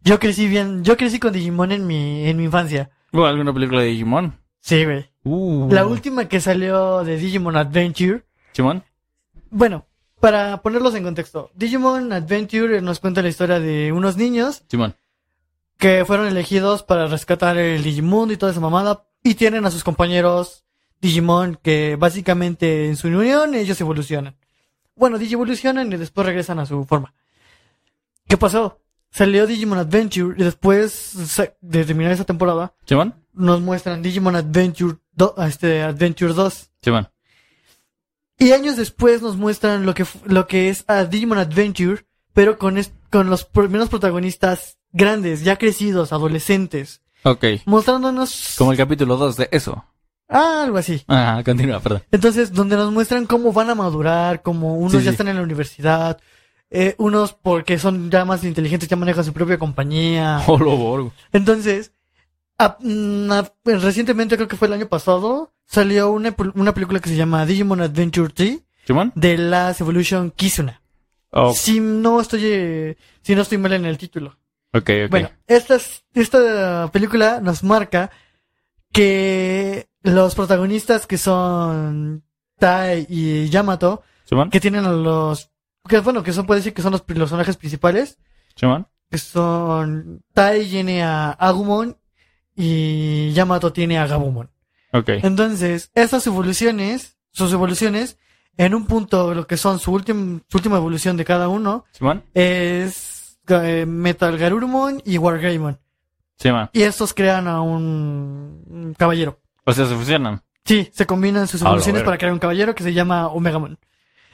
Yo 0.02 0.18
crecí 0.18 0.48
bien, 0.48 0.82
yo 0.82 0.96
crecí 0.96 1.18
con 1.18 1.34
Digimon 1.34 1.70
en 1.70 1.86
mi, 1.86 2.26
en 2.26 2.38
mi 2.38 2.44
infancia. 2.44 2.90
¿O 3.12 3.24
alguna 3.24 3.52
película 3.52 3.80
de 3.82 3.88
Digimon? 3.88 4.38
Sí, 4.60 4.84
güey. 4.84 5.10
Uh. 5.24 5.68
La 5.70 5.86
última 5.86 6.26
que 6.28 6.40
salió 6.40 7.04
de 7.04 7.16
Digimon 7.16 7.56
Adventure. 7.56 8.24
¿Simón? 8.52 8.84
Bueno, 9.50 9.86
para 10.20 10.62
ponerlos 10.62 10.94
en 10.94 11.04
contexto. 11.04 11.50
Digimon 11.54 12.12
Adventure 12.12 12.80
nos 12.80 13.00
cuenta 13.00 13.22
la 13.22 13.28
historia 13.28 13.60
de 13.60 13.92
unos 13.92 14.16
niños 14.16 14.62
Simón. 14.68 14.94
que 15.78 16.04
fueron 16.06 16.26
elegidos 16.26 16.82
para 16.82 17.06
rescatar 17.06 17.58
el 17.58 17.82
Digimundo 17.82 18.32
y 18.32 18.36
toda 18.36 18.52
esa 18.52 18.60
mamada. 18.60 19.04
Y 19.22 19.34
tienen 19.34 19.66
a 19.66 19.70
sus 19.70 19.84
compañeros 19.84 20.64
Digimon 21.00 21.58
que 21.62 21.96
básicamente 21.96 22.88
en 22.88 22.96
su 22.96 23.08
unión 23.08 23.54
ellos 23.54 23.80
evolucionan. 23.80 24.36
Bueno, 24.96 25.18
Digivolucionan 25.18 25.92
y 25.92 25.96
después 25.96 26.26
regresan 26.26 26.58
a 26.60 26.66
su 26.66 26.84
forma. 26.84 27.14
¿Qué 28.28 28.36
pasó? 28.36 28.80
Salió 29.12 29.46
Digimon 29.46 29.78
Adventure 29.78 30.34
y 30.38 30.42
después 30.42 31.12
de 31.60 31.84
terminar 31.84 32.12
esa 32.12 32.24
temporada 32.24 32.74
¿Simón? 32.86 33.14
nos 33.34 33.60
muestran 33.60 34.00
Digimon 34.02 34.36
Adventure, 34.36 34.96
do- 35.12 35.34
este, 35.46 35.82
Adventure 35.82 36.32
2. 36.32 36.70
Simón. 36.82 37.08
Y 38.38 38.52
años 38.52 38.76
después 38.76 39.20
nos 39.22 39.36
muestran 39.36 39.84
lo 39.86 39.94
que, 39.94 40.04
lo 40.24 40.46
que 40.46 40.68
es 40.70 40.84
a 40.88 41.04
Digimon 41.04 41.38
Adventure, 41.38 42.06
pero 42.32 42.58
con, 42.58 42.78
es- 42.78 42.92
con 43.10 43.28
los 43.28 43.44
primeros 43.44 43.88
protagonistas 43.90 44.78
grandes, 44.92 45.44
ya 45.44 45.56
crecidos, 45.58 46.12
adolescentes, 46.12 47.02
Ok. 47.24 47.44
mostrándonos 47.66 48.54
Como 48.58 48.72
el 48.72 48.78
capítulo 48.78 49.16
2 49.18 49.36
de 49.36 49.48
eso. 49.52 49.84
ah, 50.28 50.62
algo 50.64 50.78
así. 50.78 51.04
Ajá, 51.06 51.44
continúa, 51.44 51.80
perdón. 51.80 52.02
Entonces, 52.10 52.52
donde 52.52 52.76
nos 52.76 52.90
muestran 52.90 53.26
cómo 53.26 53.52
van 53.52 53.68
a 53.70 53.74
madurar, 53.74 54.40
como 54.42 54.76
unos 54.76 54.92
Sí, 54.92 54.98
ya 54.98 55.04
sí. 55.04 55.08
están 55.10 55.28
en 55.28 55.36
la 55.36 55.42
universidad, 55.42 56.18
eh, 56.72 56.94
unos 56.98 57.32
porque 57.34 57.78
son 57.78 58.10
ya 58.10 58.24
más 58.24 58.44
inteligentes, 58.44 58.88
ya 58.88 58.96
manejan 58.96 59.24
su 59.24 59.32
propia 59.32 59.58
compañía. 59.58 60.40
Oh, 60.46 60.58
lo 60.58 60.76
borgo. 60.76 61.12
Entonces, 61.32 61.92
a- 62.58 62.76
mm, 62.80 63.30
a- 63.32 63.52
recientemente, 63.64 64.36
creo 64.36 64.48
que 64.48 64.56
fue 64.56 64.68
el 64.68 64.74
año 64.74 64.88
pasado, 64.88 65.52
salió 65.66 66.10
una, 66.10 66.34
una 66.54 66.74
película 66.74 67.00
que 67.00 67.08
se 67.10 67.16
llama 67.16 67.44
Digimon 67.46 67.80
Adventure 67.80 68.32
3 68.34 68.60
¿Simón? 68.86 69.12
de 69.14 69.38
Last 69.38 69.80
Evolution 69.80 70.30
Kizuna. 70.30 70.80
Oh, 71.30 71.52
Si 71.54 71.80
no 71.80 72.20
estoy, 72.20 72.40
eh, 72.44 72.96
si 73.22 73.34
no 73.34 73.42
estoy 73.42 73.58
mal 73.58 73.72
en 73.72 73.86
el 73.86 73.96
título. 73.96 74.36
ok, 74.74 74.90
ok. 75.06 75.10
Bueno, 75.10 75.30
esta, 75.46 75.76
es- 75.76 76.04
esta 76.14 76.90
película 76.92 77.40
nos 77.40 77.62
marca 77.62 78.10
que 78.92 79.88
los 80.02 80.34
protagonistas 80.34 81.06
que 81.06 81.18
son 81.18 82.22
Tai 82.58 83.06
y 83.08 83.48
Yamato, 83.48 84.02
que 84.50 84.60
tienen 84.60 84.84
a 84.84 84.92
los, 84.92 85.50
que 85.88 86.00
bueno, 86.00 86.22
que 86.22 86.32
son, 86.32 86.46
puede 86.46 86.60
decir 86.60 86.74
que 86.74 86.82
son 86.82 86.92
los 86.92 87.02
personajes 87.02 87.56
principales, 87.56 88.18
¿Simón? 88.56 88.86
que 89.10 89.18
son 89.18 90.22
Tai 90.32 90.64
tiene 90.66 91.02
a 91.02 91.30
Agumon 91.32 91.96
y 92.54 93.32
Yamato 93.32 93.72
tiene 93.72 93.98
a 93.98 94.06
Gabumon. 94.06 94.50
Ok. 94.92 95.08
Entonces, 95.22 95.90
estas 95.94 96.26
evoluciones, 96.26 97.16
sus 97.30 97.52
evoluciones, 97.52 98.18
en 98.58 98.74
un 98.74 98.86
punto, 98.86 99.34
lo 99.34 99.46
que 99.46 99.56
son 99.56 99.78
su, 99.78 99.92
últim- 99.92 100.42
su 100.48 100.58
última 100.58 100.76
evolución 100.76 101.16
de 101.16 101.24
cada 101.24 101.48
uno, 101.48 101.84
¿Simón? 101.92 102.24
es 102.34 103.38
eh, 103.48 103.86
Metal 103.86 104.36
Garurumon 104.36 105.02
y 105.04 105.16
Wargreymon. 105.18 105.78
Simón. 106.38 106.68
Y 106.72 106.82
estos 106.82 107.14
crean 107.14 107.48
a 107.48 107.62
un, 107.62 108.64
un 108.68 108.94
caballero. 108.98 109.40
O 109.64 109.72
sea, 109.72 109.86
se 109.86 109.94
fusionan. 109.94 110.42
Sí, 110.64 110.90
se 110.92 111.06
combinan 111.06 111.48
sus 111.48 111.62
evoluciones 111.62 112.02
para 112.02 112.18
crear 112.18 112.32
un 112.32 112.38
caballero 112.38 112.74
que 112.74 112.82
se 112.84 112.92
llama 112.92 113.28
Omegamon. 113.28 113.78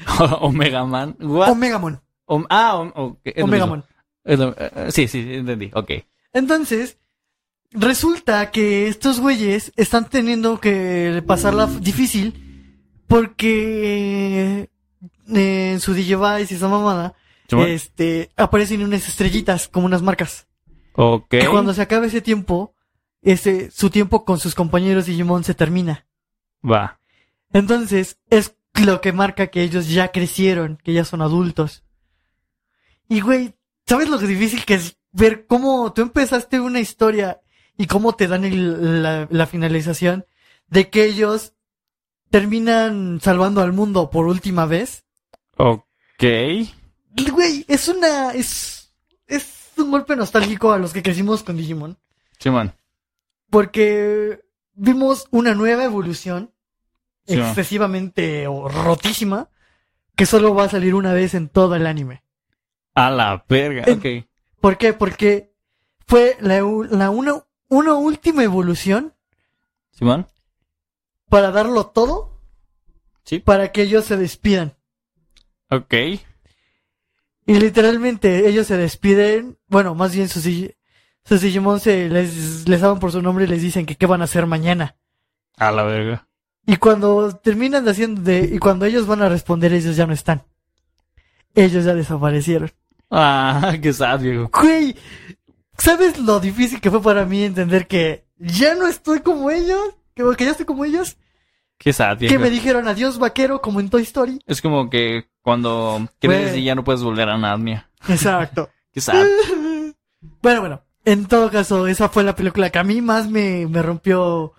Omega 0.40 0.84
Man. 0.84 1.16
What? 1.20 1.50
Omegamon. 1.50 2.00
Om- 2.26 2.46
ah, 2.50 2.76
om- 2.76 2.92
ok, 2.94 3.20
es 3.24 3.36
lo 3.38 3.44
Omegamon. 3.44 3.84
lo- 4.24 4.50
eh, 4.58 4.70
eh, 4.76 4.88
sí, 4.92 5.08
sí, 5.08 5.26
entendí. 5.34 5.70
Ok. 5.74 5.90
Entonces, 6.32 6.98
resulta 7.72 8.50
que 8.50 8.88
estos 8.88 9.20
güeyes 9.20 9.72
están 9.76 10.08
teniendo 10.08 10.60
que 10.60 11.22
pasarla 11.26 11.66
difícil 11.66 12.84
porque 13.06 14.68
eh, 15.28 15.70
en 15.72 15.80
su 15.80 15.94
Digivice 15.94 16.52
y 16.52 16.56
esa 16.56 16.68
mamada, 16.68 17.14
este, 17.66 18.30
aparecen 18.36 18.82
unas 18.82 19.08
estrellitas 19.08 19.68
como 19.68 19.86
unas 19.86 20.02
marcas. 20.02 20.46
Ok. 20.94 21.34
Cuando 21.50 21.72
se 21.72 21.82
acabe 21.82 22.08
ese 22.08 22.20
tiempo, 22.20 22.74
ese, 23.22 23.70
su 23.70 23.88
tiempo 23.90 24.24
con 24.24 24.38
sus 24.38 24.54
compañeros 24.54 25.06
Digimon 25.06 25.44
se 25.44 25.54
termina. 25.54 26.06
Va. 26.62 27.00
Entonces, 27.52 28.18
es 28.28 28.54
lo 28.84 29.00
que 29.00 29.12
marca 29.12 29.48
que 29.48 29.62
ellos 29.62 29.88
ya 29.88 30.08
crecieron, 30.12 30.78
que 30.82 30.92
ya 30.92 31.04
son 31.04 31.22
adultos. 31.22 31.84
Y 33.08 33.20
güey, 33.20 33.54
¿sabes 33.86 34.08
lo 34.08 34.18
difícil 34.18 34.64
que 34.64 34.74
es 34.74 34.96
ver 35.12 35.46
cómo 35.46 35.92
tú 35.92 36.02
empezaste 36.02 36.60
una 36.60 36.80
historia 36.80 37.40
y 37.76 37.86
cómo 37.86 38.14
te 38.14 38.26
dan 38.28 38.44
el- 38.44 39.02
la, 39.02 39.26
la 39.30 39.46
finalización 39.46 40.26
de 40.68 40.90
que 40.90 41.04
ellos 41.04 41.54
terminan 42.30 43.20
salvando 43.22 43.62
al 43.62 43.72
mundo 43.72 44.10
por 44.10 44.26
última 44.26 44.66
vez. 44.66 45.04
Ok. 45.56 46.22
Güey, 47.32 47.64
es 47.68 47.88
una, 47.88 48.32
es, 48.32 48.92
es 49.26 49.70
un 49.78 49.90
golpe 49.90 50.14
nostálgico 50.14 50.72
a 50.72 50.78
los 50.78 50.92
que 50.92 51.02
crecimos 51.02 51.42
con 51.42 51.56
Digimon. 51.56 51.96
Simón. 52.38 52.74
Porque 53.50 54.40
vimos 54.74 55.26
una 55.30 55.54
nueva 55.54 55.84
evolución 55.84 56.52
Sí, 57.28 57.38
excesivamente 57.38 58.46
o 58.48 58.68
rotísima 58.68 59.50
que 60.16 60.26
solo 60.26 60.54
va 60.54 60.64
a 60.64 60.68
salir 60.68 60.94
una 60.94 61.12
vez 61.12 61.34
en 61.34 61.48
todo 61.48 61.76
el 61.76 61.86
anime. 61.86 62.24
A 62.94 63.10
la 63.10 63.44
verga. 63.48 63.84
En- 63.86 63.98
Ok. 63.98 64.26
¿Por 64.60 64.76
qué? 64.78 64.92
Porque 64.92 65.54
fue 66.06 66.36
la, 66.40 66.56
la 66.90 67.10
una, 67.10 67.44
una 67.68 67.94
última 67.94 68.42
evolución 68.42 69.14
Simón. 69.92 70.26
para 71.28 71.50
darlo 71.52 71.86
todo 71.86 72.40
Sí. 73.24 73.38
para 73.40 73.70
que 73.72 73.82
ellos 73.82 74.06
se 74.06 74.16
despidan. 74.16 74.74
Ok. 75.70 75.94
Y 77.46 77.54
literalmente 77.60 78.48
ellos 78.48 78.66
se 78.66 78.76
despiden, 78.76 79.58
bueno, 79.68 79.94
más 79.94 80.14
bien 80.14 80.28
sus, 80.28 80.44
sus 81.24 81.40
Digimon 81.40 81.80
se 81.80 82.08
les, 82.08 82.68
les 82.68 82.82
hablan 82.82 83.00
por 83.00 83.12
su 83.12 83.22
nombre 83.22 83.44
y 83.44 83.48
les 83.48 83.62
dicen 83.62 83.86
que 83.86 83.96
qué 83.96 84.06
van 84.06 84.20
a 84.22 84.24
hacer 84.24 84.46
mañana. 84.46 84.96
A 85.56 85.70
la 85.72 85.82
verga. 85.82 86.27
Y 86.66 86.76
cuando 86.76 87.34
terminan 87.36 87.84
de 87.84 87.90
haciendo 87.90 88.20
de, 88.22 88.50
y 88.52 88.58
cuando 88.58 88.84
ellos 88.84 89.06
van 89.06 89.22
a 89.22 89.28
responder, 89.28 89.72
ellos 89.72 89.96
ya 89.96 90.06
no 90.06 90.12
están. 90.12 90.42
Ellos 91.54 91.84
ya 91.84 91.94
desaparecieron. 91.94 92.70
Ah, 93.10 93.74
qué 93.82 93.92
sad, 93.92 94.20
viejo. 94.20 94.50
Güey, 94.52 94.94
¿sabes 95.76 96.18
lo 96.18 96.40
difícil 96.40 96.80
que 96.80 96.90
fue 96.90 97.02
para 97.02 97.24
mí 97.24 97.42
entender 97.42 97.86
que 97.86 98.26
ya 98.36 98.74
no 98.74 98.86
estoy 98.86 99.20
como 99.20 99.50
ellos? 99.50 99.94
Que, 100.14 100.24
que 100.36 100.44
ya 100.44 100.50
estoy 100.50 100.66
como 100.66 100.84
ellos. 100.84 101.16
Qué 101.78 101.92
sad, 101.92 102.18
viejo. 102.18 102.32
Que 102.32 102.38
me 102.38 102.50
dijeron 102.50 102.88
adiós 102.88 103.18
vaquero 103.18 103.60
como 103.60 103.80
en 103.80 103.88
Toy 103.88 104.02
Story. 104.02 104.40
Es 104.46 104.60
como 104.60 104.90
que 104.90 105.28
cuando 105.42 106.08
crees 106.18 106.56
y 106.56 106.64
ya 106.64 106.74
no 106.74 106.84
puedes 106.84 107.02
volver 107.02 107.28
a 107.28 107.38
Narnia. 107.38 107.88
Exacto. 108.08 108.68
Qué 108.92 109.00
sad. 109.00 109.24
bueno, 110.42 110.60
bueno. 110.60 110.82
En 111.04 111.26
todo 111.26 111.50
caso, 111.50 111.86
esa 111.86 112.08
fue 112.08 112.24
la 112.24 112.34
película 112.34 112.68
que 112.68 112.78
a 112.78 112.84
mí 112.84 113.00
más 113.00 113.30
me, 113.30 113.66
me 113.66 113.80
rompió. 113.80 114.52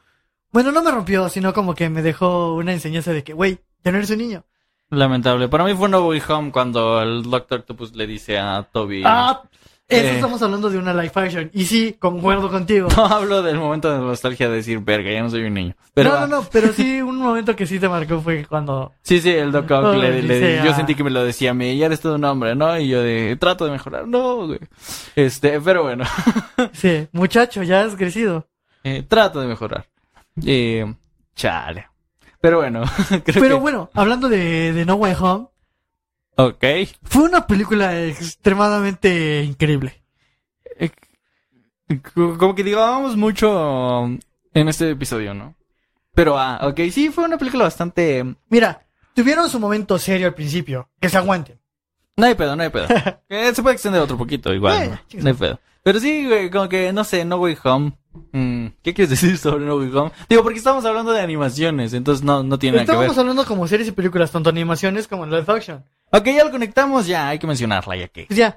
Bueno, 0.51 0.71
no 0.71 0.81
me 0.83 0.91
rompió, 0.91 1.29
sino 1.29 1.53
como 1.53 1.75
que 1.75 1.89
me 1.89 2.01
dejó 2.01 2.55
una 2.55 2.73
enseñanza 2.73 3.11
de 3.13 3.23
que, 3.23 3.33
güey, 3.33 3.59
ya 3.83 3.91
no 3.91 3.97
eres 3.97 4.09
un 4.09 4.17
niño. 4.17 4.43
Lamentable. 4.89 5.47
Para 5.47 5.63
mí 5.65 5.75
fue 5.75 5.87
No 5.89 6.07
Way 6.07 6.21
Home 6.29 6.51
cuando 6.51 7.01
el 7.01 7.23
Doctor 7.23 7.59
Octopus 7.59 7.95
le 7.95 8.07
dice 8.07 8.39
a 8.39 8.63
Toby. 8.71 9.03
Ah, 9.05 9.43
eso 9.87 10.07
Eh. 10.07 10.15
estamos 10.15 10.41
hablando 10.41 10.69
de 10.71 10.79
una 10.79 10.93
live 10.95 11.11
action. 11.13 11.51
Y 11.53 11.65
sí, 11.65 11.95
concuerdo 11.99 12.49
contigo. 12.49 12.87
No 12.97 13.05
hablo 13.05 13.43
del 13.43 13.57
momento 13.59 13.91
de 13.91 13.99
nostalgia 13.99 14.49
de 14.49 14.55
decir, 14.55 14.79
verga, 14.79 15.11
ya 15.11 15.21
no 15.21 15.29
soy 15.29 15.43
un 15.43 15.53
niño. 15.53 15.75
Pero, 15.93 16.11
no, 16.13 16.19
no, 16.21 16.27
no, 16.41 16.47
pero 16.51 16.73
sí, 16.73 16.99
un 17.01 17.17
momento 17.17 17.55
que 17.55 17.67
sí 17.67 17.79
te 17.79 17.87
marcó 17.87 18.19
fue 18.19 18.45
cuando. 18.47 18.91
Sí, 19.03 19.19
sí, 19.21 19.29
el 19.29 19.51
Doc 19.51 19.69
Ock 19.69 19.95
le, 19.95 20.23
le- 20.23 20.63
yo 20.65 20.73
sentí 20.73 20.95
que 20.95 21.03
me 21.03 21.11
lo 21.11 21.23
decía 21.23 21.51
a 21.51 21.53
mí, 21.53 21.77
ya 21.77 21.85
eres 21.85 21.99
todo 22.01 22.15
un 22.15 22.23
hombre, 22.23 22.55
¿no? 22.55 22.75
Y 22.79 22.87
yo 22.87 23.01
de, 23.03 23.35
trato 23.39 23.65
de 23.65 23.71
mejorar, 23.71 24.07
no, 24.07 24.47
güey. 24.47 24.59
Este, 25.15 25.61
pero 25.61 25.83
bueno, 25.83 26.05
Sí, 26.73 27.07
muchacho, 27.11 27.61
ya 27.61 27.81
has 27.83 27.95
crecido. 27.95 28.47
eh, 28.83 29.03
trato 29.07 29.39
de 29.41 29.47
mejorar. 29.47 29.85
Eh, 30.45 30.93
chale. 31.35 31.87
Pero 32.41 32.57
bueno, 32.57 32.83
creo 33.25 33.41
Pero 33.41 33.55
que... 33.57 33.61
bueno, 33.61 33.89
hablando 33.93 34.29
de, 34.29 34.73
de 34.73 34.85
No 34.85 34.95
Way 34.95 35.15
Home, 35.19 35.47
Ok. 36.37 36.63
fue 37.03 37.23
una 37.23 37.45
película 37.47 38.01
extremadamente 38.05 39.43
increíble. 39.43 40.01
Eh, 40.77 40.89
co- 42.13 42.37
Como 42.37 42.55
que 42.55 42.63
digábamos 42.63 43.17
mucho 43.17 44.05
en 44.05 44.67
este 44.69 44.91
episodio, 44.91 45.33
¿no? 45.33 45.55
Pero, 46.13 46.37
ah, 46.39 46.59
ok, 46.63 46.79
sí, 46.91 47.09
fue 47.09 47.25
una 47.25 47.37
película 47.37 47.65
bastante... 47.65 48.23
Mira, 48.49 48.85
tuvieron 49.13 49.49
su 49.49 49.59
momento 49.59 49.97
serio 49.99 50.27
al 50.27 50.33
principio, 50.33 50.89
que 50.99 51.09
se 51.09 51.17
aguanten. 51.17 51.59
No 52.17 52.25
hay 52.25 52.35
pedo, 52.35 52.55
no 52.55 52.63
hay 52.63 52.69
pedo. 52.69 52.87
Eh, 53.29 53.53
se 53.53 53.61
puede 53.61 53.75
extender 53.75 54.01
otro 54.01 54.17
poquito, 54.17 54.53
igual. 54.53 54.99
No 55.13 55.27
hay 55.29 55.33
pedo. 55.35 55.59
Pero 55.89 56.01
sí, 56.01 56.27
güey, 56.27 56.51
como 56.51 56.69
que, 56.69 56.93
no 56.93 57.03
sé, 57.03 57.25
No 57.25 57.37
Way 57.37 57.57
Home. 57.63 57.93
Mm, 58.31 58.67
¿Qué 58.83 58.93
quieres 58.93 59.09
decir 59.19 59.39
sobre 59.39 59.65
No 59.65 59.77
Way 59.77 59.89
Home? 59.95 60.11
Digo, 60.29 60.43
porque 60.43 60.59
estamos 60.59 60.85
hablando 60.85 61.11
de 61.11 61.19
animaciones, 61.19 61.93
entonces 61.93 62.23
no, 62.23 62.43
no 62.43 62.59
tiene 62.59 62.77
nada 62.77 62.85
que 62.85 62.91
ver. 62.91 62.95
Estábamos 62.97 63.17
hablando 63.17 63.43
como 63.45 63.67
series 63.67 63.89
y 63.89 63.91
películas, 63.91 64.29
tanto 64.29 64.51
animaciones 64.51 65.07
como 65.07 65.23
en 65.23 65.31
live 65.31 65.45
action. 65.47 65.83
Ok, 66.11 66.25
ya 66.25 66.45
lo 66.45 66.51
conectamos, 66.51 67.07
ya, 67.07 67.29
hay 67.29 67.39
que 67.39 67.47
mencionarla, 67.47 67.95
ya 67.95 68.07
que. 68.07 68.25
Pues 68.25 68.37
ya, 68.37 68.55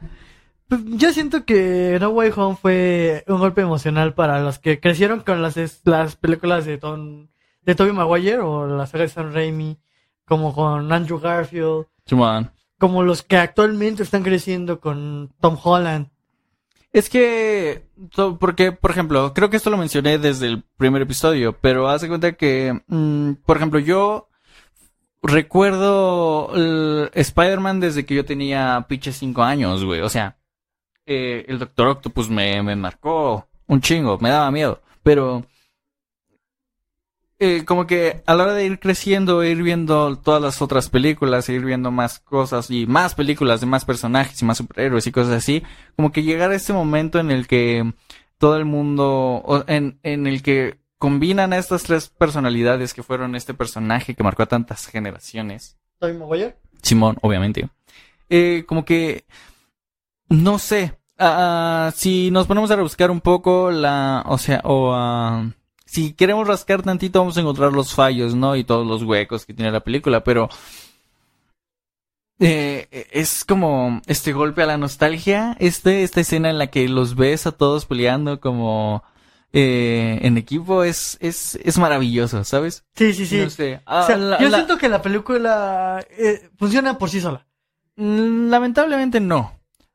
pues 0.69 0.83
yo 0.85 1.11
siento 1.15 1.47
que 1.47 1.97
No 2.03 2.11
Way 2.11 2.33
Home 2.37 2.59
fue 2.61 3.25
un 3.27 3.39
golpe 3.39 3.63
emocional 3.63 4.13
para 4.13 4.43
los 4.43 4.59
que 4.59 4.79
crecieron 4.79 5.21
con 5.21 5.41
las, 5.41 5.57
las 5.85 6.17
películas 6.17 6.67
de 6.67 6.77
Tom, 6.77 7.29
de 7.63 7.75
Tobey 7.75 7.95
Maguire 7.95 8.41
o 8.41 8.67
la 8.67 8.85
saga 8.85 9.05
de 9.05 9.09
Sam 9.09 9.33
Raimi, 9.33 9.79
como 10.27 10.55
con 10.55 10.93
Andrew 10.93 11.19
Garfield, 11.19 11.87
como 12.77 13.03
los 13.03 13.23
que 13.23 13.39
actualmente 13.39 14.03
están 14.03 14.23
creciendo 14.23 14.81
con 14.81 15.33
Tom 15.41 15.57
Holland. 15.63 16.12
Es 16.93 17.09
que, 17.09 17.87
porque, 18.39 18.73
por 18.73 18.91
ejemplo, 18.91 19.33
creo 19.35 19.49
que 19.49 19.57
esto 19.57 19.71
lo 19.71 19.79
mencioné 19.79 20.19
desde 20.19 20.47
el 20.47 20.63
primer 20.77 21.01
episodio, 21.03 21.57
pero 21.59 21.89
haz 21.89 22.03
de 22.03 22.09
cuenta 22.09 22.33
que, 22.33 22.83
mm, 22.87 23.33
por 23.47 23.57
ejemplo, 23.57 23.79
yo 23.79 24.29
recuerdo 25.23 26.51
Spider-Man 27.15 27.81
desde 27.81 28.05
que 28.05 28.15
yo 28.15 28.25
tenía 28.25 28.85
pinche 28.89 29.13
cinco 29.13 29.43
años, 29.43 29.85
güey. 29.85 30.01
O 30.01 30.09
sea, 30.11 30.37
eh, 31.07 31.45
el 31.49 31.59
Doctor 31.59 31.89
Octopus 31.89 32.29
me, 32.29 32.63
me 32.63 32.77
marcó 32.77 33.49
un 33.67 33.81
chingo, 33.81 34.19
me 34.19 34.31
daba 34.31 34.51
miedo, 34.51 34.83
pero 35.03 35.47
eh, 37.45 37.65
como 37.65 37.89
que 37.89 38.23
a 38.25 38.37
la 38.37 38.45
hora 38.45 38.55
de 38.55 38.65
ir 38.65 38.79
creciendo, 38.79 39.43
ir 39.43 39.65
viendo 39.65 40.15
todas 40.15 40.41
las 40.41 40.63
otras 40.63 40.89
películas, 40.89 41.49
ir 41.49 41.65
viendo 41.65 41.91
más 41.91 42.21
cosas 42.21 42.71
y 42.71 42.87
más 42.87 43.17
películas 43.17 43.61
de 43.61 43.67
más 43.67 43.85
personajes 43.85 44.41
y 44.41 44.45
más 44.45 44.59
superhéroes 44.59 45.09
y 45.09 45.11
cosas 45.11 45.33
así, 45.33 45.65
como 45.97 46.13
que 46.13 46.23
llegar 46.23 46.53
a 46.53 46.55
este 46.55 46.73
momento 46.73 47.19
en 47.19 47.33
el 47.33 47.49
que 47.49 47.95
todo 48.39 48.57
el 48.57 48.65
mundo, 48.65 49.65
en, 49.67 49.99
en 50.05 50.29
el 50.29 50.41
que 50.41 50.79
combinan 50.99 51.53
a 51.53 51.59
estas 51.59 51.83
tres 51.83 52.11
personalidades 52.11 52.95
que 52.95 53.03
fueron 53.03 53.35
este 53.35 53.55
personaje 53.55 54.15
que 54.15 54.23
marcó 54.23 54.45
a 54.45 54.47
tantas 54.47 54.87
generaciones. 54.87 55.77
Tobey 55.99 56.17
Maguire. 56.17 56.57
Simón, 56.81 57.19
obviamente. 57.23 57.69
Eh, 58.31 58.63
como 58.69 58.85
que, 58.85 59.25
no 60.29 60.61
sé, 60.61 60.97
ah, 61.19 61.91
si 61.93 62.31
nos 62.31 62.47
ponemos 62.47 62.71
a 62.71 62.77
rebuscar 62.77 63.11
un 63.11 63.21
poco 63.21 63.73
la, 63.73 64.23
o 64.29 64.39
sea, 64.39 64.61
o 64.63 64.93
ah, 64.95 65.45
si 65.93 66.15
queremos 66.15 66.49
rascar 66.49 66.83
tantito 66.83 67.19
vamos 67.19 67.37
a 67.37 67.41
encontrar 67.41 67.73
los 67.73 67.95
fallos, 67.95 68.35
¿no? 68.35 68.57
Y 68.57 68.65
todos 68.65 68.87
los 68.87 69.03
huecos 69.03 69.45
que 69.45 69.53
tiene 69.55 69.71
la 69.71 69.81
película, 69.81 70.25
pero 70.25 70.49
eh, 72.39 73.09
es 73.13 73.45
como 73.45 74.01
este 74.07 74.33
golpe 74.33 74.63
a 74.63 74.67
la 74.67 74.77
nostalgia, 74.79 75.57
este, 75.61 76.03
esta 76.03 76.21
escena 76.21 76.51
en 76.51 76.59
la 76.59 76.69
que 76.69 76.89
los 76.89 77.15
ves 77.15 77.47
a 77.47 77.53
todos 77.53 77.87
peleando 77.87 78.41
como 78.41 79.05
eh, 79.53 80.19
en 80.23 80.39
equipo 80.39 80.83
es, 80.83 81.19
es, 81.21 81.57
es 81.63 81.79
maravilloso, 81.79 82.43
¿sabes? 82.45 82.85
Sí, 82.97 83.13
sí, 83.13 83.27
sí. 83.27 83.39
No 83.39 83.51
sé. 83.51 83.81
O 83.87 84.07
sea, 84.07 84.17
la- 84.17 84.41
yo 84.41 84.49
la- 84.49 84.57
siento 84.59 84.79
que 84.79 84.89
la 84.89 85.03
película 85.03 86.05
eh, 86.19 86.49
funciona 86.59 86.99
por 86.99 87.11
sí 87.11 87.21
sola. 87.21 87.47
Mm, 87.97 88.49
Lamentablemente 88.49 89.21
no. 89.21 89.53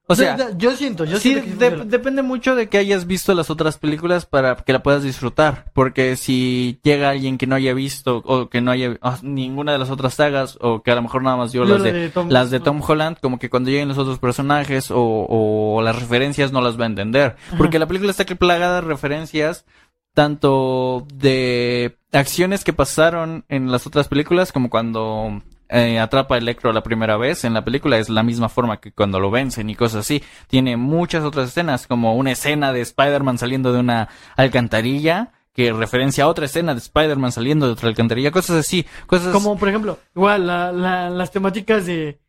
O 0.10 0.16
sea, 0.16 0.38
yo, 0.38 0.58
yo 0.58 0.72
siento, 0.78 1.04
yo 1.04 1.18
sí, 1.20 1.34
siento 1.34 1.60
que 1.60 1.70
de- 1.70 1.86
depende 1.86 2.22
mucho 2.22 2.56
de 2.56 2.70
que 2.70 2.78
hayas 2.78 3.08
visto 3.08 3.34
las 3.34 3.50
otras 3.50 3.78
películas 3.78 4.26
para 4.26 4.56
que 4.56 4.72
la 4.72 4.82
puedas 4.82 5.04
disfrutar. 5.04 5.66
Porque 5.74 6.16
si 6.16 6.80
llega 6.82 7.10
alguien 7.10 7.38
que 7.38 7.46
no 7.46 7.56
haya 7.56 7.74
visto 7.74 8.22
o 8.26 8.50
que 8.50 8.62
no 8.62 8.72
haya 8.72 8.98
ah, 9.02 9.18
ninguna 9.22 9.74
de 9.74 9.80
las 9.80 9.90
otras 9.90 10.14
sagas 10.14 10.58
o 10.62 10.82
que 10.82 10.92
a 10.92 10.96
lo 10.96 11.02
mejor 11.02 11.24
nada 11.24 11.36
más 11.36 11.52
vio 11.52 11.66
Yo 11.66 11.74
las 11.74 11.82
la 11.82 11.92
de, 11.92 12.00
de 12.00 12.10
Tom- 12.10 12.30
las 12.30 12.50
de 12.52 12.60
Tom 12.62 12.82
Holland, 12.88 13.18
como 13.22 13.38
que 13.38 13.50
cuando 13.50 13.70
lleguen 13.70 13.90
los 13.90 13.98
otros 13.98 14.18
personajes 14.20 14.92
o, 14.92 14.98
o 15.30 15.82
las 15.82 15.96
referencias 16.00 16.54
no 16.54 16.62
las 16.62 16.80
va 16.80 16.84
a 16.86 16.88
entender. 16.88 17.36
Porque 17.58 17.78
la 17.78 17.86
película 17.86 18.12
está 18.12 18.24
plagada 18.24 18.76
de 18.82 18.88
referencias 18.88 19.66
tanto 20.14 21.06
de 21.14 21.98
acciones 22.12 22.64
que 22.64 22.74
pasaron 22.74 23.46
en 23.50 23.72
las 23.72 23.86
otras 23.86 24.08
películas 24.08 24.52
como 24.52 24.70
cuando 24.70 25.42
eh, 25.70 26.00
atrapa 26.00 26.36
a 26.36 26.38
Electro 26.38 26.72
la 26.74 26.84
primera 26.84 27.18
vez 27.18 27.44
en 27.44 27.54
la 27.54 27.64
película 27.64 27.98
es 27.98 28.10
la 28.10 28.24
misma 28.24 28.50
forma 28.50 28.80
que 28.80 28.92
cuando 28.92 29.20
lo 29.20 29.30
vencen 29.32 29.70
y 29.70 29.76
cosas 29.76 30.02
así. 30.02 30.24
Tiene 30.48 30.78
muchas 30.78 31.24
otras 31.24 31.50
escenas 31.50 31.88
como 31.88 32.16
una 32.16 32.32
escena 32.32 32.72
de 32.74 32.82
Spider-Man 32.82 33.38
saliendo 33.38 33.74
de 33.74 33.80
una 33.80 34.10
alcantarilla 34.36 35.32
que 35.54 35.74
referencia 35.74 36.24
a 36.24 36.28
otra 36.28 36.46
escena 36.46 36.74
de 36.74 36.80
Spider-Man 36.80 37.32
saliendo 37.32 37.66
de 37.66 37.74
otra 37.74 37.90
alcantarilla, 37.90 38.32
cosas 38.32 38.58
así, 38.58 38.86
cosas 39.08 39.34
Como 39.34 39.58
por 39.58 39.70
ejemplo, 39.70 39.98
igual 40.16 40.46
la, 40.46 40.72
la- 40.72 41.10
las 41.10 41.32
temáticas 41.32 41.86
de, 41.88 42.20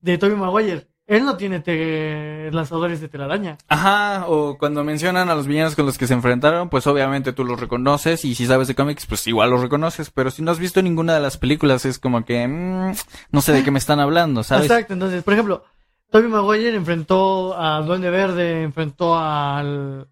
de 0.00 0.18
Tobey 0.18 0.36
Maguire. 0.36 0.86
Él 1.06 1.24
no 1.24 1.36
tiene 1.36 1.60
te- 1.60 2.50
lanzadores 2.52 3.00
de 3.00 3.08
telaraña. 3.08 3.58
Ajá, 3.68 4.24
o 4.26 4.56
cuando 4.56 4.82
mencionan 4.84 5.28
a 5.28 5.34
los 5.34 5.46
villanos 5.46 5.74
con 5.76 5.84
los 5.84 5.98
que 5.98 6.06
se 6.06 6.14
enfrentaron, 6.14 6.70
pues 6.70 6.86
obviamente 6.86 7.34
tú 7.34 7.44
los 7.44 7.60
reconoces 7.60 8.24
y 8.24 8.34
si 8.34 8.46
sabes 8.46 8.68
de 8.68 8.74
cómics, 8.74 9.04
pues 9.04 9.26
igual 9.26 9.50
los 9.50 9.60
reconoces, 9.60 10.10
pero 10.10 10.30
si 10.30 10.40
no 10.42 10.50
has 10.50 10.58
visto 10.58 10.80
ninguna 10.80 11.14
de 11.14 11.20
las 11.20 11.36
películas 11.36 11.84
es 11.84 11.98
como 11.98 12.24
que 12.24 12.48
mm, 12.48 12.92
no 13.32 13.40
sé 13.42 13.52
de 13.52 13.62
qué 13.62 13.70
me 13.70 13.78
están 13.78 14.00
hablando, 14.00 14.42
¿sabes? 14.42 14.64
Exacto, 14.70 14.94
entonces, 14.94 15.22
por 15.22 15.34
ejemplo, 15.34 15.64
Tobey 16.10 16.28
Maguire 16.28 16.74
enfrentó 16.74 17.54
al 17.54 17.84
Duende 17.84 18.08
Verde, 18.08 18.62
enfrentó 18.62 19.18
al, 19.18 20.08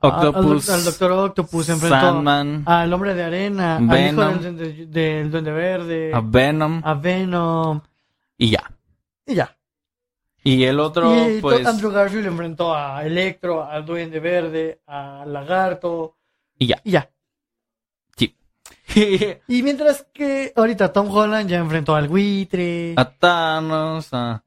Octopus. 0.00 0.68
Al, 0.68 0.74
al 0.74 0.84
Doctor 0.84 1.12
Octopus 1.12 1.68
enfrentó 1.70 2.00
Sandman. 2.00 2.64
al 2.66 2.92
Hombre 2.92 3.14
de 3.14 3.22
Arena, 3.24 3.76
al 3.78 3.82
hijo 3.84 3.92
Venom. 3.92 4.40
del, 4.40 4.56
Duende- 4.58 4.86
del 4.88 5.30
Duende 5.30 5.52
Verde, 5.52 6.10
A 6.14 6.20
Venom. 6.20 6.82
a 6.84 6.92
Venom, 6.94 7.80
Y 8.36 8.50
ya. 8.50 8.62
y 9.26 9.34
ya. 9.34 9.54
Y 10.44 10.64
el 10.64 10.78
otro, 10.80 11.28
y 11.30 11.40
pues. 11.40 11.66
Andrew 11.66 11.90
Garfield 11.90 12.26
enfrentó 12.26 12.74
a 12.74 13.04
Electro, 13.04 13.64
al 13.64 13.84
Duende 13.84 14.20
Verde, 14.20 14.80
a 14.86 15.24
Lagarto, 15.26 16.16
Y 16.58 16.68
ya. 16.68 16.80
y 16.84 16.92
ya. 16.92 17.10
Sí. 18.16 18.34
Y 19.48 19.62
mientras 19.62 20.06
que 20.12 20.52
ahorita 20.56 20.92
Tom 20.92 21.10
Holland 21.10 21.48
ya 21.50 21.58
enfrentó 21.58 21.94
al 21.94 22.08
Buitre, 22.08 22.94
a 22.96 23.10
Thanos, 23.10 24.08
a 24.12 24.42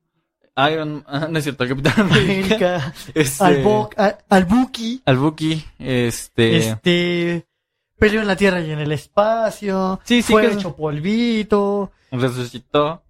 Iron 0.71 1.03
ah, 1.07 1.27
no 1.29 1.37
es 1.37 1.43
cierto, 1.43 1.63
al 1.63 1.69
Capitán 1.69 1.93
América. 2.11 2.75
América, 2.75 2.93
Este, 3.13 3.43
al, 3.43 3.63
Bo- 3.63 3.89
a- 3.97 4.17
al 4.29 4.45
Bucky, 4.45 5.01
al 5.05 5.17
Bucky, 5.17 5.63
este. 5.79 6.57
este, 6.57 7.45
peleó 7.97 8.21
en 8.21 8.27
la 8.27 8.35
Tierra 8.35 8.59
y 8.61 8.71
en 8.71 8.79
el 8.79 8.91
espacio, 8.91 9.99
Sí, 10.03 10.21
sí, 10.21 10.31
fue 10.33 10.41
que- 10.47 10.53
hecho 10.53 10.75
polvito, 10.75 11.91
resucitó 12.11 13.01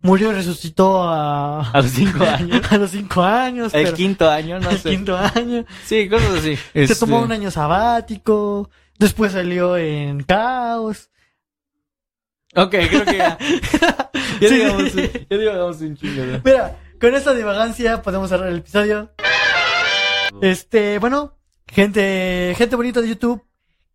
murió 0.00 0.30
y 0.30 0.34
resucitó 0.34 1.02
a, 1.02 1.70
a 1.70 1.80
los 1.82 1.90
cinco 1.90 2.24
años. 2.24 2.62
a 2.72 2.78
los 2.78 2.90
cinco 2.90 3.22
años, 3.22 3.74
El 3.74 3.84
pero- 3.84 3.96
quinto 3.96 4.30
año, 4.30 4.60
no 4.60 4.70
el 4.70 4.78
sé. 4.78 4.90
quinto 4.90 5.16
año. 5.16 5.64
Sí, 5.84 6.08
cosas 6.08 6.30
así. 6.38 6.56
Se 6.56 6.82
Este, 6.82 6.94
tomó 6.96 7.20
un 7.20 7.32
año 7.32 7.50
sabático, 7.50 8.70
después 8.98 9.32
salió 9.32 9.76
en 9.76 10.22
Caos. 10.22 11.10
Ok, 12.54 12.70
creo 12.70 13.04
que 13.04 13.16
ya. 13.18 13.38
Ya 14.40 14.48
Sí, 14.48 14.54
digamos, 14.54 14.92
sí. 14.92 15.10
ya 15.28 15.36
digamos 15.36 15.80
un 15.80 15.96
chingo. 15.96 16.24
¿no? 16.24 16.40
Mira, 16.44 16.78
con 17.00 17.12
esta 17.14 17.34
divagancia 17.34 18.02
podemos 18.02 18.28
cerrar 18.28 18.48
el 18.48 18.58
episodio. 18.58 19.10
Este, 20.40 20.98
bueno, 21.00 21.36
gente, 21.66 22.54
gente 22.56 22.76
bonita 22.76 23.00
de 23.00 23.08
YouTube 23.08 23.44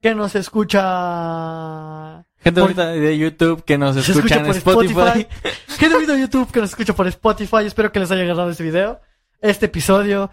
que 0.01 0.13
nos 0.13 0.35
escucha. 0.35 2.25
Gente 2.43 2.61
bonita 2.61 2.87
de 2.87 3.17
YouTube 3.17 3.63
que 3.63 3.77
nos 3.77 3.95
escucha 3.95 4.39
en 4.39 4.47
Spotify. 4.47 5.27
Gente 5.67 5.95
bonita 5.95 6.13
de 6.13 6.21
YouTube 6.21 6.51
que 6.51 6.59
nos 6.59 6.71
escucha 6.71 6.93
por 6.93 7.07
Spotify. 7.07 7.65
Espero 7.65 7.91
que 7.91 7.99
les 7.99 8.11
haya 8.11 8.21
agradado 8.21 8.49
este 8.49 8.63
video, 8.63 8.99
este 9.41 9.67
episodio, 9.67 10.29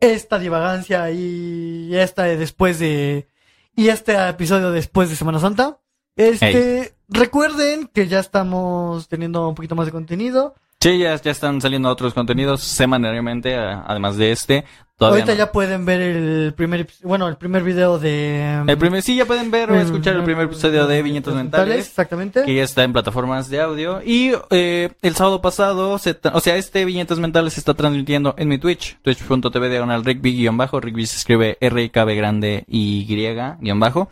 esta 0.00 0.38
divagancia 0.38 1.10
y 1.10 1.94
esta 1.94 2.24
de 2.24 2.36
después 2.36 2.78
de 2.78 3.28
y 3.76 3.88
este 3.88 4.14
episodio 4.28 4.70
después 4.70 5.10
de 5.10 5.16
Semana 5.16 5.38
Santa. 5.38 5.78
Este, 6.16 6.94
recuerden 7.08 7.88
que 7.88 8.06
ya 8.06 8.20
estamos 8.20 9.08
teniendo 9.08 9.48
un 9.48 9.54
poquito 9.54 9.74
más 9.74 9.86
de 9.86 9.92
contenido. 9.92 10.54
Sí, 10.84 10.98
ya, 10.98 11.16
ya 11.16 11.30
están 11.30 11.62
saliendo 11.62 11.88
otros 11.88 12.12
contenidos 12.12 12.62
semanalmente, 12.62 13.54
a- 13.54 13.84
además 13.86 14.18
de 14.18 14.32
este. 14.32 14.64
Todavía 14.98 15.22
Ahorita 15.22 15.32
no. 15.32 15.38
ya 15.38 15.50
pueden 15.50 15.86
ver 15.86 16.02
el 16.02 16.52
primer, 16.54 16.86
bueno, 17.02 17.26
el 17.26 17.36
primer 17.38 17.62
video 17.62 17.98
de... 17.98 18.62
El 18.66 18.76
primer, 18.76 19.00
sí, 19.00 19.16
ya 19.16 19.24
pueden 19.24 19.50
ver 19.50 19.70
o 19.70 19.80
escuchar 19.80 20.14
el 20.14 20.24
primer 20.24 20.44
episodio 20.44 20.86
de 20.86 21.02
Viñetas 21.02 21.34
Mentales. 21.34 21.88
Exactamente. 21.88 22.44
que 22.44 22.54
ya 22.54 22.62
está 22.64 22.84
en 22.84 22.92
plataformas 22.92 23.48
de 23.48 23.62
audio. 23.62 24.02
Y 24.04 24.32
eh, 24.50 24.90
el 25.00 25.16
sábado 25.16 25.40
pasado, 25.40 25.96
se 25.98 26.18
o 26.34 26.40
sea, 26.40 26.56
este 26.56 26.84
Viñetas 26.84 27.18
Mentales 27.18 27.54
se 27.54 27.60
está 27.60 27.72
transmitiendo 27.72 28.34
en 28.36 28.46
mi 28.48 28.58
Twitch, 28.58 28.98
twitch.tv 29.00 29.70
diagonal 29.70 30.04
rigby-bajo, 30.04 30.80
rigby 30.80 31.06
se 31.06 31.16
escribe 31.16 31.56
R-I-K-B 31.62 32.14
grande 32.14 32.64
y 32.68 33.06
Y-bajo. 33.08 34.10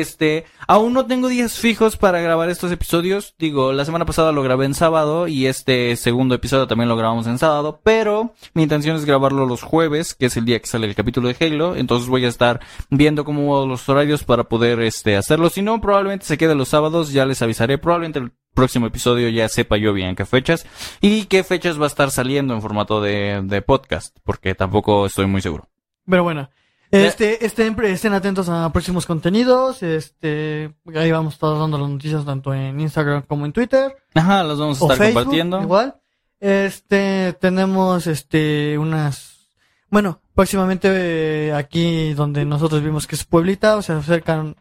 Este, 0.00 0.46
aún 0.66 0.92
no 0.92 1.06
tengo 1.06 1.28
días 1.28 1.58
fijos 1.58 1.96
para 1.96 2.20
grabar 2.20 2.48
estos 2.48 2.72
episodios. 2.72 3.34
Digo, 3.38 3.72
la 3.72 3.84
semana 3.84 4.06
pasada 4.06 4.32
lo 4.32 4.42
grabé 4.42 4.64
en 4.64 4.74
sábado 4.74 5.28
y 5.28 5.46
este 5.46 5.96
segundo 5.96 6.34
episodio 6.34 6.66
también 6.66 6.88
lo 6.88 6.96
grabamos 6.96 7.26
en 7.26 7.38
sábado. 7.38 7.80
Pero 7.82 8.32
mi 8.54 8.62
intención 8.62 8.96
es 8.96 9.04
grabarlo 9.04 9.46
los 9.46 9.62
jueves, 9.62 10.14
que 10.14 10.26
es 10.26 10.36
el 10.36 10.44
día 10.44 10.60
que 10.60 10.66
sale 10.66 10.86
el 10.86 10.94
capítulo 10.94 11.28
de 11.28 11.36
Halo. 11.38 11.76
Entonces 11.76 12.08
voy 12.08 12.24
a 12.24 12.28
estar 12.28 12.60
viendo 12.90 13.24
cómo 13.24 13.66
los 13.66 13.88
horarios 13.88 14.24
para 14.24 14.44
poder 14.44 14.80
este 14.80 15.16
hacerlo. 15.16 15.50
Si 15.50 15.62
no, 15.62 15.80
probablemente 15.80 16.26
se 16.26 16.38
quede 16.38 16.54
los 16.54 16.68
sábados. 16.68 17.12
Ya 17.12 17.26
les 17.26 17.42
avisaré. 17.42 17.78
Probablemente 17.78 18.18
el 18.18 18.32
próximo 18.54 18.86
episodio 18.86 19.28
ya 19.28 19.48
sepa 19.48 19.76
yo 19.76 19.92
bien 19.92 20.14
qué 20.14 20.24
fechas 20.24 20.66
y 21.00 21.24
qué 21.24 21.42
fechas 21.44 21.80
va 21.80 21.84
a 21.84 21.88
estar 21.88 22.10
saliendo 22.10 22.54
en 22.54 22.62
formato 22.62 23.00
de 23.00 23.64
podcast, 23.66 24.16
porque 24.24 24.54
tampoco 24.54 25.06
estoy 25.06 25.26
muy 25.26 25.42
seguro. 25.42 25.68
Pero 26.06 26.24
bueno, 26.24 26.50
este, 26.92 27.44
estén, 27.46 27.74
estén 27.84 28.12
atentos 28.12 28.48
a 28.48 28.70
próximos 28.70 29.06
contenidos. 29.06 29.82
Este, 29.82 30.74
ahí 30.94 31.10
vamos 31.10 31.32
a 31.32 31.36
estar 31.36 31.58
dando 31.58 31.78
las 31.78 31.88
noticias 31.88 32.24
tanto 32.24 32.52
en 32.52 32.78
Instagram 32.78 33.22
como 33.22 33.46
en 33.46 33.52
Twitter. 33.52 33.96
Ajá, 34.14 34.44
los 34.44 34.58
vamos 34.58 34.80
a 34.80 34.84
estar 34.84 34.98
Facebook, 34.98 35.22
compartiendo. 35.22 35.62
igual. 35.62 35.96
Este, 36.38 37.34
tenemos 37.40 38.06
este, 38.06 38.76
unas, 38.76 39.48
bueno, 39.88 40.20
próximamente 40.34 40.88
eh, 40.90 41.54
aquí 41.54 42.12
donde 42.12 42.44
nosotros 42.44 42.82
vimos 42.82 43.06
que 43.06 43.14
es 43.14 43.24
Pueblita, 43.24 43.76
o 43.76 43.82
sea, 43.82 43.96
se 44.02 44.12
acercan 44.12 44.56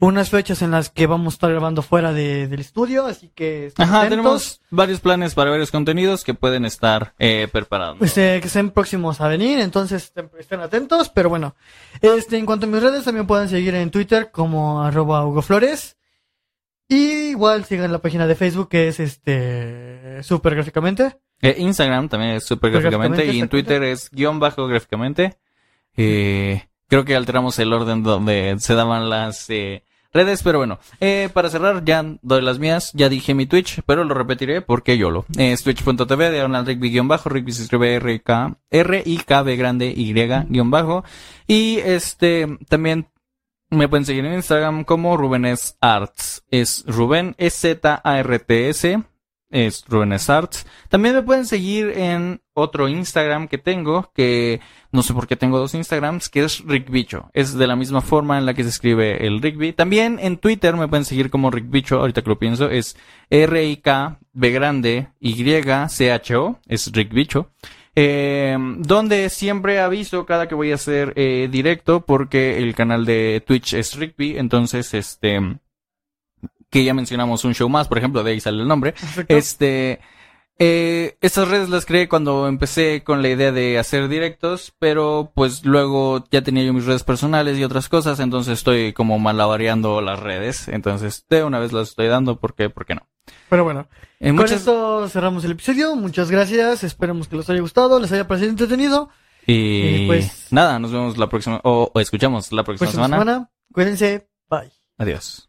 unas 0.00 0.30
fechas 0.30 0.62
en 0.62 0.70
las 0.70 0.90
que 0.90 1.06
vamos 1.06 1.34
a 1.34 1.36
estar 1.36 1.50
grabando 1.50 1.82
fuera 1.82 2.12
de, 2.12 2.46
del 2.46 2.60
estudio, 2.60 3.06
así 3.06 3.30
que 3.34 3.66
estén 3.66 3.84
Ajá, 3.86 4.02
atentos. 4.02 4.10
tenemos 4.10 4.60
varios 4.70 5.00
planes 5.00 5.34
para 5.34 5.50
varios 5.50 5.70
contenidos 5.70 6.24
que 6.24 6.34
pueden 6.34 6.64
estar 6.64 7.14
eh, 7.18 7.48
preparados. 7.50 8.00
Este, 8.00 8.40
que 8.40 8.46
estén 8.46 8.70
próximos 8.70 9.20
a 9.20 9.28
venir, 9.28 9.58
entonces 9.58 10.04
estén, 10.04 10.30
estén 10.38 10.60
atentos, 10.60 11.08
pero 11.08 11.28
bueno, 11.28 11.56
este, 12.00 12.38
en 12.38 12.46
cuanto 12.46 12.66
a 12.66 12.68
mis 12.68 12.82
redes, 12.82 13.04
también 13.04 13.26
pueden 13.26 13.48
seguir 13.48 13.74
en 13.74 13.90
Twitter 13.90 14.30
como 14.30 14.82
arroba 14.82 15.26
Hugo 15.26 15.42
Flores. 15.42 15.96
Y 16.90 17.30
igual 17.30 17.66
sigan 17.66 17.92
la 17.92 17.98
página 17.98 18.26
de 18.26 18.34
Facebook 18.34 18.70
que 18.70 18.88
es 18.88 18.98
este, 18.98 20.22
super 20.22 20.54
gráficamente. 20.54 21.18
Eh, 21.42 21.56
Instagram 21.58 22.08
también 22.08 22.32
es 22.32 22.48
gráficamente 22.48 22.80
gráficamente, 22.80 23.26
y 23.26 23.40
en 23.40 23.48
Twitter 23.48 23.82
es 23.82 24.10
guion 24.10 24.40
bajo 24.40 24.66
gráficamente. 24.66 25.38
Eh, 25.96 26.66
creo 26.88 27.04
que 27.04 27.14
alteramos 27.14 27.58
el 27.58 27.72
orden 27.72 28.02
donde 28.02 28.56
se 28.58 28.74
daban 28.74 29.10
las 29.10 29.50
eh, 29.50 29.84
redes, 30.12 30.42
pero 30.42 30.58
bueno, 30.58 30.78
eh, 31.00 31.28
para 31.32 31.50
cerrar 31.50 31.84
ya 31.84 32.04
doy 32.22 32.42
las 32.42 32.58
mías, 32.58 32.92
ya 32.94 33.08
dije 33.08 33.34
mi 33.34 33.46
Twitch, 33.46 33.80
pero 33.86 34.04
lo 34.04 34.14
repetiré 34.14 34.62
porque 34.62 34.98
yo 34.98 35.10
lo. 35.10 35.26
Es 35.36 35.62
twitch.tv, 35.62 36.30
diagonal 36.30 36.66
rigby 36.66 36.90
guion 36.90 37.08
bajo, 37.08 37.28
rigby 37.28 37.52
se 37.52 37.62
escribe 37.62 37.94
R, 37.94 38.20
K, 38.22 38.56
R, 38.70 39.02
I, 39.04 39.18
K, 39.18 39.42
B 39.42 39.56
grande, 39.56 39.92
Y, 39.94 40.12
guion 40.12 40.70
bajo. 40.70 41.04
Y 41.46 41.78
este, 41.78 42.58
también 42.68 43.08
me 43.70 43.88
pueden 43.88 44.06
seguir 44.06 44.24
en 44.24 44.34
Instagram 44.34 44.84
como 44.84 45.16
Rubenes 45.16 45.76
Arts. 45.80 46.44
Es 46.50 46.84
Ruben, 46.86 47.34
es 47.38 47.54
Z-A-R-T-S. 47.54 49.02
Es 49.50 49.84
Rubenes 49.88 50.28
Arts. 50.28 50.66
También 50.88 51.14
me 51.14 51.22
pueden 51.22 51.46
seguir 51.46 51.90
en 51.96 52.42
otro 52.52 52.88
Instagram 52.88 53.48
que 53.48 53.56
tengo, 53.56 54.12
que 54.14 54.60
no 54.92 55.02
sé 55.02 55.14
por 55.14 55.26
qué 55.26 55.36
tengo 55.36 55.58
dos 55.58 55.74
Instagrams, 55.74 56.28
que 56.28 56.44
es 56.44 56.62
Rick 56.66 56.90
Bicho. 56.90 57.30
Es 57.32 57.54
de 57.54 57.66
la 57.66 57.76
misma 57.76 58.02
forma 58.02 58.36
en 58.36 58.44
la 58.44 58.52
que 58.52 58.62
se 58.62 58.68
escribe 58.68 59.26
el 59.26 59.40
Rigby. 59.40 59.72
También 59.72 60.18
en 60.20 60.36
Twitter 60.36 60.76
me 60.76 60.88
pueden 60.88 61.06
seguir 61.06 61.30
como 61.30 61.50
Rick 61.50 61.70
Bicho, 61.70 61.98
ahorita 61.98 62.22
que 62.22 62.28
lo 62.30 62.38
pienso, 62.38 62.68
es 62.68 62.96
R-I-K, 63.30 64.18
B 64.32 64.50
grande, 64.50 65.08
Y-C-H-O, 65.20 66.60
es 66.66 66.92
Rick 66.92 67.12
Bicho. 67.14 67.50
Eh, 68.00 68.56
donde 68.78 69.28
siempre 69.28 69.80
aviso 69.80 70.24
cada 70.24 70.46
que 70.46 70.54
voy 70.54 70.70
a 70.70 70.76
hacer 70.76 71.14
eh, 71.16 71.48
directo 71.50 72.06
porque 72.06 72.58
el 72.58 72.74
canal 72.76 73.04
de 73.04 73.42
Twitch 73.44 73.74
es 73.74 73.96
Rigby, 73.96 74.38
entonces 74.38 74.94
este 74.94 75.58
que 76.70 76.84
ya 76.84 76.94
mencionamos 76.94 77.44
un 77.44 77.54
show 77.54 77.68
más, 77.68 77.88
por 77.88 77.98
ejemplo, 77.98 78.22
de 78.22 78.32
ahí 78.32 78.40
sale 78.40 78.62
el 78.62 78.68
nombre. 78.68 78.92
Perfecto. 78.92 79.34
Este, 79.34 80.00
eh, 80.58 81.16
estas 81.20 81.48
redes 81.48 81.68
las 81.68 81.86
creé 81.86 82.08
cuando 82.08 82.48
empecé 82.48 83.02
con 83.04 83.22
la 83.22 83.28
idea 83.28 83.52
de 83.52 83.78
hacer 83.78 84.08
directos, 84.08 84.74
pero 84.78 85.30
pues 85.34 85.64
luego 85.64 86.24
ya 86.30 86.42
tenía 86.42 86.64
yo 86.64 86.72
mis 86.72 86.84
redes 86.84 87.04
personales 87.04 87.56
y 87.58 87.64
otras 87.64 87.88
cosas, 87.88 88.18
entonces 88.20 88.54
estoy 88.58 88.92
como 88.92 89.18
malabareando 89.18 90.00
las 90.00 90.18
redes, 90.18 90.66
entonces 90.68 91.24
de 91.30 91.44
una 91.44 91.58
vez 91.60 91.72
las 91.72 91.90
estoy 91.90 92.08
dando, 92.08 92.40
¿por 92.40 92.54
qué? 92.54 92.70
¿Por 92.70 92.86
qué 92.86 92.96
no? 92.96 93.06
Pero 93.50 93.62
bueno, 93.62 93.88
En 94.20 94.36
con 94.36 94.46
esto 94.46 95.06
cerramos 95.08 95.44
el 95.44 95.52
episodio. 95.52 95.94
Muchas 95.96 96.30
gracias. 96.30 96.82
Esperemos 96.82 97.28
que 97.28 97.36
les 97.36 97.48
haya 97.50 97.60
gustado, 97.60 98.00
les 98.00 98.10
haya 98.10 98.26
parecido 98.26 98.50
entretenido. 98.50 99.10
Y 99.46 99.54
y 99.54 100.06
pues- 100.06 100.48
nada, 100.50 100.78
nos 100.78 100.92
vemos 100.92 101.16
la 101.18 101.28
próxima, 101.28 101.60
o, 101.62 101.90
o 101.94 102.00
escuchamos 102.00 102.50
la 102.52 102.64
próxima, 102.64 102.86
Próxima 102.90 103.04
semana. 103.06 103.22
semana. 103.32 103.50
Cuídense. 103.72 104.28
Bye. 104.50 104.72
Adiós. 104.98 105.48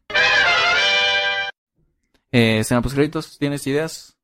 Eh, 2.31 2.59
escena 2.59 2.81
post 2.81 2.95
créditos, 2.95 3.37
¿tienes 3.37 3.65
ideas? 3.67 4.17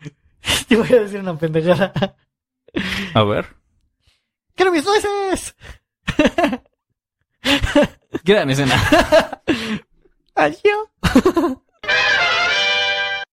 Te 0.68 0.76
voy 0.76 0.92
a 0.92 1.02
decir 1.02 1.20
una 1.20 1.38
pendejada. 1.38 1.92
A 3.14 3.24
ver. 3.24 3.56
¡Quiero 4.54 4.72
mis 4.72 4.84
nueces! 4.84 5.56
Gran 8.24 8.50
escena. 8.50 8.74
Adiós. 10.34 10.88